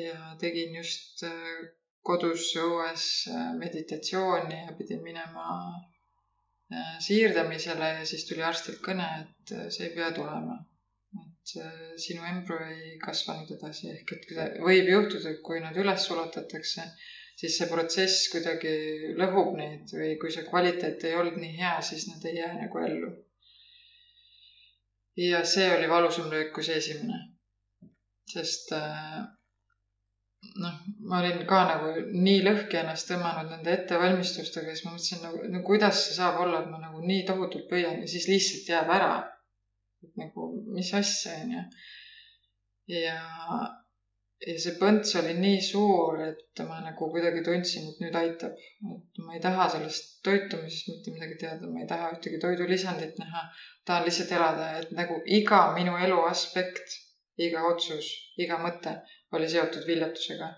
ja 0.00 0.34
tegin 0.40 0.76
just 0.80 1.24
äh, 1.28 1.54
kodus 2.02 2.50
õues 2.60 3.06
äh, 3.30 3.52
meditatsiooni 3.58 4.64
ja 4.66 4.76
pidin 4.78 5.02
minema 5.04 5.46
siirdamisele 7.06 7.88
ja 7.98 8.04
siis 8.08 8.26
tuli 8.28 8.44
arstilt 8.46 8.82
kõne, 8.84 9.08
et 9.22 9.54
äh, 9.56 9.66
see 9.74 9.88
ei 9.88 9.96
pea 9.96 10.12
tulema. 10.16 10.58
et 11.22 11.50
sinu 12.00 12.22
embrüo 12.24 12.60
ei 12.70 12.92
kasvanud 13.02 13.50
edasi, 13.56 13.88
ehk 13.90 14.12
et 14.14 14.28
võib 14.62 14.86
juhtuda, 14.88 15.32
et 15.32 15.40
kui 15.44 15.58
nad 15.60 15.76
üles 15.76 16.06
sulatatakse, 16.06 16.84
siis 17.40 17.56
see 17.58 17.68
protsess 17.68 18.28
kuidagi 18.32 18.72
lõhub 19.18 19.56
neid 19.58 19.90
või 19.96 20.14
kui 20.22 20.30
see 20.32 20.46
kvaliteet 20.46 21.04
ei 21.08 21.18
olnud 21.18 21.40
nii 21.42 21.56
hea, 21.58 21.74
siis 21.88 22.06
nad 22.12 22.24
ei 22.30 22.38
jää 22.38 22.52
nagu 22.60 22.84
ellu. 22.86 23.10
ja 25.18 25.42
see 25.44 25.68
oli 25.74 25.90
valusam 25.90 26.30
löök 26.32 26.54
kui 26.54 26.64
see 26.64 26.78
esimene. 26.80 27.20
sest 28.32 28.72
äh, 28.78 29.20
noh, 30.62 30.74
ma 31.08 31.20
olin 31.20 31.44
ka 31.50 31.58
nagu 31.68 31.90
nii 32.26 32.40
lõhki 32.46 32.78
ennast 32.80 33.08
tõmmanud 33.10 33.50
nende 33.52 33.74
ettevalmistustega, 33.76 34.74
siis 34.74 34.86
ma 34.86 34.94
mõtlesin 34.94 35.22
nagu, 35.26 35.44
no 35.54 35.62
kuidas 35.68 36.00
see 36.06 36.16
saab 36.18 36.40
olla, 36.44 36.62
et 36.62 36.72
ma 36.72 36.80
nagu 36.82 37.02
nii 37.10 37.22
tohutult 37.28 37.68
püüan 37.70 38.02
ja 38.02 38.10
siis 38.14 38.26
lihtsalt 38.30 38.72
jääb 38.74 38.90
ära. 38.96 39.12
et 40.02 40.16
nagu, 40.18 40.48
mis 40.74 40.90
asja, 40.98 41.36
onju. 41.44 41.62
ja, 42.90 43.18
ja 44.46 44.56
see 44.64 44.74
põnts 44.80 45.14
oli 45.20 45.36
nii 45.38 45.60
suur, 45.68 46.18
et 46.26 46.64
ma 46.66 46.80
nagu 46.88 47.10
kuidagi 47.14 47.44
tundsin, 47.46 47.86
et 47.92 48.02
nüüd 48.02 48.18
aitab. 48.22 48.58
et 48.96 49.22
ma 49.22 49.38
ei 49.38 49.44
taha 49.46 49.68
sellest 49.76 50.18
toitumisest 50.26 50.90
mitte 50.90 51.14
midagi 51.14 51.38
teada, 51.44 51.70
ma 51.70 51.84
ei 51.84 51.90
taha 51.94 52.10
ühtegi 52.16 52.42
toidulisandit 52.42 53.22
näha. 53.22 53.46
tahan 53.86 54.10
lihtsalt 54.10 54.34
elada, 54.40 54.68
et 54.82 54.90
nagu 54.98 55.22
iga 55.40 55.64
minu 55.78 55.94
elu 56.08 56.20
aspekt, 56.34 56.98
iga 57.38 57.62
otsus, 57.70 58.10
iga 58.42 58.58
mõte 58.66 58.98
oli 59.32 59.48
seotud 59.48 59.86
viljatusega. 59.86 60.50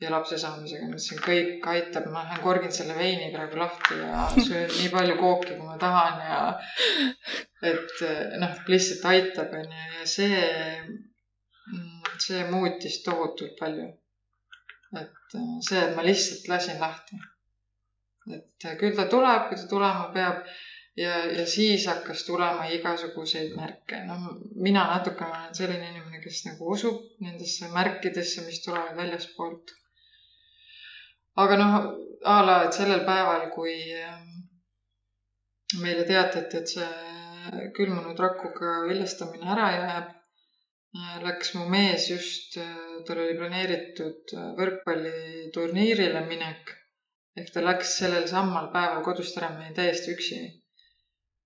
ja 0.00 0.12
lapse 0.14 0.36
saamisega, 0.38 0.86
mõtlesin, 0.86 1.18
kõik 1.24 1.64
aitab, 1.66 2.04
ma 2.14 2.20
lähen 2.22 2.42
korgin 2.44 2.70
selle 2.74 2.94
veini 2.94 3.32
praegu 3.32 3.58
lahti 3.58 3.96
ja 3.98 4.28
söön 4.36 4.68
nii 4.70 4.92
palju 4.92 5.16
kooki, 5.18 5.56
kui 5.56 5.66
ma 5.66 5.74
tahan 5.82 6.20
ja 6.22 6.36
et 7.72 8.04
noh, 8.38 8.60
lihtsalt 8.70 9.08
aitab, 9.10 9.56
onju, 9.58 9.80
ja 9.96 10.06
see, 10.06 10.44
see 12.28 12.44
muutis 12.52 13.00
tohutult 13.08 13.58
palju. 13.58 13.88
et 15.02 15.36
see, 15.66 15.82
et 15.82 15.98
ma 15.98 16.06
lihtsalt 16.06 16.46
lasin 16.54 16.78
lahti. 16.84 17.18
et 18.38 18.70
küll 18.78 18.94
ta 18.94 19.10
tuleb, 19.10 19.48
kui 19.50 19.58
ta 19.58 19.66
tulema 19.74 20.12
peab 20.14 20.46
ja, 20.98 21.14
ja 21.38 21.46
siis 21.46 21.86
hakkas 21.86 22.24
tulema 22.26 22.66
igasuguseid 22.74 23.54
märke. 23.56 24.00
noh, 24.08 24.26
mina 24.66 24.84
natukene 24.92 25.30
olen 25.30 25.54
selline 25.60 25.90
inimene, 25.92 26.20
kes 26.24 26.44
nagu 26.48 26.72
usub 26.74 27.02
nendesse 27.24 27.70
märkidesse, 27.74 28.44
mis 28.46 28.62
tulevad 28.64 28.96
väljaspoolt. 28.98 29.74
aga 31.44 31.58
noh, 31.62 31.74
a 32.34 32.36
la, 32.46 32.58
et 32.66 32.78
sellel 32.80 33.04
päeval, 33.06 33.48
kui 33.54 33.74
ähm, 34.02 34.28
meile 35.82 36.06
teatati, 36.08 36.62
et 36.62 36.74
see 36.76 37.66
külmunud 37.76 38.18
rakuga 38.24 38.78
viljastamine 38.88 39.52
ära 39.54 39.68
jääb, 39.76 40.10
äh, 40.98 41.16
läks 41.28 41.54
mu 41.54 41.68
mees 41.74 42.10
just, 42.10 42.58
äh, 42.58 42.74
tal 43.06 43.22
oli 43.22 43.38
planeeritud 43.38 44.34
äh, 44.34 44.50
võrkpalliturniirile 44.58 46.26
minek 46.26 46.74
ehk 47.38 47.52
ta 47.54 47.62
läks 47.62 47.98
sellel 48.00 48.26
samal 48.26 48.72
päeval 48.74 49.04
kodust 49.06 49.36
ära, 49.38 49.52
ma 49.54 49.68
jäin 49.68 49.76
täiesti 49.76 50.16
üksi 50.16 50.40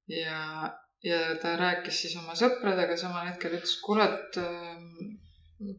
ja, 0.09 0.71
ja 1.05 1.19
ta 1.43 1.57
rääkis 1.59 2.03
siis 2.05 2.17
oma 2.21 2.35
sõpradega 2.39 2.97
samal 3.01 3.29
hetkel, 3.29 3.57
ütles, 3.59 3.77
et 4.07 4.39
ähm, 4.43 5.19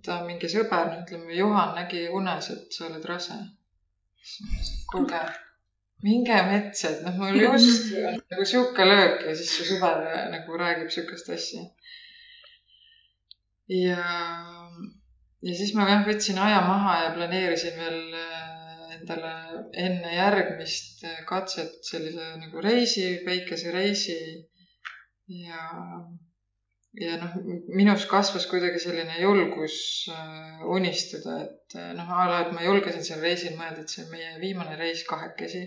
ta 0.05 0.21
mingi 0.27 0.49
sõber, 0.51 0.91
ütleme, 1.01 1.33
Juhan 1.37 1.75
nägi 1.77 2.07
unes, 2.09 2.49
et 2.53 2.75
sa 2.75 2.87
oled 2.87 3.05
rase. 3.05 3.37
kuulge, 4.91 5.19
minge 6.03 6.35
metsa, 6.47 6.89
et 6.93 7.01
noh, 7.03 7.17
mul 7.19 7.39
just 7.41 7.91
nagu 8.31 8.45
sihuke 8.47 8.85
löök 8.87 9.25
ja 9.27 9.35
siis 9.35 9.51
su 9.57 9.67
sõber 9.67 10.05
nagu 10.31 10.59
räägib 10.59 10.91
sihukest 10.93 11.29
asja. 11.35 11.63
ja, 13.67 14.07
ja 15.41 15.55
siis 15.59 15.73
ma 15.75 15.89
jah 15.89 16.05
võtsin 16.07 16.39
aja 16.39 16.61
maha 16.67 16.99
ja 17.03 17.13
planeerisin 17.17 17.79
veel 17.79 17.99
endale 19.03 19.31
enne 19.85 20.15
järgmist 20.15 21.03
katset 21.27 21.79
sellise 21.83 22.33
nagu 22.39 22.61
reisi, 22.63 23.19
päikesereisi. 23.25 24.19
ja, 25.27 25.61
ja 26.99 27.17
noh, 27.21 27.37
minus 27.75 28.05
kasvas 28.09 28.45
kuidagi 28.51 28.79
selline 28.79 29.19
julgus 29.21 29.77
äh, 30.11 30.63
unistada, 30.75 31.39
et 31.45 31.77
äh, 31.79 31.93
noh, 31.97 32.09
a 32.11 32.27
la, 32.29 32.41
et 32.45 32.53
ma 32.55 32.65
julgesin 32.65 33.05
seal 33.05 33.23
reisil 33.23 33.57
mõelda, 33.59 33.83
et 33.83 33.93
see 33.93 34.03
on 34.05 34.11
meie 34.11 34.35
viimane 34.41 34.77
reis 34.79 35.05
kahekesi 35.07 35.65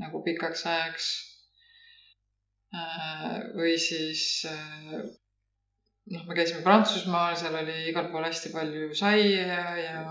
nagu 0.00 0.22
pikaks 0.24 0.66
ajaks. 0.72 1.12
Äh, 2.76 3.36
või 3.56 3.76
siis 3.80 4.42
noh, 6.12 6.22
me 6.28 6.36
käisime 6.38 6.62
Prantsusmaal, 6.64 7.34
seal 7.40 7.56
oli 7.58 7.74
igal 7.90 8.08
pool 8.12 8.26
hästi 8.26 8.52
palju 8.54 8.92
saia 8.98 9.46
ja, 9.50 9.64
ja, 9.80 10.04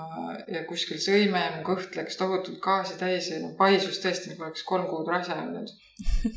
ja 0.58 0.64
kuskil 0.70 1.00
sõime 1.02 1.42
ja 1.42 1.54
mu 1.56 1.64
kõht 1.68 1.96
läks 2.00 2.20
tohutult 2.20 2.60
gaasi 2.64 2.98
täis 3.00 3.30
ja 3.32 3.40
paisus 3.60 4.02
tõesti 4.04 4.34
nagu 4.34 4.48
oleks 4.50 4.66
kolm 4.68 4.90
kuud 4.92 5.10
rase 5.12 5.38
olnud. 5.38 5.72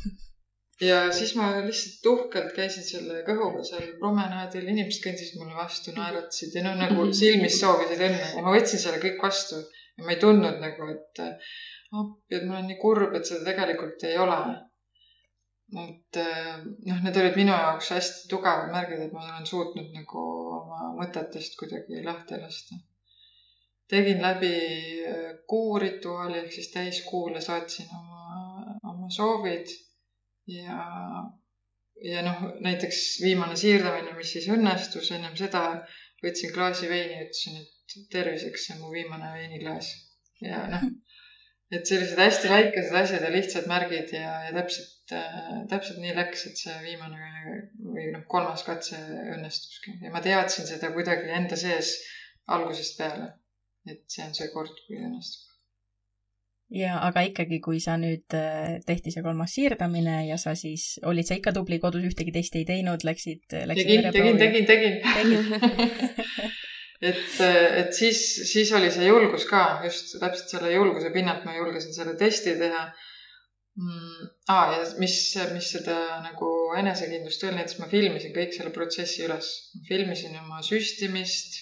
ja 0.89 1.01
siis 1.15 1.35
ma 1.39 1.51
lihtsalt 1.65 2.07
uhkelt 2.13 2.55
käisin 2.59 2.87
selle 2.87 3.25
kõhuga 3.27 3.65
seal 3.67 3.91
promenaadil, 4.03 4.69
inimesed 4.71 5.03
kõndisid 5.07 5.41
mulle 5.41 5.59
vastu, 5.59 5.95
naeratasid 5.97 6.55
ja 6.55 6.65
noh, 6.69 6.79
nagu 6.79 7.09
silmis 7.23 7.59
soovisid 7.63 8.07
õnne 8.11 8.33
ja 8.37 8.47
ma 8.47 8.55
võtsin 8.55 8.85
selle 8.85 9.03
kõik 9.03 9.19
vastu 9.27 9.59
ja 9.59 10.07
ma 10.07 10.15
ei 10.15 10.23
tundnud 10.23 10.63
nagu, 10.63 10.93
et 10.95 11.25
appi, 11.25 12.37
et 12.37 12.47
ma 12.47 12.61
olen 12.61 12.71
nii 12.71 12.79
kurb, 12.79 13.17
et 13.19 13.27
seda 13.27 13.43
tegelikult 13.51 14.07
ei 14.07 14.19
ole 14.23 14.39
et 15.77 16.17
äh, 16.17 16.61
noh, 16.89 17.01
need 17.05 17.17
olid 17.21 17.35
minu 17.37 17.53
jaoks 17.53 17.91
hästi 17.93 18.29
tugevad 18.31 18.71
märgid, 18.73 19.03
et 19.05 19.13
ma 19.13 19.25
olen 19.27 19.49
suutnud 19.49 19.91
nagu 19.93 20.23
oma 20.59 20.93
mõtetest 20.97 21.59
kuidagi 21.61 22.01
lahti 22.05 22.39
lasta. 22.41 22.79
tegin 23.89 24.23
läbi 24.25 24.55
äh, 25.09 25.35
kuurituaali 25.49 26.39
ehk 26.39 26.53
siis 26.53 26.71
täiskuule 26.73 27.41
saatsin 27.45 27.93
oma, 27.99 28.79
oma 28.93 29.11
soovid 29.11 29.69
ja, 30.55 30.81
ja 32.13 32.25
noh, 32.25 32.43
näiteks 32.65 33.05
viimane 33.25 33.57
siirdamine, 33.57 34.17
mis 34.17 34.33
siis 34.33 34.49
õnnestus, 34.53 35.13
ennem 35.13 35.37
seda 35.37 35.65
võtsin 36.25 36.53
klaasi 36.55 36.89
veini, 36.89 37.27
ütlesin, 37.27 37.61
et 37.61 38.09
terviseks, 38.13 38.67
see 38.67 38.77
on 38.77 38.87
mu 38.87 38.93
viimane 38.97 39.35
veiniklaas 39.37 39.93
ja 40.41 40.65
noh 40.73 40.89
et 41.75 41.89
sellised 41.89 42.21
hästi 42.21 42.49
väikesed 42.49 42.95
asjad 42.97 43.25
ja 43.27 43.33
lihtsad 43.33 43.67
märgid 43.69 44.13
ja, 44.17 44.31
ja 44.47 44.53
täpselt 44.57 45.13
äh,, 45.17 45.51
täpselt 45.69 46.01
nii 46.01 46.15
läks, 46.17 46.47
et 46.49 46.61
see 46.61 46.77
viimane 46.85 47.19
või 47.77 48.07
noh, 48.15 48.25
kolmas 48.31 48.65
katse 48.67 49.01
õnnestuski 49.35 49.99
ja 50.05 50.13
ma 50.15 50.23
teadsin 50.25 50.69
seda 50.69 50.93
kuidagi 50.95 51.29
enda 51.41 51.59
sees 51.61 51.93
algusest 52.49 52.97
peale. 53.01 53.35
et 53.89 54.03
see 54.09 54.25
on 54.25 54.35
see 54.37 54.49
kord, 54.53 54.73
kui 54.87 54.97
õnnestub. 55.01 55.45
ja 56.81 56.97
aga 57.05 57.27
ikkagi, 57.29 57.61
kui 57.65 57.83
sa 57.85 57.99
nüüd 58.01 58.37
äh, 58.37 58.79
tehti 58.89 59.13
see 59.13 59.25
kolmas 59.25 59.53
siirdamine 59.57 60.23
ja 60.31 60.41
sa 60.41 60.57
siis, 60.57 60.95
olid 61.05 61.29
sa 61.29 61.37
ikka 61.37 61.53
tubli 61.57 61.81
kodus, 61.85 62.09
ühtegi 62.09 62.33
testi 62.33 62.65
ei 62.65 62.71
teinud, 62.73 63.05
läksid, 63.05 63.45
läksid 63.69 63.93
tegin, 63.93 64.09
tegin, 64.17 64.41
tegin, 64.41 64.67
tegin, 64.73 64.99
tegin 65.05 66.49
et, 67.01 67.41
et 67.41 67.93
siis, 67.95 68.21
siis 68.51 68.73
oli 68.77 68.91
see 68.95 69.07
julgus 69.07 69.47
ka, 69.51 69.63
just 69.85 70.17
täpselt 70.19 70.57
selle 70.57 70.73
julguse 70.75 71.13
pinnalt 71.15 71.47
ma 71.47 71.55
julgesin 71.57 71.95
selle 71.95 72.17
testi 72.19 72.57
teha 72.59 72.85
mm,. 73.79 74.29
Ah, 74.49 74.73
ja 74.73 74.85
mis, 74.99 75.17
mis 75.53 75.71
seda 75.77 75.97
nagu 76.25 76.51
enesekindlust 76.81 77.43
veel 77.45 77.59
näitas, 77.59 77.79
ma 77.79 77.91
filmisin 77.91 78.33
kõik 78.35 78.55
selle 78.57 78.73
protsessi 78.75 79.27
üles. 79.27 79.51
filmisin 79.89 80.39
oma 80.41 80.63
süstimist 80.65 81.61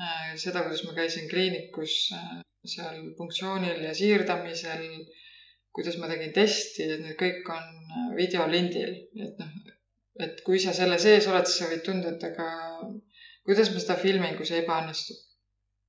äh,, 0.00 0.34
seda, 0.42 0.64
kuidas 0.66 0.82
ma 0.88 0.96
käisin 0.98 1.30
kliinikus 1.30 1.94
äh, 2.18 2.40
seal 2.66 2.98
punktsioonil 3.18 3.84
ja 3.84 3.92
siirdamisel, 3.96 4.84
kuidas 5.74 5.96
ma 6.00 6.08
tegin 6.10 6.32
testi, 6.34 6.86
et 6.88 7.02
need 7.02 7.16
kõik 7.20 7.48
on 7.52 8.14
videolindil, 8.18 8.94
et 9.20 9.40
noh, 9.40 9.54
et 10.24 10.40
kui 10.46 10.60
sa 10.62 10.72
selle 10.76 10.98
sees 11.02 11.26
oled, 11.30 11.48
siis 11.48 11.60
sa 11.62 11.70
võid 11.70 11.82
tunda, 11.86 12.14
et 12.14 12.26
aga 12.28 12.48
kuidas 13.44 13.70
ma 13.72 13.82
seda 13.82 13.98
filmin, 14.00 14.36
kui 14.38 14.48
see 14.48 14.62
ebaõnnestub. 14.62 15.20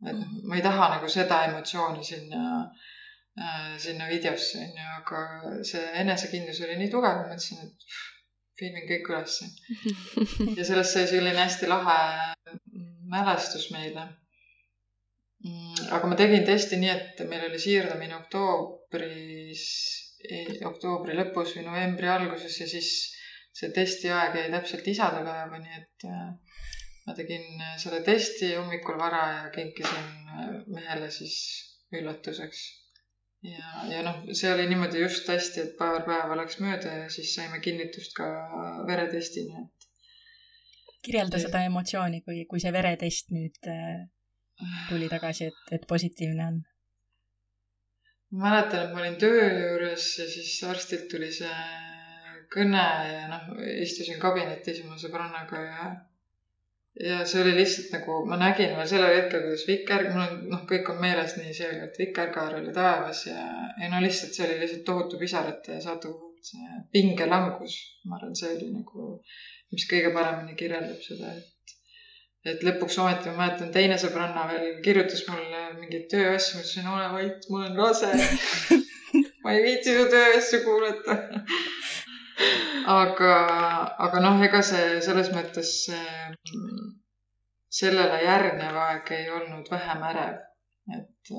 et 0.06 0.18
noh, 0.18 0.34
ma 0.50 0.58
ei 0.60 0.66
taha 0.66 0.90
nagu 0.96 1.08
seda 1.12 1.44
emotsiooni 1.50 2.04
sinna 2.04 2.42
äh,, 2.66 3.78
sinna 3.82 4.10
videosse 4.12 4.60
onju, 4.64 4.90
aga 5.00 5.22
see 5.70 5.86
enesekindlus 6.02 6.62
oli 6.68 6.76
nii 6.82 6.92
tugev, 6.92 7.22
ma 7.22 7.30
mõtlesin, 7.32 7.64
et 7.64 7.88
pff, 7.88 8.12
filmin 8.60 8.88
kõik 8.90 9.10
ülesse. 9.12 9.48
ja 10.58 10.68
sellest 10.68 10.96
sai 10.96 11.08
selline 11.12 11.42
hästi 11.42 11.72
lahe 11.72 11.98
mälestus 13.12 13.70
meile. 13.74 14.08
Mm, 15.46 15.90
aga 15.96 16.10
ma 16.10 16.18
tegin 16.20 16.46
testi 16.48 16.80
nii, 16.82 16.94
et 16.94 17.26
meil 17.30 17.46
oli 17.50 17.60
siirdamine 17.62 18.18
oktoobris, 18.18 19.66
oktoobri 20.66 21.18
lõpus 21.20 21.54
või 21.58 21.68
novembri 21.68 22.10
alguses 22.10 22.56
ja 22.64 22.68
siis 22.70 22.90
see 23.56 23.70
testiaeg 23.76 24.36
jäi 24.40 24.48
täpselt 24.52 24.88
isadepäeva, 24.92 25.60
nii 25.62 25.78
et 25.80 26.08
äh, 26.10 26.64
ma 27.06 27.14
tegin 27.18 27.62
äh, 27.62 27.76
selle 27.82 28.02
testi 28.06 28.56
hommikul 28.56 28.98
vara 29.00 29.22
ja 29.34 29.46
kinkisin 29.54 30.10
äh, 30.26 30.50
mehele 30.74 31.12
siis 31.14 31.38
üllatuseks. 31.94 32.64
ja, 33.46 33.86
ja 33.92 34.02
noh, 34.08 34.24
see 34.34 34.52
oli 34.54 34.66
niimoodi 34.72 35.04
just 35.04 35.30
hästi, 35.30 35.62
et 35.62 35.76
paar 35.78 36.02
päeva 36.08 36.38
läks 36.40 36.60
mööda 36.64 37.00
ja 37.04 37.10
siis 37.14 37.36
saime 37.38 37.62
kinnitust 37.62 38.16
ka 38.18 38.30
veretestini, 38.88 39.66
et. 39.66 39.90
kirjelda 41.06 41.42
seda 41.42 41.62
emotsiooni, 41.70 42.24
kui, 42.26 42.46
kui 42.50 42.64
see 42.64 42.74
veretest 42.74 43.30
nüüd 43.36 43.70
äh, 43.70 44.08
tuli 44.90 45.12
tagasi, 45.12 45.52
et, 45.52 45.62
et 45.78 45.86
positiivne 45.88 46.48
on 46.48 46.64
ma 48.36 48.50
mäletan, 48.50 48.88
et 48.88 48.96
ma 48.96 49.04
olin 49.04 49.20
töö 49.22 49.46
juures 49.46 50.08
ja 50.20 50.26
siis 50.32 50.58
arstilt 50.68 51.06
tuli 51.12 51.30
see 51.32 51.54
kõne 52.56 52.82
ja 53.12 53.30
noh, 53.30 53.48
istusin 53.84 54.18
kabinetis 54.22 54.82
oma 54.84 54.98
sõbrannaga 55.02 55.62
ja 55.68 55.88
ja 57.00 57.26
see 57.28 57.42
oli 57.44 57.56
lihtsalt 57.56 57.92
nagu, 57.98 58.20
ma 58.30 58.38
nägin 58.40 58.76
veel 58.78 58.88
sellel 58.88 59.16
hetkel, 59.18 59.44
kuidas 59.44 59.66
viker, 59.68 60.06
mul 60.12 60.24
on, 60.24 60.38
noh, 60.54 60.62
kõik 60.70 60.92
on 60.94 61.02
meeles 61.02 61.36
nii 61.40 61.56
selgelt, 61.58 61.98
vikerkaar 62.00 62.56
oli 62.62 62.72
taevas 62.76 63.26
ja, 63.28 63.42
ja 63.82 63.90
no 63.92 64.00
lihtsalt 64.04 64.38
see 64.38 64.48
oli 64.48 64.62
lihtsalt 64.62 64.86
tohutu 64.88 65.20
pisarate 65.20 65.82
sadu, 65.84 66.14
see 66.46 66.80
pingelangus. 66.96 67.76
ma 68.06 68.20
arvan, 68.20 68.38
see 68.40 68.54
oli 68.54 68.72
nagu, 68.78 69.10
mis 69.76 69.88
kõige 69.92 70.14
paremini 70.16 70.56
kirjeldab 70.60 71.04
seda, 71.04 71.34
et, 71.36 71.76
et 72.54 72.64
lõpuks 72.64 73.00
ometi 73.04 73.34
ma 73.34 73.44
mäletan, 73.44 73.74
teine 73.76 74.00
sõbranna 74.00 74.48
veel 74.54 74.80
kirjutas 74.86 75.26
mulle 75.28 75.66
mingeid 75.82 76.08
tööasju, 76.14 76.62
ma 76.62 76.64
ütlesin, 76.64 76.92
ole 76.96 77.12
vait, 77.18 77.50
ma 77.50 77.64
olen 77.64 77.80
rase 77.82 78.14
ma 79.44 79.54
ei 79.58 79.66
viitsi 79.68 79.98
su 80.00 80.08
tööasju 80.16 80.64
kuulata 80.64 81.20
aga, 82.96 83.36
aga 84.08 84.24
noh, 84.24 84.42
ega 84.48 84.62
see 84.66 85.00
selles 85.06 85.32
mõttes 85.36 85.72
sellele 87.80 88.20
järgnev 88.24 88.78
aeg 88.88 89.12
ei 89.18 89.32
olnud 89.38 89.72
vähem 89.72 90.04
ärev. 90.12 90.38
et 90.98 91.34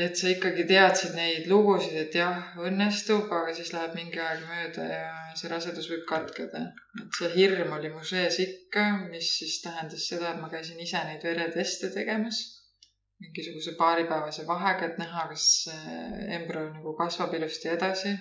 et 0.00 0.16
sa 0.16 0.30
ikkagi 0.30 0.64
teadsid 0.70 1.16
neid 1.18 1.48
lugusid, 1.50 1.96
et 1.98 2.14
jah, 2.14 2.52
õnnestub, 2.62 3.26
aga 3.38 3.54
siis 3.56 3.72
läheb 3.74 3.96
mingi 3.98 4.20
aeg 4.22 4.44
mööda 4.46 4.86
ja 4.86 5.10
see 5.40 5.50
rasedus 5.50 5.90
võib 5.90 6.06
katkeda. 6.08 6.62
et 7.02 7.18
see 7.18 7.32
hirm 7.34 7.74
oli 7.78 7.90
mu 7.92 8.04
sees 8.12 8.38
ikka, 8.46 8.86
mis 9.10 9.34
siis 9.40 9.60
tähendas 9.66 10.06
seda, 10.12 10.32
et 10.32 10.40
ma 10.40 10.48
käisin 10.52 10.80
ise 10.86 11.02
neid 11.08 11.26
vereteste 11.26 11.90
tegemas 11.96 12.40
mingisuguse 13.20 13.74
paaripäevase 13.78 14.46
vahega, 14.48 14.86
et 14.86 15.00
näha, 15.00 15.26
kas 15.32 15.46
embrüo 16.38 16.68
nagu 16.70 16.94
kasvab 17.00 17.34
ilusti 17.36 17.68
edasi. 17.72 18.14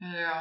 Ja 0.00 0.34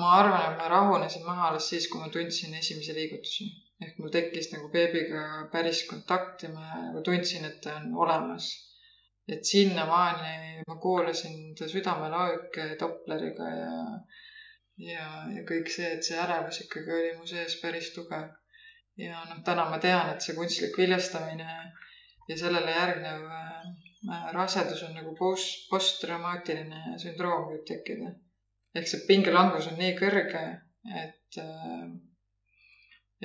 ma 0.00 0.12
arvan, 0.20 0.52
et 0.52 0.58
ma 0.58 0.68
rahunesin 0.68 1.24
maha 1.26 1.48
alles 1.48 1.68
siis, 1.72 1.88
kui 1.90 2.00
ma 2.00 2.08
tundsin 2.08 2.54
esimesi 2.54 2.94
liigutusi. 2.94 3.50
ehk 3.84 3.98
mul 4.00 4.10
tekkis 4.12 4.52
nagu 4.52 4.70
beebiga 4.72 5.22
päris 5.52 5.82
kontakt 5.90 6.42
ja 6.42 6.48
ma 6.54 6.68
nagu 6.86 7.02
tundsin, 7.04 7.44
et 7.44 7.60
ta 7.60 7.76
on 7.76 7.92
olemas 8.06 8.48
et 9.28 9.44
sinnamaani 9.44 10.62
ma 10.68 10.76
kuulasin 10.82 11.54
ta 11.58 11.68
südamelööke 11.70 12.66
Dopleriga 12.80 13.48
ja, 13.60 13.72
ja, 14.90 15.06
ja 15.36 15.42
kõik 15.48 15.70
see, 15.76 15.88
et 15.96 16.06
see 16.06 16.18
ärevus 16.22 16.60
ikkagi 16.64 16.94
oli 16.98 17.14
mu 17.18 17.26
sees 17.30 17.56
päris 17.62 17.90
tugev. 17.94 18.28
ja 19.02 19.24
noh, 19.30 19.42
täna 19.48 19.66
ma 19.70 19.80
tean, 19.82 20.12
et 20.12 20.22
see 20.24 20.36
kunstlik 20.38 20.78
viljastamine 20.78 21.56
ja 22.28 22.36
sellele 22.38 22.76
järgnev 22.78 23.26
äh, 23.40 24.30
rasedus 24.38 24.86
on 24.86 24.94
nagu 24.96 25.14
post, 25.18 25.66
posttraumaatiline 25.72 26.96
sündroom 27.02 27.50
võib 27.50 27.66
tekkida. 27.68 28.14
Ehk 28.76 28.90
see 28.90 29.06
pingelangus 29.08 29.70
on 29.70 29.78
nii 29.80 29.94
kõrge, 29.98 30.44
et 31.04 31.40
äh, 31.42 31.86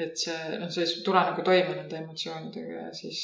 et 0.01 0.17
see, 0.17 0.57
noh, 0.61 0.69
sa 0.71 0.83
ei 0.85 1.03
tule 1.05 1.23
nagu 1.27 1.43
toime 1.43 1.75
nende 1.75 1.97
emotsioonidega 1.99 2.85
ja 2.85 2.91
siis 2.95 3.21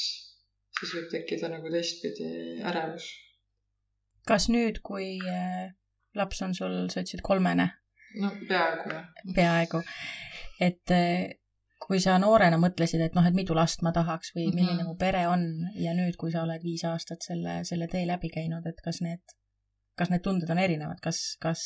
siis 0.78 0.94
võib 0.94 1.08
tekkida 1.12 1.50
nagu 1.52 1.72
teistpidi 1.72 2.28
ärevus. 2.68 3.08
kas 4.28 4.48
nüüd, 4.52 4.82
kui 4.84 5.16
äh, 5.24 5.72
laps 6.18 6.42
on 6.44 6.54
sul, 6.54 6.80
sa 6.92 7.02
ütlesid 7.02 7.24
kolmene? 7.26 7.70
no 8.20 8.32
peaaegu 8.48 8.94
jah. 8.94 9.08
peaaegu, 9.36 9.82
et 10.64 10.94
äh, 10.94 11.38
kui 11.88 12.00
sa 12.04 12.18
noorena 12.20 12.58
mõtlesid, 12.60 13.02
et 13.04 13.16
noh, 13.16 13.26
et 13.26 13.36
mitu 13.36 13.56
last 13.56 13.82
ma 13.86 13.94
tahaks 13.96 14.34
või 14.36 14.50
milline 14.50 14.74
mm 14.74 14.84
-hmm. 14.84 14.92
mu 14.92 15.00
pere 15.00 15.26
on 15.28 15.44
ja 15.80 15.94
nüüd, 15.96 16.16
kui 16.20 16.32
sa 16.34 16.42
oled 16.42 16.62
viis 16.62 16.84
aastat 16.84 17.24
selle, 17.24 17.60
selle 17.64 17.88
tee 17.88 18.06
läbi 18.06 18.28
käinud, 18.34 18.66
et 18.66 18.80
kas 18.84 19.00
need, 19.00 19.22
kas 19.98 20.10
need 20.12 20.22
tunded 20.24 20.50
on 20.54 20.62
erinevad, 20.62 21.00
kas, 21.04 21.36
kas, 21.42 21.64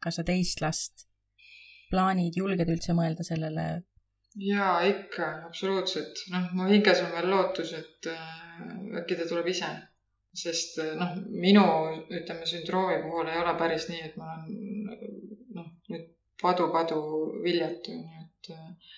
kas 0.00 0.20
sa 0.20 0.26
teist 0.26 0.62
last 0.64 1.06
plaanid, 1.90 2.36
julged 2.38 2.68
üldse 2.70 2.94
mõelda 2.94 3.26
sellele 3.26 3.66
jaa, 4.36 4.80
ikka, 4.86 5.28
absoluutselt. 5.46 6.24
noh, 6.30 6.50
mu 6.54 6.68
hinges 6.70 7.02
on 7.04 7.12
veel 7.14 7.30
lootus, 7.30 7.72
et 7.74 8.10
äh, 8.10 8.98
äkki 9.00 9.18
ta 9.18 9.26
tuleb 9.28 9.48
ise. 9.50 9.70
sest 10.40 10.78
äh, 10.78 10.94
noh, 10.98 11.16
minu, 11.42 11.66
ütleme, 12.06 12.46
sündroomi 12.46 13.00
puhul 13.02 13.28
ei 13.28 13.40
ole 13.40 13.54
päris 13.58 13.88
nii, 13.90 14.02
et 14.06 14.16
ma 14.16 14.30
olen 14.36 15.24
noh, 15.56 15.70
nüüd 15.90 16.06
padu-padu 16.42 17.00
viljatu, 17.42 17.96
nii 17.96 18.22
et 18.24 18.52
äh, 18.54 18.92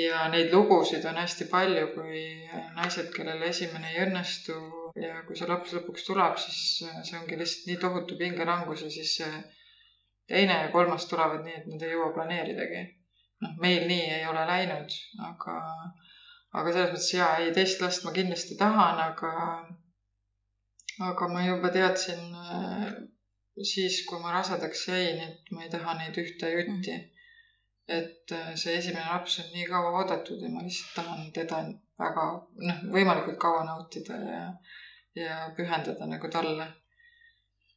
ja 0.00 0.28
neid 0.32 0.54
lugusid 0.54 1.04
on 1.10 1.20
hästi 1.20 1.50
palju, 1.50 1.90
kui 1.94 2.24
naised, 2.78 3.10
kellel 3.16 3.42
esimene 3.50 3.92
ei 3.92 4.04
õnnestu 4.06 4.56
ja 4.98 5.22
kui 5.26 5.38
see 5.38 5.48
laps 5.50 5.74
lõpuks 5.76 6.06
tuleb, 6.06 6.38
siis 6.42 6.60
see 7.08 7.18
ongi 7.18 7.38
lihtsalt 7.40 7.68
nii 7.70 7.80
tohutu 7.84 8.16
pingelangus 8.20 8.86
ja 8.86 8.90
siis 8.92 9.16
see 9.20 9.42
teine 10.30 10.56
ja 10.62 10.72
kolmas 10.72 11.06
tulevad 11.10 11.44
nii, 11.46 11.58
et 11.60 11.68
nad 11.70 11.84
ei 11.84 11.94
jõua 11.94 12.14
planeeridagi 12.16 12.82
noh, 13.44 13.54
meil 13.64 13.86
nii 13.90 14.08
ei 14.16 14.26
ole 14.30 14.42
läinud, 14.48 14.96
aga, 15.28 15.56
aga 16.60 16.74
selles 16.74 16.92
mõttes 16.94 17.12
jaa, 17.14 17.30
ei, 17.42 17.54
teist 17.56 17.82
last 17.84 18.04
ma 18.06 18.12
kindlasti 18.16 18.58
tahan, 18.60 19.00
aga, 19.06 19.32
aga 21.10 21.30
ma 21.32 21.46
juba 21.46 21.72
teadsin 21.76 22.26
äh, 22.56 22.90
siis, 23.72 24.02
kui 24.08 24.20
ma 24.22 24.34
rasedaks 24.36 24.86
jäin, 24.90 25.22
et 25.28 25.54
ma 25.54 25.64
ei 25.64 25.72
taha 25.72 25.96
neid 26.00 26.20
ühte 26.24 26.52
jutti 26.56 26.96
mm. 26.96 27.08
Et 27.98 28.34
äh, 28.36 28.52
see 28.62 28.76
esimene 28.78 29.06
laps 29.06 29.38
on 29.42 29.48
nii 29.54 29.66
kaua 29.70 29.92
oodatud 30.00 30.42
ja 30.44 30.50
ma 30.52 30.62
lihtsalt 30.66 30.94
tahan 30.98 31.30
teda 31.36 31.60
väga, 32.00 32.26
noh, 32.68 32.82
võimalikult 32.94 33.38
kaua 33.42 33.64
nautida 33.66 34.18
ja, 34.24 34.42
ja 35.18 35.38
pühendada 35.56 36.08
nagu 36.10 36.30
talle. 36.36 36.68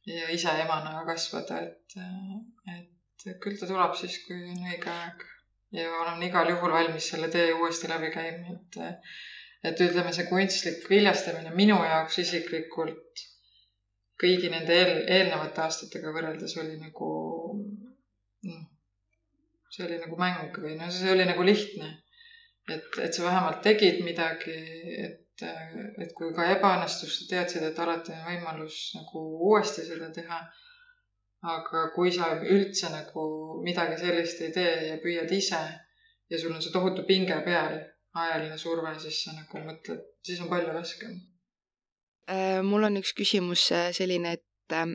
ja 0.06 0.26
ise 0.28 0.52
emana 0.60 1.00
kasvada, 1.08 1.60
et, 1.64 1.94
äh, 1.98 2.74
et 2.76 3.30
küll 3.40 3.56
ta 3.60 3.68
tuleb 3.70 3.94
siis, 3.96 4.18
kui 4.26 4.42
on 4.52 4.66
õige 4.70 4.90
aeg 4.92 5.22
ja 5.78 5.86
olen 6.02 6.22
igal 6.26 6.50
juhul 6.52 6.74
valmis 6.76 7.08
selle 7.10 7.30
tee 7.32 7.54
uuesti 7.54 7.88
läbi 7.90 8.10
käima, 8.14 8.58
et 8.58 8.82
et 9.64 9.80
ütleme, 9.80 10.12
see 10.12 10.28
kunstlik 10.28 10.84
viljastamine 10.90 11.54
minu 11.56 11.78
jaoks 11.80 12.18
isiklikult 12.20 13.22
kõigi 14.20 14.50
nende 14.52 14.76
eel, 14.76 14.92
eelnevate 15.16 15.64
aastatega 15.64 16.12
võrreldes 16.14 16.54
oli 16.60 16.76
nagu 16.82 17.08
noh, 18.50 18.62
see 19.74 19.86
oli 19.86 20.00
nagu 20.00 20.18
mäng 20.20 20.58
või 20.64 20.78
noh, 20.78 20.90
see 20.94 21.12
oli 21.12 21.26
nagu 21.28 21.44
lihtne. 21.46 21.90
et, 22.70 22.98
et 23.04 23.14
sa 23.14 23.26
vähemalt 23.26 23.60
tegid 23.62 24.00
midagi, 24.04 24.54
et, 25.04 25.42
et 26.00 26.12
kui 26.16 26.30
ka 26.36 26.46
ebaõnnestus, 26.54 27.18
sa 27.18 27.30
teadsid, 27.32 27.66
et 27.66 27.80
alati 27.82 28.14
on 28.14 28.28
võimalus 28.28 28.78
nagu 28.96 29.24
uuesti 29.50 29.84
seda 29.84 30.08
teha 30.14 30.38
aga 31.44 31.88
kui 31.94 32.12
sa 32.12 32.30
üldse 32.40 32.88
nagu 32.92 33.24
midagi 33.64 33.98
sellist 34.00 34.40
ei 34.44 34.52
tee 34.54 34.74
ja 34.88 34.96
püüad 35.02 35.32
ise 35.36 35.60
ja 36.30 36.40
sul 36.40 36.54
on 36.54 36.62
see 36.64 36.72
tohutu 36.72 37.04
pinge 37.08 37.36
peal, 37.44 37.76
ajaline 38.16 38.56
surve, 38.58 38.94
siis 39.02 39.20
sa 39.26 39.34
nagu 39.36 39.60
mõtled, 39.66 40.00
siis 40.24 40.40
on 40.40 40.48
palju 40.52 40.72
raskem. 40.72 41.18
Äh, 42.30 42.62
mul 42.64 42.88
on 42.88 42.96
üks 43.00 43.12
küsimus 43.16 43.66
äh, 43.76 43.90
selline, 43.92 44.38
et 44.38 44.72
ähm, 44.76 44.94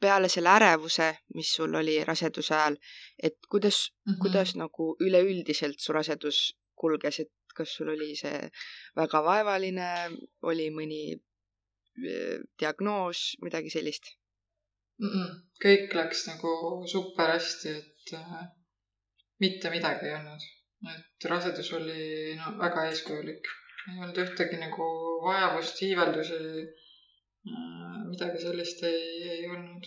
peale 0.00 0.28
selle 0.28 0.50
ärevuse, 0.50 1.10
mis 1.34 1.52
sul 1.56 1.74
oli 1.74 1.96
raseduse 2.04 2.54
ajal, 2.54 2.76
et 3.22 3.38
kuidas 3.50 3.78
mm, 3.90 4.12
-hmm. 4.12 4.18
kuidas 4.22 4.54
nagu 4.56 4.96
üleüldiselt 5.00 5.80
su 5.80 5.92
rasedus 5.92 6.56
kulges, 6.74 7.20
et 7.20 7.32
kas 7.54 7.76
sul 7.76 7.88
oli 7.88 8.16
see 8.16 8.50
väga 8.96 9.22
vaevaline, 9.24 9.88
oli 10.42 10.68
mõni 10.70 11.00
äh, 11.14 12.42
diagnoos, 12.60 13.36
midagi 13.42 13.70
sellist? 13.70 14.14
mm. 14.98 15.08
-mm. 15.08 15.30
kõik 15.64 15.94
läks 16.00 16.26
nagu 16.30 16.52
super 16.86 17.34
hästi, 17.34 17.68
et 17.78 18.14
äh, 18.18 18.46
mitte 19.40 19.70
midagi 19.70 20.06
ei 20.06 20.14
olnud. 20.20 20.42
et 20.94 21.24
rasedus 21.30 21.72
oli 21.72 22.34
no 22.36 22.58
väga 22.58 22.88
eeskujulik. 22.88 23.44
ei 23.88 24.00
olnud 24.00 24.18
ühtegi 24.24 24.56
nagu 24.66 24.88
vajavust, 25.26 25.80
hiiveldusi 25.80 26.40
äh,. 26.40 26.83
Midagi 27.44 28.40
sellist 28.40 28.82
ei, 28.88 29.04
ei 29.36 29.46
olnud. 29.52 29.86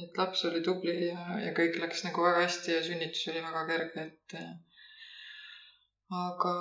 et 0.00 0.16
laps 0.16 0.44
oli 0.48 0.62
tubli 0.64 0.94
ja, 1.10 1.24
ja 1.44 1.52
kõik 1.56 1.76
läks 1.82 2.04
nagu 2.06 2.22
väga 2.24 2.44
hästi 2.46 2.72
ja 2.72 2.82
sünnitus 2.86 3.26
oli 3.32 3.42
väga 3.44 3.64
kerge, 3.68 4.04
et 4.06 4.36
äh, 4.38 4.52
aga, 6.20 6.54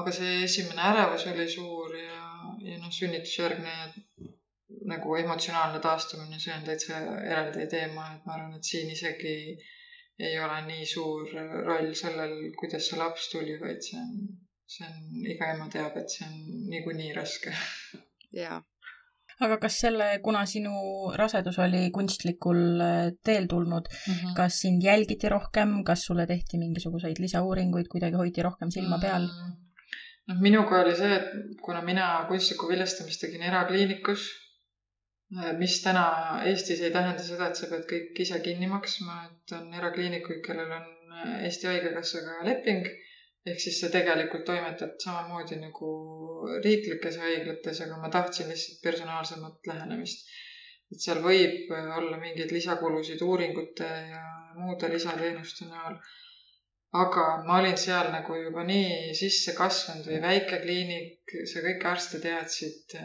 aga 0.00 0.14
see 0.18 0.38
esimene 0.44 0.86
ärevus 0.92 1.26
oli 1.32 1.48
suur 1.52 1.96
ja, 1.98 2.22
ja 2.64 2.78
noh, 2.80 2.92
sünnitusjärgne 3.00 3.74
nagu 4.88 5.16
emotsionaalne 5.20 5.80
taastumine, 5.84 6.38
see 6.40 6.54
on 6.54 6.64
täitsa 6.66 7.00
eraldi 7.24 7.66
teema, 7.72 8.06
et 8.14 8.26
ma 8.26 8.36
arvan, 8.36 8.56
et 8.56 8.70
siin 8.70 8.90
isegi 8.94 9.34
ei 10.28 10.38
ole 10.44 10.58
nii 10.66 10.86
suur 10.92 11.30
roll 11.66 11.92
sellel, 12.00 12.34
kuidas 12.58 12.88
see 12.88 12.98
laps 13.00 13.28
tuli, 13.32 13.54
vaid 13.60 13.84
see 13.86 14.00
on, 14.00 14.16
see 14.76 14.88
on, 14.88 14.98
iga 15.34 15.52
ema 15.54 15.68
teab, 15.72 15.96
et 16.00 16.14
see 16.14 16.26
on 16.26 16.66
niikuinii 16.72 17.12
raske. 17.20 17.54
jaa. 18.42 18.60
Aga 19.44 19.60
kas 19.62 19.78
selle, 19.84 20.08
kuna 20.24 20.42
sinu 20.46 20.72
rasedus 21.18 21.58
oli 21.62 21.84
kunstlikul 21.94 22.82
äh, 22.82 23.12
teel 23.24 23.46
tulnud 23.46 23.86
mm, 23.86 24.14
-hmm. 24.14 24.34
kas 24.36 24.60
sind 24.64 24.82
jälgiti 24.82 25.28
rohkem, 25.28 25.84
kas 25.84 26.04
sulle 26.10 26.26
tehti 26.26 26.58
mingisuguseid 26.58 27.22
lisauuringuid, 27.22 27.88
kuidagi 27.92 28.16
hoiti 28.16 28.42
rohkem 28.42 28.70
silma 28.70 28.98
peal 28.98 29.22
mm? 29.22 29.40
-hmm 29.46 29.56
noh, 30.28 30.40
minuga 30.44 30.82
oli 30.82 30.94
see, 30.96 31.14
et 31.16 31.62
kuna 31.64 31.80
mina 31.84 32.08
kunstlikku 32.28 32.68
viljastamist 32.68 33.22
tegin 33.24 33.42
erakliinikus, 33.48 34.26
mis 35.60 35.80
täna 35.84 36.04
Eestis 36.48 36.80
ei 36.84 36.92
tähenda 36.92 37.24
seda, 37.24 37.48
et 37.48 37.60
sa 37.60 37.68
pead 37.70 37.84
kõik 37.90 38.22
ise 38.24 38.40
kinni 38.44 38.68
maksma, 38.70 39.18
et 39.28 39.56
on 39.56 39.68
erakliinikuid, 39.80 40.40
kellel 40.46 40.72
on 40.78 40.88
Eesti 41.44 41.68
Haigekassaga 41.68 42.42
leping. 42.48 42.88
Ehk 43.48 43.62
siis 43.64 43.80
sa 43.82 43.90
tegelikult 43.94 44.44
toimetad 44.50 44.94
samamoodi 45.04 45.58
nagu 45.62 45.90
riiklikes 46.64 47.18
haiglates, 47.22 47.80
aga 47.84 47.98
ma 48.02 48.10
tahtsin 48.16 48.50
lihtsalt 48.52 48.82
personaalsemat 48.86 49.72
lähenemist. 49.72 50.28
et 50.92 51.02
seal 51.04 51.18
võib 51.24 51.72
olla 51.98 52.16
mingeid 52.20 52.52
lisakulusid 52.56 53.20
uuringute 53.26 53.88
ja 54.12 54.22
muude 54.60 54.88
lisateenuste 54.92 55.68
näol. 55.72 55.98
aga 57.02 57.24
ma 57.46 57.58
olin 57.60 57.76
seal 57.86 58.08
nagu 58.14 58.38
juba 58.42 58.64
nii 58.70 59.14
sisse 59.22 59.52
kasvanud 59.58 60.06
või 60.10 60.22
väike 60.22 60.62
kliinik, 60.62 61.36
sa 61.52 61.64
kõiki 61.66 61.90
arste 61.92 62.22
teadsid 62.24 62.96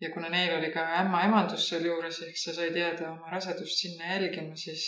ja 0.00 0.10
kuna 0.14 0.30
neil 0.32 0.54
oli 0.58 0.70
ka 0.74 0.84
ämmaemandus 1.02 1.66
sealjuures, 1.68 2.22
ehk 2.26 2.38
sa 2.40 2.54
said 2.56 2.76
jääda 2.82 3.10
oma 3.10 3.32
rasedust 3.34 3.82
sinna 3.82 4.14
jälgima, 4.14 4.56
siis, 4.56 4.84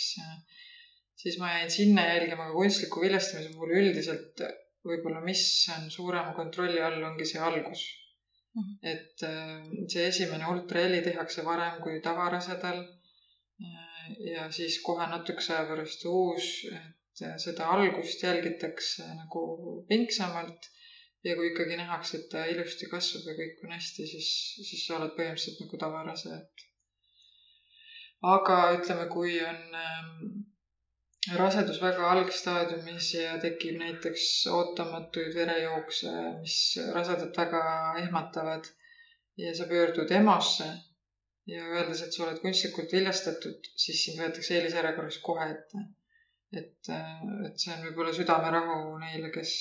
siis 1.23 1.37
ma 1.41 1.51
jäin 1.57 1.71
sinna 1.77 2.05
jälgima 2.07 2.47
ka 2.47 2.55
kunstliku 2.57 3.03
viljastamise 3.03 3.53
puhul 3.53 3.75
üldiselt 3.81 4.45
võib-olla, 4.87 5.21
mis 5.23 5.43
on 5.77 5.89
suurema 5.91 6.33
kontrolli 6.37 6.81
all, 6.83 7.03
ongi 7.11 7.27
see 7.29 7.41
algus. 7.41 7.83
Mhm. 8.53 8.73
et 8.85 9.23
äh, 9.25 9.61
see 9.89 10.03
esimene 10.07 10.45
ultraheli 10.51 10.99
tehakse 11.05 11.45
varem 11.45 11.79
kui 11.81 12.01
tavarasedal. 12.07 12.83
Äh, 13.65 14.11
ja 14.33 14.51
siis 14.57 14.75
kohe 14.85 15.07
natukese 15.09 15.55
aja 15.55 15.65
pärast 15.71 16.05
uus, 16.09 16.49
et 16.69 17.23
äh, 17.29 17.33
seda 17.45 17.71
algust 17.77 18.21
jälgitakse 18.27 19.07
nagu 19.23 19.43
pingsamalt. 19.89 20.69
ja 21.23 21.37
kui 21.39 21.47
ikkagi 21.49 21.77
nähakse, 21.79 22.17
et 22.17 22.25
ta 22.31 22.41
ilusti 22.51 22.87
kasvab 22.91 23.29
ja 23.29 23.33
kõik 23.37 23.61
on 23.63 23.71
hästi, 23.71 24.05
siis, 24.11 24.29
siis 24.69 24.81
sa 24.83 24.97
oled 24.97 25.13
põhimõtteliselt 25.15 25.61
nagu 25.63 25.77
tavarase, 25.79 26.33
et. 26.35 26.65
aga 28.31 28.57
ütleme, 28.75 29.05
kui 29.13 29.37
on 29.47 29.77
ähm, 29.83 30.17
rasedus 31.31 31.79
väga 31.81 32.07
algstaadiumis 32.11 33.09
ja 33.15 33.35
tekib 33.41 33.77
näiteks 33.79 34.23
ootamatuid 34.51 35.35
verejookse, 35.37 36.11
mis 36.41 36.57
rasedat 36.95 37.37
väga 37.37 37.61
ehmatavad 38.01 38.67
ja 39.39 39.53
sa 39.55 39.67
pöördud 39.69 40.11
EMO-sse 40.11 40.67
ja 41.53 41.63
öeldes, 41.63 42.01
et 42.05 42.15
sa 42.15 42.25
oled 42.25 42.41
kunstlikult 42.43 42.91
viljastatud, 42.95 43.71
siis 43.85 44.03
sind 44.05 44.19
võetakse 44.21 44.57
eelisjärjekorras 44.57 45.19
kohe 45.29 45.47
ette. 45.55 45.85
et, 46.59 46.91
et 47.47 47.57
see 47.59 47.73
on 47.73 47.81
võib-olla 47.87 48.13
südamerahu 48.13 48.75
neile, 49.01 49.31
kes, 49.33 49.53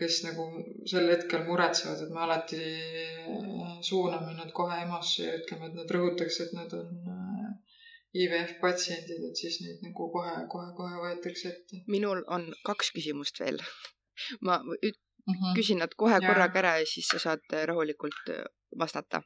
kes 0.00 0.22
nagu 0.26 0.48
sel 0.90 1.06
hetkel 1.12 1.44
muretsevad, 1.46 2.02
et 2.02 2.14
me 2.16 2.24
alati 2.24 2.62
suuname 3.90 4.34
nad 4.40 4.50
kohe 4.56 4.80
EMO-sse 4.86 5.28
ja 5.28 5.36
ütleme, 5.42 5.70
et 5.70 5.78
nad 5.82 5.96
rõhutaks, 5.98 6.40
et 6.46 6.56
nad 6.56 6.74
on 6.80 7.15
IVF 8.22 8.52
patsiendid, 8.60 9.24
et 9.28 9.36
siis 9.42 9.58
neid 9.64 9.82
nagu 9.84 10.08
kohe, 10.12 10.34
kohe, 10.52 10.70
kohe 10.78 11.00
võetakse 11.02 11.50
ette. 11.52 11.82
minul 11.86 12.22
on 12.26 12.48
kaks 12.68 12.92
küsimust 12.96 13.40
veel. 13.42 13.60
ma 14.46 14.60
ük- 14.76 15.02
mm, 15.26 15.34
-hmm. 15.34 15.54
küsin 15.56 15.78
nad 15.78 15.94
kohe 15.96 16.18
ja. 16.20 16.20
korraga 16.28 16.58
ära 16.58 16.78
ja 16.78 16.86
siis 16.86 17.08
sa 17.08 17.18
saad 17.18 17.44
äh, 17.52 17.64
rahulikult 17.66 18.28
äh, 18.28 18.44
vastata. 18.78 19.22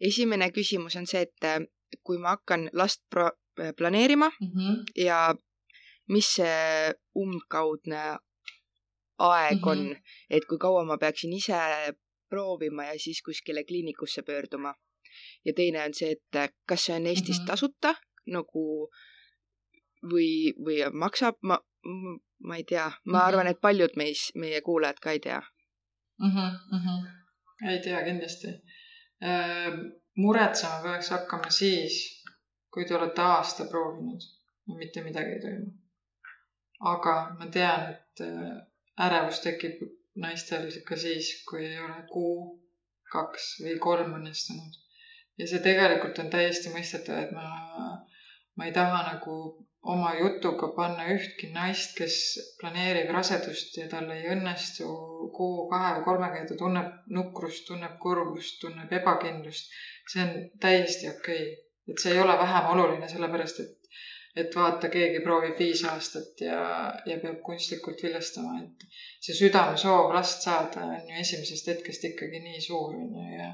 esimene 0.00 0.50
küsimus 0.50 0.96
on 0.96 1.06
see, 1.06 1.22
et 1.22 1.44
äh, 1.44 1.60
kui 2.04 2.18
ma 2.18 2.36
hakkan 2.36 2.70
last 2.72 3.02
pro-, 3.10 3.36
planeerima 3.76 4.28
mm 4.40 4.48
-hmm. 4.48 4.84
ja 4.96 5.34
mis 6.08 6.34
see 6.34 6.92
umbkaudne 7.14 8.18
aeg 9.18 9.54
mm 9.54 9.62
-hmm. 9.62 9.70
on, 9.70 9.96
et 10.30 10.44
kui 10.48 10.58
kaua 10.58 10.84
ma 10.84 10.98
peaksin 10.98 11.32
ise 11.32 11.58
proovima 12.28 12.84
ja 12.84 12.98
siis 12.98 13.22
kuskile 13.22 13.64
kliinikusse 13.64 14.22
pöörduma. 14.22 14.74
ja 15.44 15.52
teine 15.52 15.84
on 15.84 15.94
see, 15.94 16.10
et 16.10 16.52
kas 16.68 16.84
see 16.84 16.96
on 16.96 17.06
Eestis 17.06 17.38
mm 17.38 17.42
-hmm. 17.42 17.46
tasuta 17.46 17.94
nagu 18.26 18.90
või, 20.12 20.52
või 20.64 20.82
maksab, 20.92 21.38
ma, 21.42 21.58
ma 22.42 22.56
ei 22.56 22.64
tea, 22.64 22.86
ma 22.86 22.94
mm 22.94 23.12
-hmm. 23.12 23.26
arvan, 23.26 23.46
et 23.46 23.60
paljud 23.60 23.96
meis, 23.96 24.30
meie 24.34 24.60
kuulajad 24.60 25.00
ka 25.00 25.10
ei 25.10 25.20
tea 25.20 25.42
mm. 26.18 26.30
-hmm, 26.30 26.50
mm 26.72 26.80
-hmm. 26.86 27.70
ei 27.70 27.80
tea 27.80 28.04
kindlasti 28.04 28.48
äh,. 28.48 29.72
muretsema 30.16 30.82
peaks 30.82 31.10
hakkama 31.10 31.50
siis, 31.50 32.24
kui 32.70 32.84
te 32.84 32.94
olete 32.94 33.20
aasta 33.20 33.64
proovinud 33.64 34.22
ja 34.68 34.74
mitte 34.74 35.02
midagi 35.02 35.32
ei 35.32 35.40
toimu. 35.40 35.70
aga 36.80 37.36
ma 37.38 37.46
tean, 37.46 37.92
et 37.92 38.20
äh, 38.20 39.06
ärevus 39.06 39.40
tekib 39.40 39.82
naistel 40.14 40.70
ka 40.88 40.96
siis, 40.96 41.44
kui 41.48 41.66
ei 41.66 41.78
ole 41.78 42.02
kuu, 42.12 42.36
kaks 43.12 43.48
või 43.64 43.78
kolm 43.78 44.14
õnnestunud. 44.18 44.80
ja 45.38 45.48
see 45.48 45.60
tegelikult 45.68 46.18
on 46.18 46.30
täiesti 46.30 46.72
mõistetav, 46.74 47.22
et 47.24 47.32
ma 47.32 47.46
ma 48.56 48.66
ei 48.68 48.72
taha 48.72 49.02
nagu 49.12 49.36
oma 49.82 50.12
jutuga 50.14 50.68
panna 50.76 51.08
ühtki 51.14 51.48
naist, 51.54 51.96
kes 51.98 52.16
planeerib 52.60 53.10
rasedust 53.16 53.76
ja 53.80 53.88
tal 53.90 54.10
ei 54.14 54.28
õnnestu 54.34 54.86
kuu, 55.36 55.66
kahe 55.72 55.96
või 55.96 56.30
ja 56.36 56.44
ta 56.48 56.58
tunneb 56.58 56.92
nukrust, 57.16 57.66
tunneb 57.66 57.98
kurbust, 58.04 58.60
tunneb 58.62 58.92
ebakindlust. 59.00 59.72
see 60.12 60.22
on 60.22 60.32
täiesti 60.60 61.08
okei 61.08 61.42
okay., 61.42 61.60
et 61.88 61.98
see 61.98 62.12
ei 62.14 62.20
ole 62.22 62.34
vähem 62.38 62.68
oluline, 62.74 63.08
sellepärast 63.10 63.60
et, 63.64 63.92
et 64.42 64.56
vaata, 64.56 64.88
keegi 64.88 65.20
proovib 65.24 65.58
viis 65.58 65.82
aastat 65.90 66.42
ja, 66.46 66.60
ja 67.06 67.18
peab 67.22 67.40
kunstlikult 67.46 68.02
viljastama, 68.06 68.60
et 68.62 68.86
see 69.26 69.34
südamesoov 69.38 70.14
last 70.14 70.46
saada 70.46 70.86
on 70.86 71.10
ju 71.10 71.22
esimesest 71.24 71.72
hetkest 71.72 72.06
ikkagi 72.12 72.42
nii 72.46 72.62
suur, 72.68 72.94
on 72.94 73.16
ju, 73.18 73.26
ja 73.34 73.50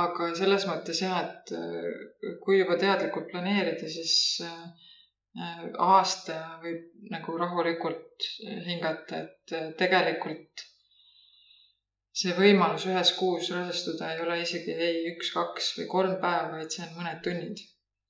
aga 0.00 0.30
selles 0.36 0.64
mõttes 0.68 1.02
jah, 1.02 1.18
et 1.26 1.52
äh, 1.56 2.36
kui 2.44 2.60
juba 2.60 2.78
teadlikult 2.80 3.28
planeerida, 3.32 3.88
siis 3.92 4.14
äh, 4.46 5.64
aasta 5.84 6.38
võib 6.62 7.10
nagu 7.12 7.36
rahulikult 7.40 8.28
hingata, 8.68 9.24
et 9.26 9.56
äh, 9.58 9.68
tegelikult 9.80 10.64
see 12.22 12.32
võimalus 12.36 12.84
ühes 12.88 13.12
kuus 13.16 13.50
rasestuda 13.52 14.12
ei 14.12 14.24
ole 14.24 14.40
isegi 14.42 14.72
ei 14.72 15.04
üks, 15.14 15.32
kaks 15.32 15.70
või 15.78 15.86
kolm 15.92 16.16
päeva, 16.24 16.58
vaid 16.58 16.72
see 16.72 16.84
on 16.86 16.96
mõned 16.98 17.22
tunnid. 17.24 17.62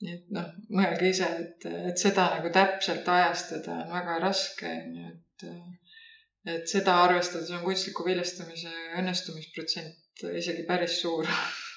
nii 0.02 0.14
et 0.16 0.32
noh, 0.34 0.48
mõelge 0.74 1.10
ise, 1.12 1.28
et, 1.44 1.66
et 1.90 1.98
seda 1.98 2.24
nagu 2.32 2.50
täpselt 2.54 3.06
ajastada 3.06 3.76
on 3.84 3.92
väga 3.94 4.16
raske, 4.24 4.72
on 4.86 4.96
ju, 4.98 5.12
et 5.12 5.50
et 6.52 6.66
seda 6.66 6.96
arvestades 7.04 7.52
on 7.54 7.62
kunstliku 7.62 8.02
viljastamise 8.02 8.72
õnnestumisprotsent 8.98 10.24
isegi 10.42 10.64
päris 10.66 10.96
suur 11.02 11.28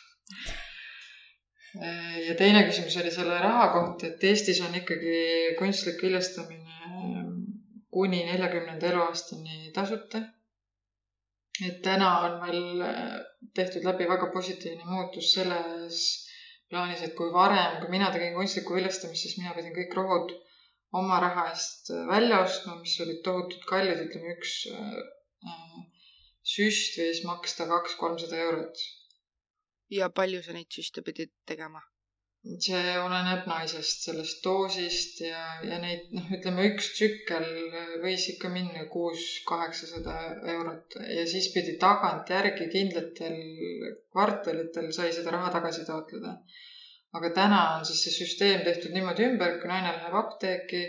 ja 2.28 2.36
teine 2.39 2.61
küsimus 2.67 2.95
oli 3.01 3.11
selle 3.13 3.39
raha 3.41 3.67
kohta, 3.73 4.07
et 4.07 4.23
Eestis 4.30 4.61
on 4.65 4.76
ikkagi 4.80 5.17
kunstlik 5.59 6.01
viljastamine 6.03 6.78
ähm, 6.91 7.34
kuni 7.95 8.21
neljakümnenda 8.30 8.88
eluaastani 8.91 9.71
tasuta. 9.76 10.21
et 11.67 11.78
täna 11.84 12.07
on 12.28 12.34
meil 12.43 12.82
äh, 12.84 13.11
tehtud 13.55 13.86
läbi 13.88 14.07
väga 14.09 14.28
positiivne 14.34 14.88
muutus 14.91 15.30
selles 15.36 15.99
plaanis, 16.69 17.03
et 17.05 17.13
kui 17.15 17.30
varem, 17.34 17.78
kui 17.82 17.91
mina 17.93 18.09
tegin 18.11 18.36
kunstlikku 18.36 18.76
viljastamist, 18.76 19.23
siis 19.23 19.38
mina 19.39 19.53
pidin 19.55 19.76
kõik 19.78 19.95
rohud 19.99 20.34
oma 20.99 21.19
raha 21.23 21.47
eest 21.53 21.91
äh, 21.95 22.03
välja 22.11 22.41
ostma, 22.47 22.76
mis 22.82 22.97
olid 23.05 23.21
tohutult 23.28 23.67
kallid, 23.71 24.03
ütleme 24.07 24.36
üks 24.36 24.57
äh, 24.71 24.99
süst 26.55 26.99
võis 26.99 27.23
maksta 27.28 27.67
kaks-kolmsada 27.71 28.43
eurot 28.47 28.84
ja 29.97 30.09
palju 30.21 30.43
sa 30.45 30.55
neid 30.55 30.71
süste 30.79 31.03
pidid 31.05 31.31
tegema? 31.51 31.81
see 32.63 32.91
oleneb 33.01 33.47
naisest, 33.49 34.03
sellest 34.05 34.43
doosist 34.45 35.21
ja, 35.25 35.39
ja 35.65 35.79
neid 35.81 36.11
noh, 36.13 36.27
ütleme 36.37 36.67
üks 36.69 36.91
tsükkel 36.97 37.45
võis 38.03 38.27
ikka 38.35 38.51
minna 38.53 38.83
kuus-kaheksasada 38.91 40.13
eurot 40.53 40.97
ja 41.15 41.23
siis 41.31 41.47
pidi 41.55 41.73
tagantjärgi 41.81 42.67
kindlatel 42.75 43.39
kvartalitel 44.13 44.91
sai 44.99 45.09
seda 45.17 45.33
raha 45.37 45.49
tagasi 45.57 45.87
taotleda. 45.89 46.35
aga 47.17 47.33
täna 47.39 47.63
on 47.79 47.89
siis 47.89 48.03
see 48.05 48.13
süsteem 48.19 48.61
tehtud 48.67 48.93
niimoodi 48.93 49.25
ümber, 49.31 49.57
kui 49.61 49.71
naine 49.71 49.95
läheb 49.97 50.15
apteeki, 50.21 50.83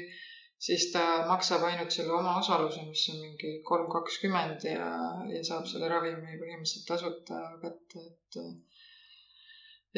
siis 0.68 0.90
ta 0.92 1.04
maksab 1.30 1.64
ainult 1.70 1.94
selle 1.94 2.12
omaosaluse, 2.20 2.84
mis 2.90 3.08
on 3.14 3.22
mingi 3.22 3.56
kolm 3.70 3.88
kakskümmend 3.96 4.68
ja, 4.68 4.90
ja 5.32 5.42
saab 5.48 5.70
selle 5.72 5.88
ravimi 5.92 6.36
põhimõtteliselt 6.42 6.88
tasuta 6.92 7.44
kätte, 7.64 8.08
et 8.10 8.26
et 8.36 8.75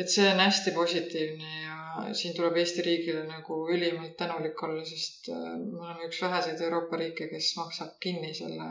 see 0.07 0.29
on 0.31 0.39
hästi 0.39 0.71
positiivne 0.77 1.53
ja 1.63 1.79
siin 2.15 2.35
tuleb 2.37 2.57
Eesti 2.63 2.83
riigile 2.87 3.25
nagu 3.27 3.57
ülimalt 3.75 4.17
tänulik 4.21 4.63
olla, 4.63 4.85
sest 4.87 5.31
äh, 5.35 5.49
me 5.63 5.81
oleme 5.87 6.07
üks 6.07 6.21
väheseid 6.23 6.61
Euroopa 6.67 7.01
riike, 7.01 7.27
kes 7.33 7.49
maksab 7.59 7.97
kinni 8.05 8.31
selle, 8.39 8.69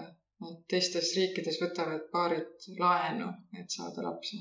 et 0.51 0.61
teistes 0.73 1.11
riikides 1.17 1.59
võtavad 1.63 2.07
paarid 2.13 2.69
laenu, 2.79 3.31
et 3.59 3.77
saada 3.79 4.07
lapsi. 4.07 4.39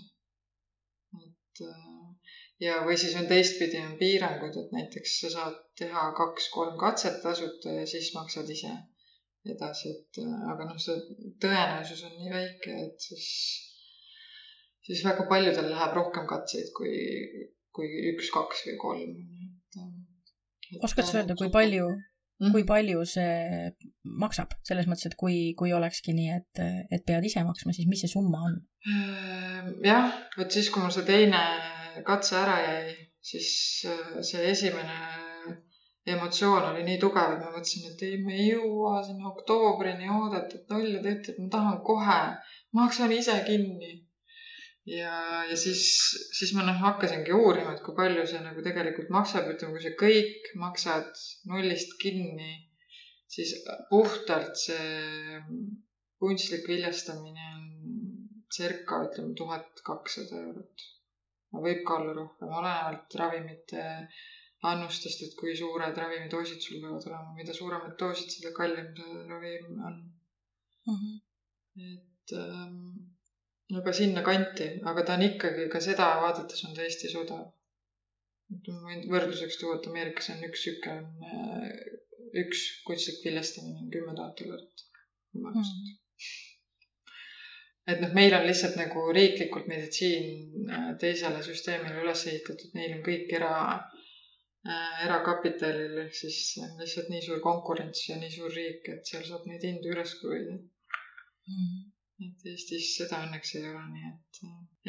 et 1.25 1.65
äh, 1.67 2.33
ja, 2.69 2.81
või 2.87 2.99
siis 3.03 3.19
on 3.19 3.27
teistpidi 3.35 3.83
on 3.83 3.99
piirangud, 4.03 4.63
et 4.63 4.75
näiteks 4.79 5.21
sa 5.25 5.33
saad 5.39 5.61
teha 5.83 6.11
kaks-kolm 6.21 6.79
katset 6.81 7.23
tasuta 7.23 7.75
ja 7.81 7.87
siis 7.91 8.13
maksad 8.15 8.51
ise 8.59 8.73
edasi, 9.57 9.97
et 9.97 10.23
äh, 10.23 10.51
aga 10.55 10.71
noh, 10.71 10.79
see 10.87 11.01
tõenäosus 11.43 12.07
on 12.07 12.19
nii 12.21 12.37
väike, 12.39 12.83
et 12.87 13.11
siis 13.11 13.27
siis 14.87 15.05
väga 15.07 15.27
paljudel 15.31 15.71
läheb 15.73 15.97
rohkem 15.99 16.27
katseid 16.31 16.73
kui, 16.77 16.93
kui 17.75 17.89
üks, 18.13 18.31
kaks 18.35 18.67
või 18.69 18.77
kolm. 18.83 19.17
oskad 20.87 21.09
sa 21.09 21.21
öelda, 21.21 21.37
kui 21.39 21.51
palju 21.53 21.89
mm., 21.91 22.53
kui 22.55 22.67
palju 22.69 23.05
see 23.09 23.71
maksab, 24.23 24.55
selles 24.69 24.89
mõttes, 24.91 25.11
et 25.11 25.19
kui, 25.19 25.39
kui 25.59 25.75
olekski 25.77 26.15
nii, 26.17 26.39
et, 26.39 26.65
et 26.93 27.07
pead 27.09 27.27
ise 27.29 27.45
maksma, 27.47 27.75
siis 27.77 27.89
mis 27.91 28.05
see 28.05 28.13
summa 28.13 28.45
on? 28.49 28.59
Äh, 28.87 29.71
jah, 29.87 30.11
vot 30.39 30.59
siis, 30.59 30.71
kui 30.73 30.85
mul 30.85 30.95
see 30.95 31.07
teine 31.09 31.43
katse 32.07 32.39
ära 32.39 32.59
jäi, 32.63 32.97
siis 33.25 33.51
äh, 33.91 34.19
see 34.27 34.45
esimene 34.53 34.99
emotsioon 36.07 36.69
oli 36.69 36.85
nii 36.87 37.01
tugev, 37.03 37.33
et 37.35 37.43
ma 37.43 37.51
mõtlesin, 37.51 37.89
et 37.91 38.03
ei, 38.07 38.19
me 38.23 38.37
ei 38.37 38.51
jõua 38.53 39.01
sinna 39.03 39.33
oktoobrini 39.33 40.07
oodata, 40.07 40.61
et 40.61 40.69
Nolja 40.71 41.01
ta 41.03 41.15
ütleb, 41.17 41.41
ma 41.43 41.49
tahan 41.57 41.81
kohe, 41.89 42.19
maksan 42.79 43.15
ise 43.17 43.41
kinni 43.49 44.06
ja, 44.87 45.17
ja 45.51 45.57
siis, 45.59 45.83
siis 46.39 46.53
ma 46.57 46.65
noh 46.67 46.79
hakkasingi 46.83 47.35
uurima, 47.35 47.75
et 47.75 47.83
kui 47.87 47.97
palju 47.99 48.27
see 48.31 48.43
nagu 48.45 48.63
tegelikult 48.65 49.11
maksab, 49.15 49.51
ütleme, 49.53 49.75
kui 49.75 49.85
sa 49.85 49.95
kõik 50.03 50.51
maksad 50.63 51.11
nullist 51.51 51.97
kinni, 52.03 52.53
siis 53.37 53.55
puhtalt 53.91 54.55
see 54.61 55.41
kunstlik 56.23 56.69
viljastamine 56.71 57.49
on 57.57 57.65
circa 58.57 59.03
ütleme 59.09 59.35
tuhat 59.39 59.83
kakssada 59.87 60.43
eurot. 60.45 60.87
võib 61.57 61.85
ka 61.89 61.95
olla 61.97 62.13
rohkem, 62.13 62.49
olenevalt 62.53 63.15
ravimite 63.17 63.83
annustest, 64.71 65.23
et 65.25 65.35
kui 65.39 65.55
suured 65.57 65.99
ravimidoosid 66.03 66.61
sul 66.63 66.83
peavad 66.83 67.07
olema, 67.09 67.35
mida 67.37 67.55
suuremad 67.57 67.95
doosid, 68.01 68.33
seda 68.35 68.53
kallim 68.57 68.91
see 68.99 69.23
ravim 69.31 69.79
on 69.89 69.97
mm. 70.87 70.97
-hmm. 70.97 71.15
et 71.93 72.35
ähm, 72.41 73.16
aga 73.75 73.93
sinnakanti, 73.99 74.67
aga 74.91 75.05
ta 75.07 75.15
on 75.19 75.27
ikkagi 75.27 75.69
ka 75.73 75.81
seda 75.83 76.09
vaadates 76.23 76.65
on 76.69 76.75
ta 76.75 76.87
Eestis 76.87 77.15
odav. 77.19 77.45
ma 78.51 78.83
võin 78.89 79.07
võrdluseks 79.11 79.59
tuua, 79.59 79.79
et 79.79 79.87
Ameerikas 79.91 80.31
on 80.35 80.45
üks 80.47 80.67
on 80.93 81.07
äh, 81.31 81.71
üks 82.43 82.61
kunstlik 82.87 83.25
viljastamine 83.25 83.81
on 83.83 83.89
kümme 83.95 84.15
tuhat 84.19 84.43
dollarit 84.43 84.85
maksnud 85.35 85.81
mm. 85.81 85.95
-hmm 85.95 86.05
et 87.87 88.01
noh, 88.03 88.15
meil 88.19 88.35
on 88.35 88.47
lihtsalt 88.47 88.75
nagu 88.79 89.03
riiklikult 89.15 89.69
meditsiin 89.71 90.71
äh, 90.77 90.87
teisele 91.03 91.43
süsteemile 91.49 92.01
üles 92.03 92.25
ehitatud, 92.31 92.73
neil 92.75 92.97
on 92.97 93.03
kõik 93.09 93.35
era, 93.39 93.53
äh, 94.67 95.05
erakapitalil 95.07 96.01
ehk 96.05 96.17
siis 96.23 96.41
lihtsalt 96.81 97.13
nii 97.13 97.23
suur 97.29 97.43
konkurents 97.45 98.09
ja 98.09 98.17
nii 98.23 98.33
suur 98.39 98.57
riik, 98.61 98.91
et 98.95 99.13
seal 99.13 99.23
saab 99.29 99.47
neid 99.51 99.69
hindu 99.71 99.95
üles 99.95 100.17
hoida 100.23 100.57
mm. 100.57 100.65
-hmm 101.53 101.96
et 102.25 102.47
Eestis 102.51 102.93
seda 102.97 103.19
õnneks 103.27 103.51
ei 103.59 103.65
ole, 103.69 103.83
nii 103.93 104.07
et, 104.11 104.39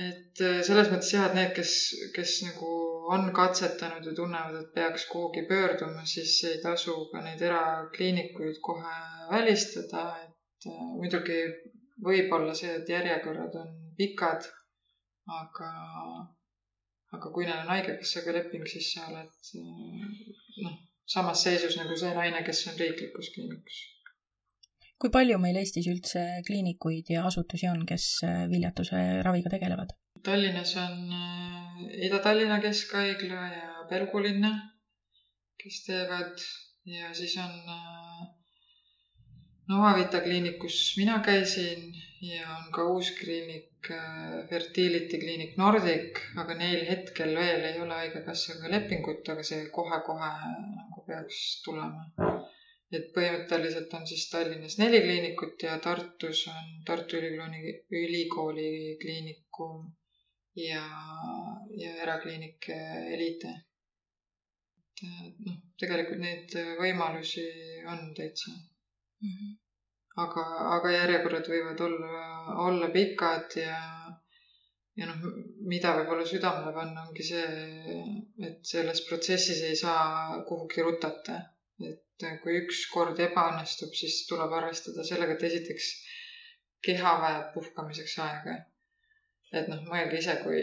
et 0.04 0.44
äh, 0.48 0.60
selles 0.68 0.92
mõttes 0.92 1.10
jah, 1.12 1.26
et 1.28 1.36
need, 1.36 1.50
kes, 1.58 1.74
kes 2.16 2.36
nagu 2.46 2.70
on 3.16 3.28
katsetanud 3.36 4.08
ja 4.08 4.14
tunnevad, 4.20 4.56
et 4.62 4.70
peaks 4.76 5.08
kuhugi 5.12 5.44
pöörduma, 5.50 6.06
siis 6.08 6.38
ei 6.48 6.62
tasu 6.64 6.96
ka 7.12 7.24
neid 7.26 7.44
erakliinikuid 7.50 8.62
kohe 8.70 8.96
välistada, 9.34 10.06
et 10.24 10.70
äh, 10.72 10.86
muidugi 11.02 11.42
võib 12.08 12.32
olla 12.40 12.56
see, 12.56 12.72
et 12.80 12.96
järjekorrad 12.96 13.60
on 13.60 13.76
pikad, 14.00 14.48
aga, 15.42 15.74
aga 17.18 17.34
kui 17.36 17.50
neil 17.50 17.66
on 17.66 17.76
haigekassaga 17.76 18.40
leping, 18.40 18.68
siis 18.72 18.94
sa 18.96 19.10
oled 19.12 19.52
äh, 19.60 20.32
noh, 20.64 20.80
samas 21.18 21.44
seisus 21.44 21.76
nagu 21.82 22.00
see 22.00 22.16
naine, 22.16 22.44
kes 22.48 22.66
on 22.72 22.80
riiklikus 22.80 23.36
kliinikus 23.36 23.84
kui 25.02 25.14
palju 25.14 25.38
meil 25.42 25.60
Eestis 25.62 25.88
üldse 25.92 26.24
kliinikuid 26.48 27.12
ja 27.14 27.26
asutusi 27.30 27.70
on, 27.70 27.84
kes 27.90 28.08
äh, 28.26 28.46
viljatuse 28.52 29.02
raviga 29.26 29.52
tegelevad? 29.54 29.94
Tallinnas 30.26 30.74
on 30.82 31.14
äh, 31.14 31.84
Ida-Tallinna 32.08 32.58
Keskhaigla 32.64 33.44
ja 33.54 33.86
Pelgulinna, 33.90 34.54
kes 35.62 35.84
teevad 35.86 36.42
ja 36.90 37.14
siis 37.18 37.38
on 37.44 37.54
äh, 37.76 38.26
Novavita 39.68 40.22
kliinik, 40.24 40.62
kus 40.62 40.78
mina 40.98 41.20
käisin 41.20 41.90
ja 42.24 42.48
on 42.56 42.70
ka 42.72 42.86
uus 42.88 43.12
kliinik, 43.20 43.90
Fertility 44.50 45.20
kliinik 45.20 45.58
Nordic, 45.60 46.22
aga 46.40 46.56
neil 46.56 46.86
hetkel 46.88 47.36
veel 47.36 47.66
ei 47.68 47.82
ole 47.84 48.00
haigekassaga 48.00 48.72
lepingut, 48.72 49.28
aga 49.34 49.44
see 49.48 49.68
kohe-kohe 49.76 50.32
nagu 50.48 51.04
peaks 51.08 51.42
tulema 51.66 52.08
et 52.96 53.08
põhimõtteliselt 53.16 53.94
on 53.98 54.06
siis 54.10 54.26
Tallinnas 54.32 54.78
neli 54.80 55.00
kliinikut 55.04 55.64
ja 55.68 55.76
Tartus 55.84 56.46
on 56.52 56.68
Tartu 56.88 57.18
Ülikooli, 57.20 57.74
ülikooli 58.02 58.70
kliinikum 59.02 59.82
ja, 60.62 60.84
ja 61.82 61.96
erakliinik 62.06 62.70
Elite. 63.16 63.54
et 65.04 65.42
noh, 65.46 65.58
tegelikult 65.82 66.22
neid 66.24 66.56
võimalusi 66.80 67.44
on 67.92 68.14
täitsa 68.18 68.54
mm. 68.54 69.34
-hmm. 69.34 69.52
aga, 70.24 70.46
aga 70.78 70.94
järjekorrad 70.96 71.52
võivad 71.52 71.84
olla, 71.90 72.24
olla 72.68 72.90
pikad 72.96 73.60
ja, 73.62 73.82
ja 74.96 75.12
noh, 75.12 75.28
mida 75.74 75.94
võib-olla 76.00 76.26
südamele 76.32 76.74
panna, 76.80 77.04
ongi 77.10 77.28
see, 77.34 77.68
et 78.50 78.66
selles 78.72 79.04
protsessis 79.10 79.62
ei 79.70 79.76
saa 79.76 80.42
kuhugi 80.50 80.88
rutata 80.88 81.38
et 81.86 82.26
kui 82.42 82.58
üks 82.64 82.86
kord 82.94 83.20
ebaõnnestub, 83.22 83.94
siis 84.00 84.24
tuleb 84.30 84.54
arvestada 84.60 85.04
sellega, 85.06 85.36
et 85.38 85.44
esiteks 85.50 85.90
keha 86.88 87.14
vajab 87.22 87.54
puhkamiseks 87.54 88.18
aega. 88.26 88.56
et 89.58 89.68
noh, 89.72 89.84
mõelge 89.88 90.18
ise, 90.20 90.34
kui, 90.44 90.62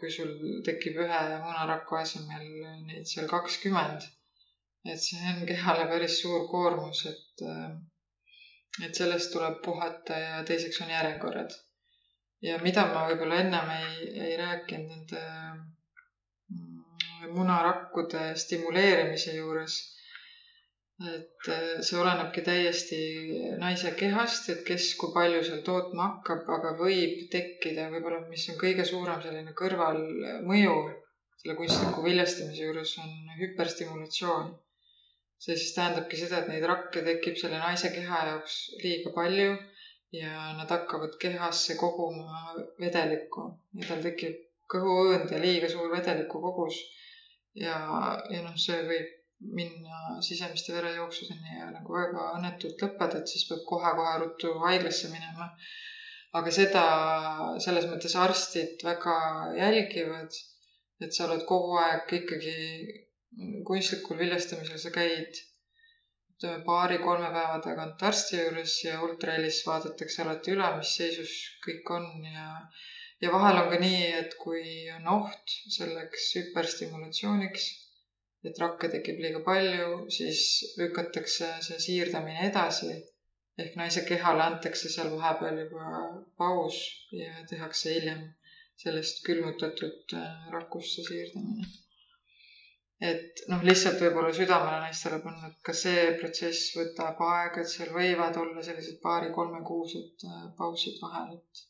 kui 0.00 0.10
sul 0.12 0.30
tekib 0.64 0.96
ühe 1.04 1.18
munaraku 1.42 1.98
asemel 1.98 2.46
neid 2.86 3.10
seal 3.10 3.26
kakskümmend, 3.28 4.06
et 4.92 5.02
see 5.02 5.20
on 5.32 5.42
kehale 5.50 5.84
päris 5.90 6.16
suur 6.22 6.46
koormus, 6.48 7.02
et, 7.10 7.44
et 8.86 9.00
sellest 9.00 9.32
tuleb 9.34 9.60
puhata 9.66 10.18
ja 10.22 10.40
teiseks 10.48 10.80
on 10.86 10.94
järjekorrad. 10.94 11.58
ja 12.44 12.56
mida 12.62 12.86
ma 12.94 13.04
võib-olla 13.10 13.42
ennem 13.42 13.70
ei, 13.74 14.08
ei 14.28 14.38
rääkinud 14.40 14.88
nende 14.94 15.20
mm, 16.54 17.28
munarakkude 17.36 18.24
stimuleerimise 18.40 19.36
juures 19.36 19.78
et 21.02 21.48
äh, 21.50 21.80
see 21.82 21.98
olenebki 21.98 22.44
täiesti 22.46 22.98
naise 23.58 23.90
kehast, 23.98 24.50
et 24.52 24.60
kes 24.68 24.92
kui 25.00 25.10
palju 25.14 25.40
seal 25.46 25.62
tootma 25.66 26.10
hakkab, 26.10 26.44
aga 26.58 26.74
võib 26.78 27.24
tekkida 27.32 27.88
võib-olla, 27.94 28.20
mis 28.28 28.46
on 28.52 28.60
kõige 28.60 28.86
suurem 28.86 29.22
selline 29.24 29.56
kõrvalmõju 29.58 30.76
selle 31.40 31.56
kunstliku 31.58 32.04
viljastamise 32.04 32.62
juures 32.62 32.92
on 33.02 33.10
hüperstimulatsioon. 33.40 34.52
see 35.44 35.56
siis 35.60 35.74
tähendabki 35.76 36.16
seda, 36.16 36.38
et 36.40 36.48
neid 36.48 36.64
rakke 36.70 37.02
tekib 37.08 37.36
selle 37.40 37.58
naise 37.60 37.90
keha 37.96 38.20
jaoks 38.28 38.54
liiga 38.84 39.10
palju 39.18 39.50
ja 40.20 40.44
nad 40.60 40.70
hakkavad 40.76 41.18
kehasse 41.24 41.76
koguma 41.80 42.54
vedelikku 42.80 43.44
ja 43.80 43.88
tal 43.90 44.00
tekib 44.06 44.38
kõhuõõnd 44.74 45.34
ja 45.34 45.42
liiga 45.42 45.68
suur 45.74 45.90
vedeliku 45.92 46.40
kogus. 46.46 46.78
ja, 47.64 47.76
ja 48.30 48.40
noh, 48.46 48.56
see 48.66 48.80
võib 48.88 49.10
minna 49.40 50.20
sisemiste 50.22 50.74
verejooksudeni 50.74 51.58
ja 51.58 51.70
nagu 51.72 51.96
väga 51.96 52.26
õnnetult 52.38 52.82
lõppeda, 52.84 53.20
et 53.20 53.30
siis 53.32 53.46
peab 53.48 53.64
kohe-kohe 53.70 54.14
ruttu 54.22 54.52
haiglasse 54.66 55.10
minema. 55.12 55.48
aga 56.38 56.50
seda 56.54 56.84
selles 57.64 57.84
mõttes 57.90 58.14
arstid 58.18 58.80
väga 58.82 59.16
jälgivad, 59.58 60.38
et 61.06 61.14
sa 61.14 61.26
oled 61.28 61.44
kogu 61.50 61.76
aeg 61.78 62.14
ikkagi 62.18 62.54
kunstlikul 63.68 64.18
viljastamisel, 64.18 64.80
sa 64.82 64.90
käid 64.96 65.38
ütleme 66.34 66.64
paari-kolme 66.66 67.30
päeva 67.36 67.60
tagant 67.68 68.02
arsti 68.08 68.40
juures 68.40 68.74
ja 68.84 68.98
ultrahelis 69.06 69.60
vaadatakse 69.68 70.22
alati 70.24 70.56
üle, 70.56 70.72
mis 70.80 70.96
seisus 70.98 71.36
kõik 71.66 71.94
on 71.98 72.10
ja 72.32 72.48
ja 73.22 73.30
vahel 73.32 73.62
on 73.62 73.70
ka 73.70 73.78
nii, 73.80 74.02
et 74.20 74.34
kui 74.42 74.64
on 74.96 75.06
oht 75.14 75.54
selleks 75.78 76.32
hüperstimulatsiooniks 76.38 77.70
et 78.48 78.58
rakke 78.62 78.90
tekib 78.92 79.20
liiga 79.24 79.40
palju, 79.48 79.90
siis 80.18 80.40
lükatakse 80.80 81.50
see 81.66 81.78
siirdamine 81.88 82.48
edasi 82.50 82.92
ehk 83.62 83.76
naise 83.80 84.02
kehale 84.08 84.42
antakse 84.50 84.90
seal 84.94 85.10
vahepeal 85.16 85.58
juba 85.62 85.98
paus 86.42 86.78
ja 87.18 87.32
tehakse 87.50 87.92
hiljem 87.96 88.22
sellest 88.82 89.20
külmutatud 89.26 90.14
äh, 90.20 90.46
rakust 90.54 90.96
see 90.96 91.04
siirdamine. 91.08 91.66
et 93.10 93.42
noh, 93.52 93.62
lihtsalt 93.68 94.00
võib-olla 94.02 94.32
südamele 94.38 94.80
naistele 94.86 95.20
panna, 95.26 95.50
et 95.50 95.60
ka 95.68 95.74
see 95.82 96.02
protsess 96.22 96.74
võtab 96.78 97.22
aega, 97.28 97.62
et 97.62 97.72
seal 97.74 97.92
võivad 97.98 98.40
olla 98.42 98.66
sellised 98.68 98.98
paari-kolmekuused 99.06 100.26
äh, 100.30 100.42
pausid 100.58 100.98
vahel, 101.04 101.36
et 101.38 101.64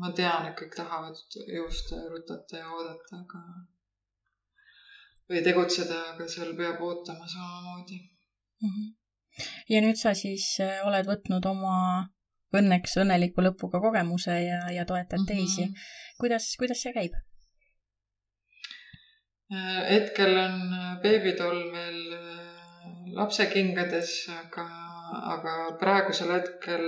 ma 0.00 0.12
tean, 0.22 0.48
et 0.48 0.58
kõik 0.60 0.76
tahavad 0.80 1.20
joosta 1.58 2.00
ja 2.00 2.10
rutata 2.14 2.62
ja 2.62 2.72
oodata, 2.78 3.20
aga 3.20 3.44
või 5.30 5.42
tegutseda, 5.44 6.00
aga 6.12 6.26
seal 6.28 6.52
peab 6.58 6.80
ootama 6.84 7.28
samamoodi 7.28 7.98
mm. 7.98 8.72
-hmm. 8.72 8.88
ja 9.72 9.80
nüüd 9.84 10.00
sa 10.00 10.14
siis 10.18 10.48
äh, 10.60 10.82
oled 10.88 11.08
võtnud 11.08 11.46
oma 11.48 11.76
õnneks 12.54 12.98
õnneliku 13.02 13.44
lõpuga 13.44 13.80
kogemuse 13.82 14.36
ja, 14.44 14.60
ja 14.70 14.84
toetad 14.84 15.18
mm 15.18 15.24
-hmm. 15.24 15.32
teisi. 15.32 15.64
kuidas, 16.20 16.50
kuidas 16.58 16.82
see 16.82 16.92
käib? 16.92 17.16
Äh, 19.54 19.80
hetkel 19.90 20.36
on 20.44 20.60
äh, 20.80 21.00
beebitoll 21.02 21.72
veel 21.72 22.00
lapsekingades, 23.16 24.12
aga, 24.40 24.64
aga 25.34 25.54
praegusel 25.80 26.32
hetkel 26.36 26.84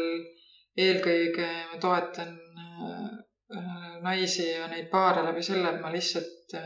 eelkõige 0.76 1.48
ma 1.72 1.78
toetan 1.80 2.32
naisi 4.02 4.48
ja 4.50 4.66
neid 4.68 4.88
paare 4.90 5.22
läbi 5.24 5.42
selle, 5.42 5.70
et 5.70 5.80
ma 5.80 5.92
lihtsalt 5.92 6.56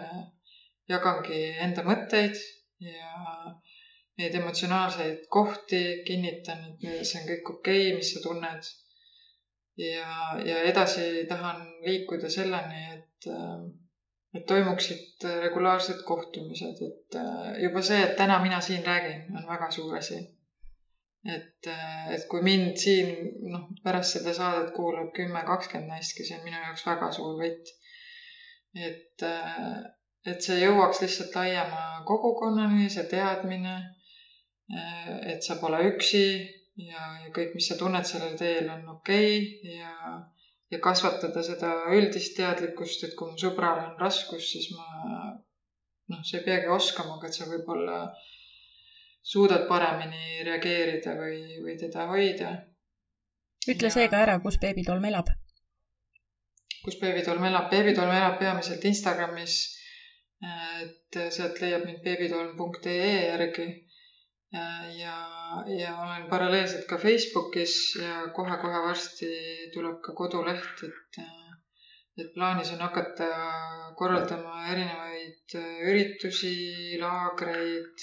jagangi 0.90 1.42
enda 1.64 1.84
mõtteid 1.86 2.38
ja 2.84 3.54
neid 4.20 4.36
emotsionaalseid 4.40 5.26
kohti, 5.32 5.80
kinnitan, 6.06 6.64
et 6.84 7.04
see 7.08 7.20
on 7.22 7.28
kõik 7.30 7.52
okei 7.54 7.82
okay,, 7.86 7.96
mis 7.98 8.12
sa 8.14 8.22
tunned. 8.24 8.70
ja, 9.80 10.08
ja 10.44 10.62
edasi 10.68 11.04
tahan 11.28 11.62
liikuda 11.86 12.28
selleni, 12.32 12.82
et, 12.96 13.30
et 14.36 14.44
toimuksid 14.50 15.24
regulaarsed 15.46 16.02
kohtumised, 16.08 16.82
et 16.88 17.18
juba 17.64 17.84
see, 17.86 18.02
et 18.08 18.16
täna 18.18 18.40
mina 18.42 18.60
siin 18.64 18.84
räägin, 18.86 19.24
on 19.38 19.48
väga 19.48 19.70
suur 19.76 19.96
asi. 20.00 20.20
et, 21.36 21.70
et 22.16 22.26
kui 22.32 22.42
mind 22.44 22.76
siin 22.80 23.14
noh, 23.52 23.68
pärast 23.84 24.18
seda 24.18 24.34
saadet 24.36 24.74
kuulab 24.76 25.14
kümme, 25.16 25.44
kakskümmend 25.48 25.94
naistki, 25.94 26.28
see 26.28 26.38
on 26.38 26.44
minu 26.48 26.60
jaoks 26.66 26.84
väga 26.88 27.10
suur 27.16 27.40
võit. 27.40 27.72
et, 28.90 29.28
et 30.26 30.42
see 30.44 30.58
jõuaks 30.60 31.00
lihtsalt 31.02 31.36
laiema 31.36 32.02
kogukonnani, 32.08 32.88
see 32.92 33.06
teadmine, 33.10 33.76
et 35.32 35.42
sa 35.42 35.56
pole 35.60 35.80
üksi 35.88 36.24
ja, 36.86 37.06
ja 37.24 37.30
kõik, 37.34 37.54
mis 37.56 37.70
sa 37.70 37.78
tunned 37.80 38.06
sellel 38.06 38.36
teel, 38.38 38.68
on 38.70 38.96
okei 38.96 39.38
okay 39.38 39.78
ja, 39.78 39.94
ja 40.70 40.80
kasvatada 40.82 41.42
seda 41.46 41.72
üldist 41.96 42.36
teadlikkust, 42.38 43.06
et 43.08 43.16
kui 43.18 43.32
mu 43.32 43.40
sõbral 43.40 43.80
on 43.86 43.96
raskus, 44.00 44.52
siis 44.52 44.70
ma 44.76 44.86
noh, 46.10 46.22
sa 46.26 46.38
ei 46.38 46.44
peagi 46.46 46.70
oskama, 46.70 47.16
aga 47.18 47.30
et 47.30 47.38
sa 47.38 47.48
võib-olla 47.50 48.00
suudad 49.22 49.66
paremini 49.68 50.44
reageerida 50.46 51.14
või, 51.18 51.42
või 51.64 51.76
teda 51.80 52.06
hoida. 52.10 52.54
ütle 53.68 53.90
ja... 53.90 53.96
seega 53.96 54.24
ära, 54.24 54.38
kus 54.44 54.58
beebitolm 54.62 55.04
elab. 55.10 55.32
kus 56.84 56.96
beebitolm 57.02 57.44
elab? 57.50 57.68
beebitolm 57.70 58.14
elab 58.16 58.38
peamiselt 58.40 58.84
Instagramis. 58.84 59.60
Et 60.42 61.18
sealt 61.36 61.60
leiab 61.62 61.84
mind 61.88 62.02
beebitolm.ee 62.04 63.26
järgi. 63.26 63.68
ja, 64.98 65.16
ja 65.78 65.90
olen 66.04 66.24
paralleelselt 66.30 66.86
ka 66.90 66.98
Facebookis 66.98 67.74
ja 68.02 68.14
kohe-kohe 68.36 68.80
varsti 68.86 69.28
tuleb 69.74 70.00
ka 70.06 70.14
koduleht, 70.22 70.84
et 70.88 71.20
et 72.20 72.32
plaanis 72.34 72.72
on 72.74 72.80
hakata 72.84 73.26
korraldama 73.98 74.64
erinevaid 74.72 75.54
üritusi, 75.90 76.54
laagreid 77.00 78.02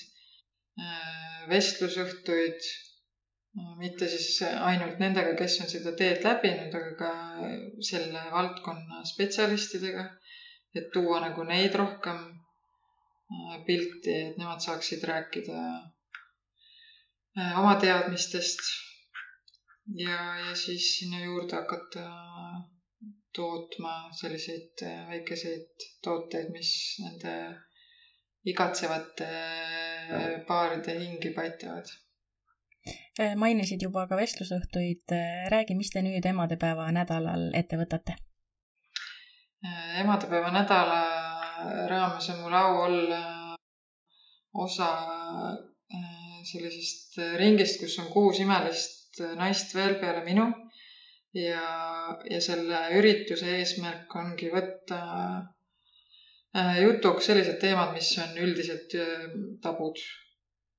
vestlusõhtuid, 1.51 2.67
mitte 3.81 4.07
siis 4.11 4.29
ainult 4.47 4.99
nendega, 5.01 5.33
kes 5.39 5.59
on 5.63 5.69
seda 5.71 5.93
teed 6.01 6.23
läbinud, 6.25 6.75
aga 6.79 6.93
ka 7.01 7.11
selle 7.89 8.23
valdkonna 8.33 9.01
spetsialistidega, 9.11 10.05
et 10.80 10.89
tuua 10.93 11.19
nagu 11.23 11.43
neid 11.47 11.75
rohkem 11.82 12.23
äh, 12.23 13.57
pilti, 13.67 14.15
et 14.30 14.39
nemad 14.41 14.63
saaksid 14.63 15.03
rääkida 15.11 15.59
äh, 17.38 17.59
oma 17.59 17.75
teadmistest. 17.82 18.63
ja, 19.95 20.17
ja 20.45 20.55
siis 20.55 20.89
sinna 20.99 21.23
juurde 21.23 21.55
hakata 21.55 22.07
tootma 23.36 23.93
selliseid 24.19 24.84
väikeseid 25.11 25.86
tooteid, 26.03 26.49
mis 26.51 26.71
nende 27.03 27.34
igatsevate 28.47 29.30
paaride 30.47 30.99
hingi 30.99 31.32
paitavad. 31.36 31.88
Äh, 33.17 33.34
mainisid 33.39 33.82
juba 33.82 34.05
ka 34.07 34.17
vestlusõhtuid, 34.19 35.09
äh, 35.15 35.47
räägi, 35.53 35.75
mis 35.75 35.89
te 35.93 36.03
nüüd 36.05 36.25
emadepäeva 36.30 36.88
nädalal 36.95 37.49
ette 37.57 37.80
võtate? 37.80 38.13
Äh, 39.98 40.04
emadepäeva 40.04 40.52
nädala 40.54 41.02
raames 41.89 42.30
on 42.30 42.39
mul 42.43 42.54
au 42.54 42.78
olla 42.86 43.22
osa 44.54 44.91
sellisest 46.48 47.18
ringist, 47.41 47.82
kus 47.82 47.98
on 48.00 48.08
kuus 48.14 48.39
imelist 48.39 49.20
naist 49.36 49.74
veel 49.76 49.98
peale 50.00 50.24
minu 50.24 50.45
ja, 51.34 51.66
ja 52.30 52.39
selle 52.41 52.82
ürituse 53.00 53.58
eesmärk 53.58 54.16
ongi 54.22 54.52
võtta 54.54 55.02
Äh, 56.58 56.78
jutuks 56.82 57.28
sellised 57.30 57.60
teemad, 57.62 57.91
mis 57.93 58.08
on 58.24 58.38
üldiselt 58.41 58.93
äh, 58.98 59.26
tabud 59.62 60.00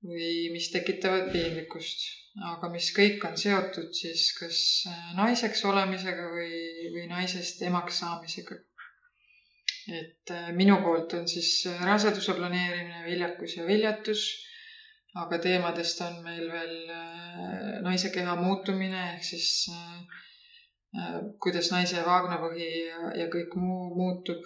või 0.08 0.48
mis 0.54 0.70
tekitavad 0.72 1.28
piinlikkust, 1.34 2.06
aga 2.52 2.70
mis 2.72 2.88
kõik 2.96 3.26
on 3.28 3.36
seotud 3.42 3.92
siis 3.98 4.24
kas 4.38 4.58
äh, 4.90 5.04
naiseks 5.18 5.62
olemisega 5.70 6.24
või, 6.32 6.62
või 6.94 7.04
naisest 7.12 7.62
emaks 7.68 8.00
saamisega. 8.02 8.58
Et 9.88 10.32
minu 10.56 10.76
poolt 10.84 11.14
on 11.16 11.28
siis 11.28 11.64
raseduse 11.84 12.34
planeerimine, 12.36 13.04
viljakus 13.06 13.56
ja 13.56 13.66
viljatus, 13.66 14.24
aga 15.16 15.38
teemadest 15.42 16.00
on 16.04 16.18
meil 16.24 16.50
veel 16.52 16.74
naise 17.86 18.10
keha 18.14 18.34
muutumine 18.36 19.00
ehk 19.14 19.24
siis 19.24 19.48
kuidas 21.42 21.70
naise 21.72 22.04
vaagnapõhi 22.04 22.68
ja, 22.88 23.00
ja 23.22 23.26
kõik 23.32 23.56
muu 23.60 23.88
muutub. 23.96 24.44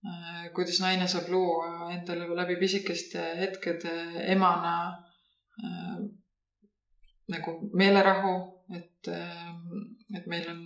Äh, 0.00 0.46
kuidas 0.56 0.78
naine 0.80 1.06
saab 1.12 1.26
luua 1.28 1.90
endale 1.92 2.24
läbi 2.38 2.54
pisikeste 2.56 3.20
hetkede 3.36 3.92
emana 4.32 4.72
äh, 5.60 5.98
nagu 7.28 7.52
meelerahu, 7.76 8.32
et 8.78 9.10
äh,, 9.12 9.50
et 10.16 10.24
meil 10.26 10.48
on 10.48 10.62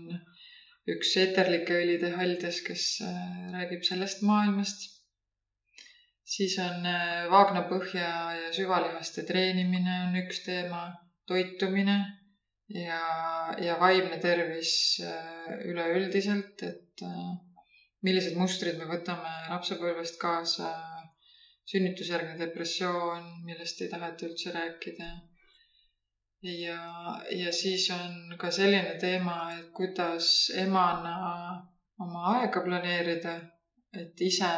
üks 0.93 1.15
eeterlike 1.21 1.79
õlide 1.81 2.11
haldes, 2.19 2.61
kes 2.67 2.89
äh, 3.05 3.23
räägib 3.55 3.87
sellest 3.89 4.25
maailmast. 4.29 4.91
siis 6.35 6.57
on 6.65 6.87
äh, 6.89 7.25
vaagnapõhja 7.33 8.11
ja 8.41 8.53
süvalihaste 8.57 9.25
treenimine 9.29 9.97
on 10.09 10.19
üks 10.23 10.43
teema, 10.45 10.83
toitumine 11.29 11.97
ja, 12.69 13.01
ja 13.61 13.79
vaimne 13.81 14.21
tervis 14.21 14.75
äh, 15.05 15.57
üleüldiselt, 15.71 16.63
et 16.63 17.05
millised 18.05 18.37
mustrid 18.37 18.77
me 18.81 18.89
võtame 18.89 19.33
lapsepõlvest 19.51 20.21
kaasa, 20.21 20.71
sünnitusjärgne 21.71 22.37
depressioon, 22.41 23.31
millest 23.49 23.81
ei 23.81 23.89
taheta 23.93 24.29
üldse 24.29 24.53
rääkida. 24.53 25.09
Ja, 26.45 26.79
ja 27.31 27.53
siis 27.53 27.91
on 27.91 28.37
ka 28.39 28.51
selline 28.51 28.95
teema, 29.01 29.37
et 29.59 29.71
kuidas 29.77 30.31
emana 30.63 31.15
oma 32.01 32.25
aega 32.37 32.63
planeerida, 32.65 33.35
et 34.01 34.21
ise 34.21 34.51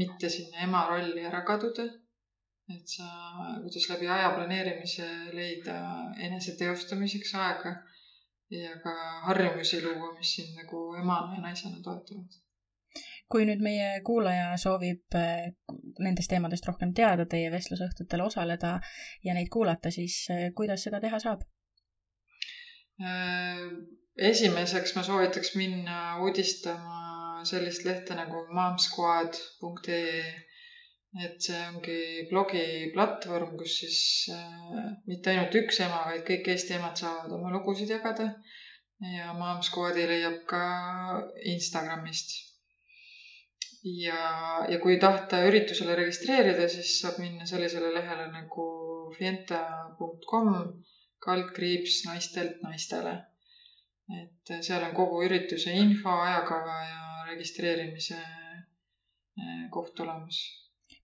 mitte 0.00 0.28
sinna 0.36 0.64
ema 0.66 0.86
rolli 0.90 1.26
ära 1.30 1.42
kaduda. 1.46 1.88
et 2.72 2.88
sa, 2.88 3.06
kuidas 3.62 3.88
läbi 3.90 4.06
aja 4.08 4.28
planeerimise 4.34 5.06
leida 5.36 5.74
enese 6.26 6.54
teostamiseks 6.56 7.34
aega 7.34 7.72
ja 8.50 8.78
ka 8.84 8.94
harjumusi 9.26 9.82
luua, 9.84 10.12
mis 10.18 10.36
sind 10.36 10.56
nagu 10.56 10.80
emana 11.02 11.34
ja 11.36 11.42
naisena 11.42 11.82
toetavad 11.84 12.38
kui 13.32 13.46
nüüd 13.48 13.62
meie 13.64 13.88
kuulaja 14.04 14.52
soovib 14.60 15.16
eh, 15.16 15.48
nendest 16.04 16.30
teemadest 16.32 16.68
rohkem 16.68 16.92
teada, 16.96 17.26
teie 17.28 17.48
vestlusõhtutel 17.54 18.24
osaleda 18.26 18.76
ja 19.24 19.36
neid 19.36 19.48
kuulata, 19.52 19.92
siis 19.94 20.18
eh, 20.34 20.50
kuidas 20.56 20.84
seda 20.86 21.00
teha 21.00 21.20
saab? 21.22 21.46
Äh, 23.00 23.64
esimeseks 24.30 24.94
ma 24.98 25.04
soovitaks 25.06 25.54
minna 25.56 25.98
uudistama 26.22 27.42
sellist 27.48 27.86
lehte 27.88 28.14
nagu 28.18 28.46
momsquad.ee 28.54 30.22
et 31.20 31.44
see 31.44 31.58
ongi 31.68 31.96
blogiplatvorm, 32.30 33.56
kus 33.60 33.74
siis 33.82 33.98
äh, 34.32 34.92
mitte 35.08 35.32
ainult 35.32 35.56
üks 35.60 35.80
ema, 35.84 36.04
vaid 36.08 36.22
kõik 36.28 36.48
Eesti 36.52 36.78
emad 36.78 37.00
saavad 37.00 37.34
oma 37.36 37.52
lugusid 37.56 37.90
jagada. 37.92 38.30
ja 39.02 39.32
Mom 39.34 39.64
Squadi 39.66 40.04
leiab 40.06 40.44
ka 40.46 40.62
Instagramist 41.52 42.51
ja, 43.84 44.22
ja 44.68 44.78
kui 44.82 44.96
tahta 45.02 45.42
üritusele 45.48 45.96
registreerida, 45.98 46.68
siis 46.70 46.94
saab 47.00 47.18
minna 47.22 47.46
sellisele 47.48 47.92
lehele 47.94 48.28
nagu 48.32 48.66
fienta.com 49.18 50.54
kaldkriips 51.22 52.02
naistelt 52.06 52.62
naistele. 52.62 53.18
et 54.12 54.50
seal 54.66 54.82
on 54.82 54.94
kogu 54.94 55.22
ürituse 55.24 55.72
info, 55.78 56.10
ajakava 56.10 56.78
ja 56.84 57.02
registreerimise 57.28 58.18
eh, 58.18 59.68
koht 59.70 60.00
olemas. 60.00 60.40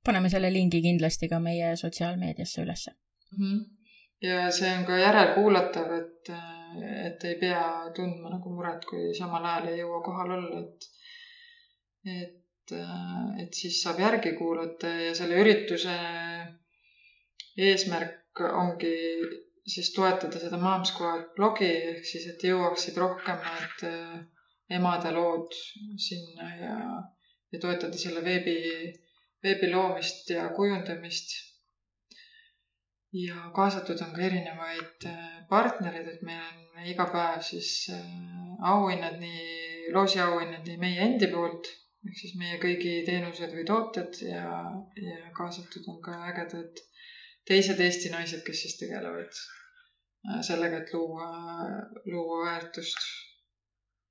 paneme 0.04 0.30
selle 0.30 0.50
lingi 0.52 0.82
kindlasti 0.82 1.28
ka 1.28 1.38
meie 1.40 1.76
sotsiaalmeediasse 1.76 2.62
ülesse 2.62 2.90
mm. 2.90 3.38
-hmm. 3.38 3.60
ja 4.22 4.50
see 4.50 4.72
on 4.78 4.84
ka 4.84 4.98
järelkuulatav, 4.98 5.92
et, 6.00 6.32
et 7.06 7.24
ei 7.24 7.38
pea 7.40 7.64
tundma 7.96 8.34
nagu 8.34 8.54
muret, 8.54 8.84
kui 8.90 9.14
samal 9.18 9.44
ajal 9.44 9.70
ei 9.72 9.78
jõua 9.78 10.02
kohal 10.04 10.36
olla, 10.38 10.60
et, 10.60 10.90
et 12.16 12.37
et, 12.72 13.44
et 13.44 13.60
siis 13.60 13.82
saab 13.82 14.00
järgi 14.02 14.34
kuulata 14.38 14.90
ja 15.08 15.12
selle 15.16 15.40
ürituse 15.42 15.94
eesmärk 17.58 18.42
ongi 18.48 18.94
siis 19.68 19.90
toetada 19.94 20.40
seda 20.40 20.58
Mom 20.60 20.84
Squad 20.88 21.32
blogi 21.36 21.68
ehk 21.92 22.06
siis, 22.08 22.26
et 22.30 22.44
jõuaksid 22.44 22.96
rohkem 23.00 23.40
need 23.44 23.84
äh, 23.88 24.14
emade 24.78 25.12
lood 25.16 25.56
sinna 26.08 26.48
ja, 26.60 26.76
ja 27.52 27.60
toetada 27.60 28.00
selle 28.00 28.22
veebi, 28.24 28.56
veebi 29.44 29.70
loomist 29.72 30.30
ja 30.34 30.48
kujundamist. 30.56 31.36
ja 33.12 33.50
kaasatud 33.56 34.00
on 34.04 34.14
ka 34.16 34.24
erinevaid 34.24 35.08
äh, 35.08 35.28
partnereid, 35.50 36.08
et 36.14 36.24
meil 36.28 36.42
on 36.44 36.88
iga 36.92 37.08
päev 37.12 37.44
siis 37.44 37.72
äh, 37.92 38.08
auhinnad 38.72 39.20
nii, 39.20 39.92
loosiauhinnad 39.96 40.66
nii 40.68 40.80
meie 40.80 41.04
endi 41.10 41.30
poolt 41.32 41.70
ehk 42.06 42.18
siis 42.20 42.34
meie 42.38 42.58
kõigi 42.62 43.00
teenused 43.06 43.54
või 43.54 43.64
tooted 43.68 44.20
ja, 44.22 44.44
ja 45.02 45.32
kaasatud 45.36 45.88
on 45.92 46.00
ka 46.04 46.14
ägedad 46.30 46.82
teised 47.48 47.80
Eesti 47.80 48.12
naised, 48.12 48.44
kes 48.46 48.62
siis 48.64 48.76
tegelevad 48.80 49.32
äh, 49.32 50.40
sellega, 50.46 50.82
et 50.84 50.92
luua, 50.94 51.28
luua 52.06 52.42
väärtust. 52.44 53.00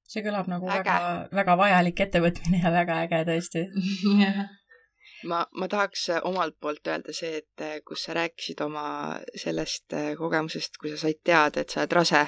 see 0.08 0.24
kõlab 0.26 0.50
nagu 0.52 0.70
äge. 0.72 0.84
väga, 0.84 1.28
väga 1.42 1.58
vajalik 1.64 2.06
ettevõtmine 2.08 2.64
ja 2.64 2.74
väga 2.76 3.02
äge 3.06 3.24
tõesti 3.32 3.68
jah 4.24 4.48
ma, 5.26 5.42
ma 5.58 5.68
tahaks 5.72 6.08
äh, 6.14 6.22
omalt 6.28 6.58
poolt 6.62 6.88
öelda 6.88 7.14
see, 7.16 7.42
et 7.42 7.64
äh, 7.64 7.78
kus 7.86 8.06
sa 8.08 8.16
rääkisid 8.18 8.62
oma 8.66 8.86
sellest 9.36 9.94
äh, 9.98 10.12
kogemusest, 10.20 10.78
kui 10.82 10.92
sa 10.94 11.00
said 11.02 11.22
teada, 11.26 11.64
et 11.64 11.74
sa 11.74 11.82
oled 11.84 11.96
rase, 11.98 12.24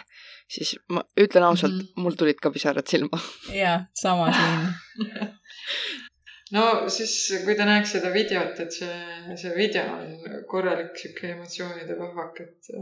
siis 0.49 0.75
ma 0.93 1.03
ütlen 1.19 1.45
ausalt 1.45 1.75
mm, 1.75 1.85
-hmm. 1.85 2.03
mul 2.03 2.17
tulid 2.19 2.41
ka 2.41 2.51
pisarad 2.51 2.87
silma. 2.87 3.21
jaa, 3.53 3.85
sama 3.93 4.31
siin 4.33 5.29
no 6.55 6.89
siis, 6.89 7.15
kui 7.45 7.55
te 7.55 7.65
näeks 7.65 7.91
seda 7.97 8.13
videot, 8.13 8.59
et 8.59 8.73
see, 8.73 8.97
see 9.35 9.53
video 9.55 9.85
on 9.93 10.43
korralik 10.47 10.97
sihuke 10.97 11.31
emotsioonide 11.35 11.95
pahvak, 11.99 12.41
et 12.47 12.73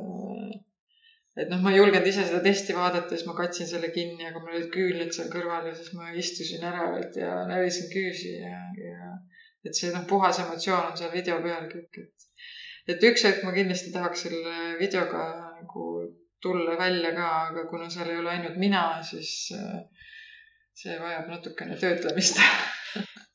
et 1.37 1.49
noh, 1.51 1.59
ma 1.61 1.69
ei 1.71 1.77
julgenud 1.77 2.07
ise 2.09 2.23
seda 2.25 2.39
testi 2.41 2.73
vaadata, 2.73 3.13
siis 3.13 3.27
ma 3.27 3.35
katsin 3.37 3.67
selle 3.69 3.91
kinni, 3.93 4.25
aga 4.25 4.39
mul 4.39 4.55
olid 4.55 4.71
küünlid 4.73 5.11
seal 5.13 5.27
kõrval 5.29 5.67
ja 5.69 5.73
siis 5.77 5.91
ma 5.93 6.09
istusin 6.17 6.63
ära 6.65 6.87
ja 7.13 7.43
närisin 7.51 7.91
küüsi 7.91 8.39
ja, 8.39 8.61
ja 8.81 9.11
et 9.67 9.77
see 9.77 9.91
noh, 9.93 10.05
puhas 10.09 10.39
emotsioon 10.43 10.91
on 10.91 10.97
seal 10.99 11.11
video 11.13 11.39
peal 11.43 11.67
kõik, 11.71 11.99
et, 12.03 12.27
et 12.93 13.05
üks 13.09 13.25
hetk 13.27 13.43
ma 13.45 13.53
kindlasti 13.55 13.93
tahaks 13.95 14.25
selle 14.27 14.55
videoga 14.79 15.25
nagu 15.59 15.87
tulla 16.41 16.77
välja 16.79 17.13
ka, 17.15 17.29
aga 17.49 17.65
kuna 17.69 17.89
seal 17.89 18.11
ei 18.11 18.21
ole 18.21 18.33
ainult 18.35 18.57
mina, 18.61 18.83
siis 19.03 19.31
äh, 19.57 19.81
see 20.77 20.97
vajab 21.01 21.29
natukene 21.33 21.77
töötlemist 21.81 22.39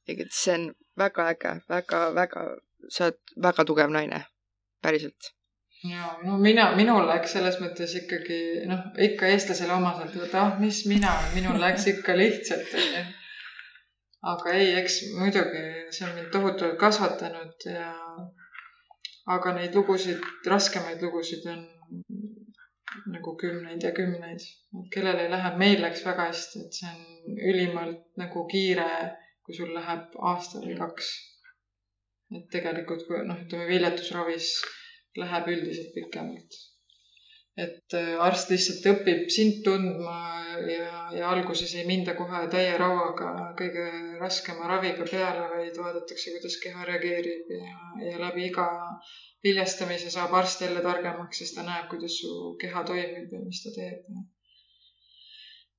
tegelikult 0.06 0.38
see 0.42 0.56
on 0.58 0.66
väga 0.98 1.28
äge 1.34 1.54
väga,, 1.68 2.02
väga-väga, 2.18 2.48
sa 2.88 3.08
oled 3.08 3.38
väga 3.48 3.64
tugev 3.68 3.94
naine, 3.94 4.24
päriselt. 4.82 5.32
Ja 5.82 6.12
no 6.22 6.36
mina, 6.38 6.68
minul 6.78 7.08
läks 7.08 7.32
selles 7.34 7.58
mõttes 7.58 7.96
ikkagi 7.98 8.38
noh, 8.70 8.84
ikka 9.02 9.32
eestlasele 9.34 9.74
omaselt, 9.74 10.14
et 10.14 10.36
ah, 10.38 10.54
mis 10.62 10.84
mina, 10.86 11.16
minul 11.34 11.58
läks 11.58 11.88
ikka 11.90 12.14
lihtsalt 12.18 12.76
onju 12.78 13.02
aga 14.30 14.54
ei, 14.54 14.68
eks 14.80 14.98
muidugi 15.18 15.62
see 15.90 16.06
on 16.06 16.14
mind 16.16 16.30
tohutult 16.34 16.76
kasvatanud 16.80 17.66
ja 17.66 17.88
aga 19.34 19.54
neid 19.58 19.74
lugusid, 19.78 20.22
raskemaid 20.52 21.02
lugusid 21.02 21.46
on 21.50 21.64
nagu 23.12 23.34
kümneid 23.40 23.82
ja 23.82 23.92
kümneid, 23.96 24.44
et 24.78 24.88
kellel 24.94 25.18
ei 25.24 25.30
lähe, 25.32 25.52
meil 25.58 25.82
läks 25.82 26.04
väga 26.06 26.28
hästi, 26.30 26.64
et 26.66 26.78
see 26.78 26.90
on 26.92 27.38
ülimalt 27.50 28.02
nagu 28.20 28.46
kiire, 28.50 28.88
kui 29.44 29.56
sul 29.56 29.72
läheb 29.74 30.18
aasta 30.32 30.62
või 30.64 30.76
kaks. 30.78 31.12
et 32.32 32.46
tegelikult, 32.52 33.08
noh, 33.28 33.40
ütleme 33.44 33.66
viljatusravis 33.68 34.52
läheb 35.20 35.50
üldiselt 35.52 35.90
pikemalt 35.96 36.60
et 37.61 37.94
äh, 37.98 38.14
arst 38.24 38.48
lihtsalt 38.53 38.86
õpib 38.94 39.26
sind 39.32 39.59
tundma 39.64 40.14
ja, 40.72 40.86
ja 41.12 41.30
alguses 41.32 41.74
ei 41.76 41.84
minda 41.88 42.14
kohe 42.16 42.40
täie 42.53 42.72
rauaga 42.80 43.32
kõige 43.59 43.84
raskema 44.20 44.68
raviga 44.70 45.05
peale, 45.09 45.48
vaid 45.53 45.76
vaadatakse, 45.76 46.32
kuidas 46.36 46.57
keha 46.62 46.86
reageerib 46.88 47.50
ja, 47.53 47.72
ja 48.09 48.20
läbi 48.22 48.46
iga 48.48 48.66
viljastamise 49.44 50.12
saab 50.14 50.32
arst 50.38 50.64
jälle 50.64 50.84
targemaks, 50.84 51.42
sest 51.42 51.59
ta 51.59 51.66
näeb, 51.66 51.90
kuidas 51.92 52.16
su 52.22 52.55
keha 52.62 52.84
toimib 52.88 53.34
ja 53.36 53.42
mis 53.44 53.62
ta 53.64 53.74
teeb. 53.76 54.07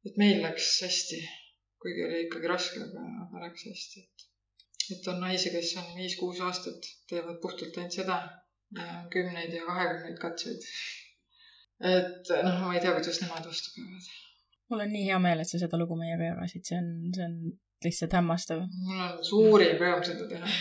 et 0.05 0.17
meil 0.19 0.43
läks 0.43 0.69
hästi, 0.84 1.21
kuigi 1.82 2.05
oli 2.05 2.26
ikkagi 2.28 2.51
raske, 2.51 2.86
aga, 2.86 3.45
läks 3.47 3.65
hästi, 3.69 4.03
et, 4.03 4.28
et 4.97 5.07
on 5.09 5.24
naisi, 5.26 5.49
kes 5.55 5.74
on 5.82 5.93
viis-kuus 5.97 6.43
aastat, 6.43 6.91
teevad 7.09 7.39
puhtalt 7.41 7.80
ainult 7.80 7.97
seda 7.97 8.19
ja 8.78 9.05
kümneid 9.13 9.55
ja 9.55 9.65
kahekümneid 9.65 10.19
katseid 10.19 10.69
et 11.82 12.32
noh, 12.43 12.59
ma 12.63 12.74
ei 12.76 12.82
tea, 12.84 12.93
kuidas 12.95 13.19
nemad 13.24 13.47
vastu 13.49 13.74
peavad. 13.76 14.09
mul 14.69 14.86
on 14.86 14.93
nii 14.95 15.05
hea 15.09 15.19
meel, 15.24 15.43
et 15.43 15.49
sa 15.49 15.61
seda 15.61 15.80
lugu 15.80 15.97
meiega 15.99 16.32
jagasid, 16.32 16.65
see 16.69 16.80
on, 16.80 16.89
see 17.15 17.26
on 17.26 17.38
lihtsalt 17.84 18.13
hämmastav. 18.19 18.63
mul 18.88 19.01
on 19.07 19.17
suurim 19.30 19.82
rõõm 19.82 20.03
seda 20.07 20.28
teha. 20.30 20.51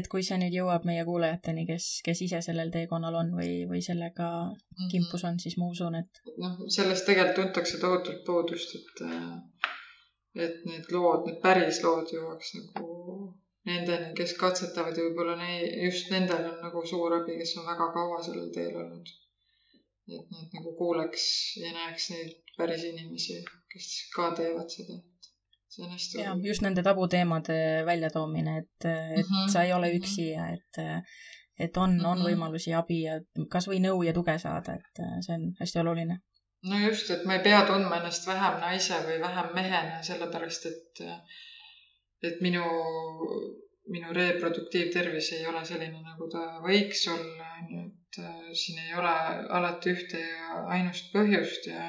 et 0.00 0.08
kui 0.12 0.24
see 0.26 0.38
nüüd 0.42 0.56
jõuab 0.58 0.84
meie 0.88 1.04
kuulajateni, 1.08 1.64
kes, 1.70 1.88
kes 2.04 2.22
ise 2.26 2.42
sellel 2.44 2.72
teekonnal 2.74 3.16
on 3.22 3.32
või, 3.38 3.52
või 3.70 3.82
sellega 3.84 4.28
mhm. 4.50 4.90
kimpus 4.92 5.24
on, 5.30 5.40
siis 5.44 5.58
ma 5.60 5.70
usun, 5.72 5.98
et. 6.02 6.22
noh, 6.44 6.60
sellest 6.78 7.08
tegelikult 7.08 7.42
tuntakse 7.42 7.80
tohutult 7.84 8.24
puudust, 8.26 8.74
et, 8.80 9.04
et 10.46 10.64
need 10.68 10.90
lood, 10.94 11.28
need 11.28 11.40
päris 11.44 11.82
lood 11.84 12.12
jõuaks 12.14 12.56
nagu 12.58 12.88
nendeni, 13.68 14.12
kes 14.16 14.34
katsetavad 14.40 14.96
ja 14.96 15.04
võib-olla 15.04 15.34
ne-, 15.40 15.72
just 15.84 16.12
nendel 16.12 16.46
on 16.52 16.60
nagu 16.64 16.84
suur 16.88 17.16
abi, 17.18 17.36
kes 17.40 17.56
on 17.60 17.66
väga 17.68 17.88
kaua 17.96 18.20
sellel 18.24 18.52
teel 18.54 18.76
olnud 18.80 19.16
et 20.08 20.30
nad 20.34 20.56
nagu 20.56 20.74
kuuleks 20.78 21.24
ja 21.60 21.72
näeks 21.74 22.10
neid 22.14 22.36
päris 22.56 22.84
inimesi, 22.88 23.38
kes 23.72 23.88
ka 24.14 24.30
teevad 24.38 24.70
seda. 24.72 24.98
see 25.68 25.84
on 25.84 25.90
hästi 25.92 26.20
oluline. 26.22 26.48
just 26.48 26.64
nende 26.64 26.82
tabuteemade 26.82 27.58
väljatoomine, 27.86 28.56
et, 28.58 28.84
et 28.84 29.26
mm 29.26 29.34
-hmm. 29.34 29.52
sa 29.52 29.62
ei 29.62 29.72
ole 29.72 29.92
üksi 29.98 30.30
ja 30.30 30.48
et, 30.54 30.80
et 31.58 31.76
on 31.76 31.90
mm, 31.90 32.00
-hmm. 32.00 32.06
on 32.06 32.18
mhm. 32.18 32.26
võimalusi 32.28 32.74
abi 32.78 33.02
ja 33.02 33.20
kasvõi 33.48 33.80
nõu 33.84 34.02
ja 34.06 34.12
tuge 34.12 34.38
saada, 34.38 34.74
et 34.74 35.04
see 35.26 35.34
on 35.34 35.52
hästi 35.60 35.78
oluline. 35.84 36.18
no 36.62 36.78
just, 36.88 37.10
et 37.10 37.24
ma 37.24 37.34
ei 37.34 37.42
pea 37.42 37.62
tundma 37.66 38.00
ennast 38.00 38.26
vähem 38.26 38.60
naise 38.60 39.04
või 39.06 39.20
vähem 39.20 39.54
mehena, 39.54 40.02
sellepärast 40.02 40.66
et, 40.66 41.06
et 42.22 42.40
minu 42.40 42.64
minu 43.88 44.12
reproduktiivtervis 44.12 45.32
ei 45.32 45.46
ole 45.46 45.64
selline, 45.64 46.02
nagu 46.04 46.28
ta 46.32 46.44
võiks 46.64 47.06
olla, 47.12 47.52
on 47.60 47.70
ju, 47.74 47.84
et 48.08 48.18
äh, 48.24 48.52
siin 48.56 48.78
ei 48.84 48.94
ole 48.96 49.14
alati 49.58 49.92
ühte 49.94 50.20
ja 50.20 50.62
ainust 50.76 51.10
põhjust 51.12 51.68
ja 51.70 51.88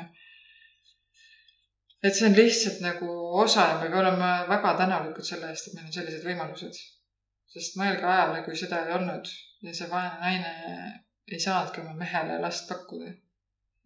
et 2.04 2.16
see 2.16 2.28
on 2.30 2.36
lihtsalt 2.36 2.82
nagu 2.84 3.10
osa 3.44 3.68
ja 3.70 3.78
me 3.82 4.00
olema 4.02 4.32
väga 4.50 4.74
tänulikud 4.82 5.28
selle 5.30 5.52
eest, 5.52 5.68
et 5.70 5.78
meil 5.78 5.88
on 5.88 5.96
sellised 5.98 6.28
võimalused. 6.28 6.82
sest 7.54 7.80
mõelge 7.82 8.06
ajale, 8.06 8.44
kui 8.46 8.56
seda 8.60 8.84
ei 8.86 8.94
olnud 8.98 9.32
ja 9.66 9.74
see 9.74 9.90
vaene 9.92 10.20
naine 10.24 10.54
ei 11.32 11.40
saanudki 11.46 11.82
oma 11.82 11.96
mehele 12.04 12.40
last 12.44 12.68
pakkuda. 12.70 13.14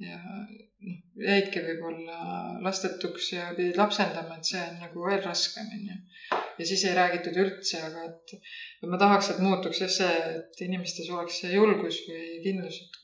ja 0.04 0.18
noh, 0.20 1.00
jäidki 1.28 1.62
võib-olla 1.68 2.18
lastetuks 2.66 3.32
ja 3.34 3.52
pidid 3.58 3.78
lapsendama, 3.78 4.38
et 4.38 4.52
see 4.54 4.66
on 4.72 4.82
nagu 4.88 5.06
veel 5.10 5.24
raskem, 5.30 5.70
onju 5.78 6.43
ja 6.60 6.68
siis 6.70 6.84
ei 6.88 6.95
räägitud 6.97 7.38
üldse, 7.43 7.80
aga 7.88 8.04
et, 8.10 8.34
et 8.84 8.89
ma 8.91 8.99
tahaks, 9.01 9.32
et 9.34 9.41
muutuks 9.43 9.82
jah 9.84 9.91
see, 9.91 10.20
et 10.39 10.62
inimestes 10.66 11.10
oleks 11.14 11.39
see 11.41 11.54
julgus 11.56 12.01
või 12.08 12.28
kindlus, 12.43 12.78
et 12.84 12.99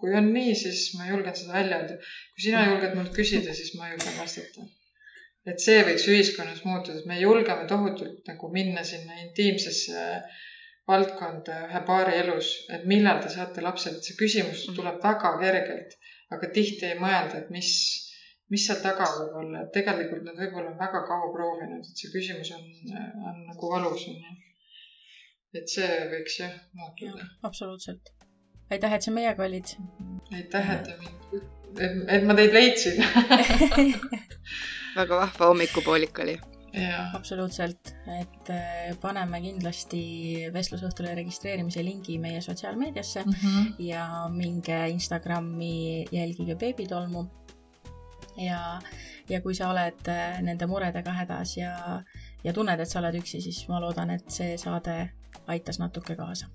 kui 0.00 0.12
on 0.18 0.28
nii, 0.34 0.52
siis 0.62 0.84
ma 0.98 1.08
julgen 1.08 1.38
seda 1.38 1.56
välja 1.56 1.80
öelda. 1.80 1.96
kui 2.34 2.46
sina 2.46 2.66
julged 2.68 2.98
mult 2.98 3.16
küsida, 3.16 3.56
siis 3.56 3.72
ma 3.78 3.90
julgen 3.92 4.20
vastata. 4.20 4.68
et 5.50 5.62
see 5.64 5.80
võiks 5.86 6.04
ühiskonnas 6.12 6.60
muutuda, 6.68 7.00
et 7.00 7.08
me 7.08 7.16
julgeme 7.20 7.66
tohutult 7.68 8.28
nagu 8.28 8.52
minna 8.52 8.84
sinna 8.84 9.16
intiimsesse 9.24 10.04
valdkonda 10.90 11.56
ühe 11.68 11.80
paari 11.88 12.18
elus, 12.20 12.52
et 12.74 12.84
millal 12.92 13.22
te 13.22 13.32
saate 13.32 13.64
lapsed, 13.64 14.00
see 14.04 14.18
küsimus 14.18 14.66
tuleb 14.76 15.00
väga 15.04 15.32
kergelt, 15.40 15.96
aga 16.34 16.52
tihti 16.54 16.90
ei 16.90 16.98
mõelda, 17.00 17.40
et 17.40 17.50
mis 17.54 17.72
mis 18.50 18.66
seal 18.66 18.80
taga 18.82 19.06
võib 19.16 19.36
olla, 19.44 19.64
et 19.64 19.72
tegelikult 19.74 20.24
nad 20.26 20.38
võib-olla 20.38 20.72
on 20.72 20.78
väga 20.80 21.04
kaua 21.08 21.30
proovinud, 21.34 21.86
et 21.86 22.02
see 22.02 22.10
küsimus 22.14 22.50
on, 22.56 22.66
on 23.30 23.44
nagu 23.46 23.72
valus, 23.74 24.08
on 24.10 24.18
ju. 24.18 24.36
et 25.60 25.70
see 25.70 25.88
võiks 26.10 26.40
jah 26.42 26.56
muutuda. 26.80 27.30
absoluutselt. 27.46 28.12
aitäh, 28.70 28.98
et 28.98 29.06
sa 29.06 29.14
meiega 29.14 29.46
olid. 29.46 29.74
aitäh, 30.34 30.74
et 30.76 30.86
te 30.90 30.98
mind, 30.98 31.42
et, 31.78 31.98
et 32.18 32.26
ma 32.26 32.38
teid 32.38 32.56
leidsin 32.56 33.02
väga 34.98 35.24
vahva 35.24 35.52
hommikupoolik 35.52 36.24
oli. 36.26 36.38
absoluutselt, 37.14 37.94
et 38.18 38.50
äh, 38.54 38.92
paneme 39.02 39.40
kindlasti 39.46 40.02
vestlusõhtule 40.54 41.14
registreerimise 41.18 41.82
lingi 41.86 42.18
meie 42.22 42.42
sotsiaalmeediasse 42.42 43.24
mm 43.24 43.32
-hmm. 43.42 43.74
ja 43.86 44.06
minge 44.30 44.88
Instagrami, 44.90 46.06
jälgige 46.10 46.54
beebitolmu 46.54 47.28
ja, 48.40 48.80
ja 49.28 49.40
kui 49.40 49.54
sa 49.54 49.70
oled 49.70 50.08
äh, 50.08 50.40
nende 50.42 50.66
muredega 50.66 51.12
hädas 51.12 51.56
ja, 51.56 51.74
ja 52.44 52.52
tunned, 52.52 52.80
et 52.80 52.88
sa 52.88 53.00
oled 53.02 53.20
üksi, 53.20 53.42
siis 53.44 53.62
ma 53.68 53.80
loodan, 53.82 54.10
et 54.16 54.30
see 54.30 54.56
saade 54.58 54.96
aitas 55.46 55.78
natuke 55.78 56.16
kaasa. 56.16 56.46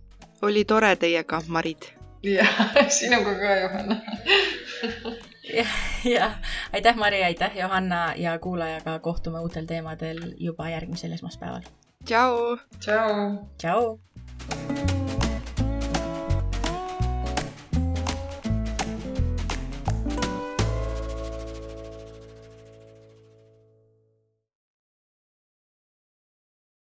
oli 0.41 0.65
tore 0.65 0.95
teiega, 0.95 1.41
Marit. 1.47 1.93
jah, 2.23 2.57
sinuga 2.99 3.37
ka, 3.39 3.55
Johanna 3.61 4.01
jah, 5.57 5.77
jah, 6.05 6.35
aitäh, 6.73 6.95
Mari, 6.95 7.23
aitäh, 7.23 7.57
Johanna 7.57 8.13
ja 8.15 8.39
kuulajaga 8.39 8.99
kohtume 8.99 9.39
uutel 9.39 9.65
teemadel 9.65 10.33
juba 10.37 10.69
järgmisel 10.69 11.11
esmaspäeval. 11.11 11.61
tšau. 12.05 12.57
tšau. 12.79 13.47
tšau. 13.57 14.94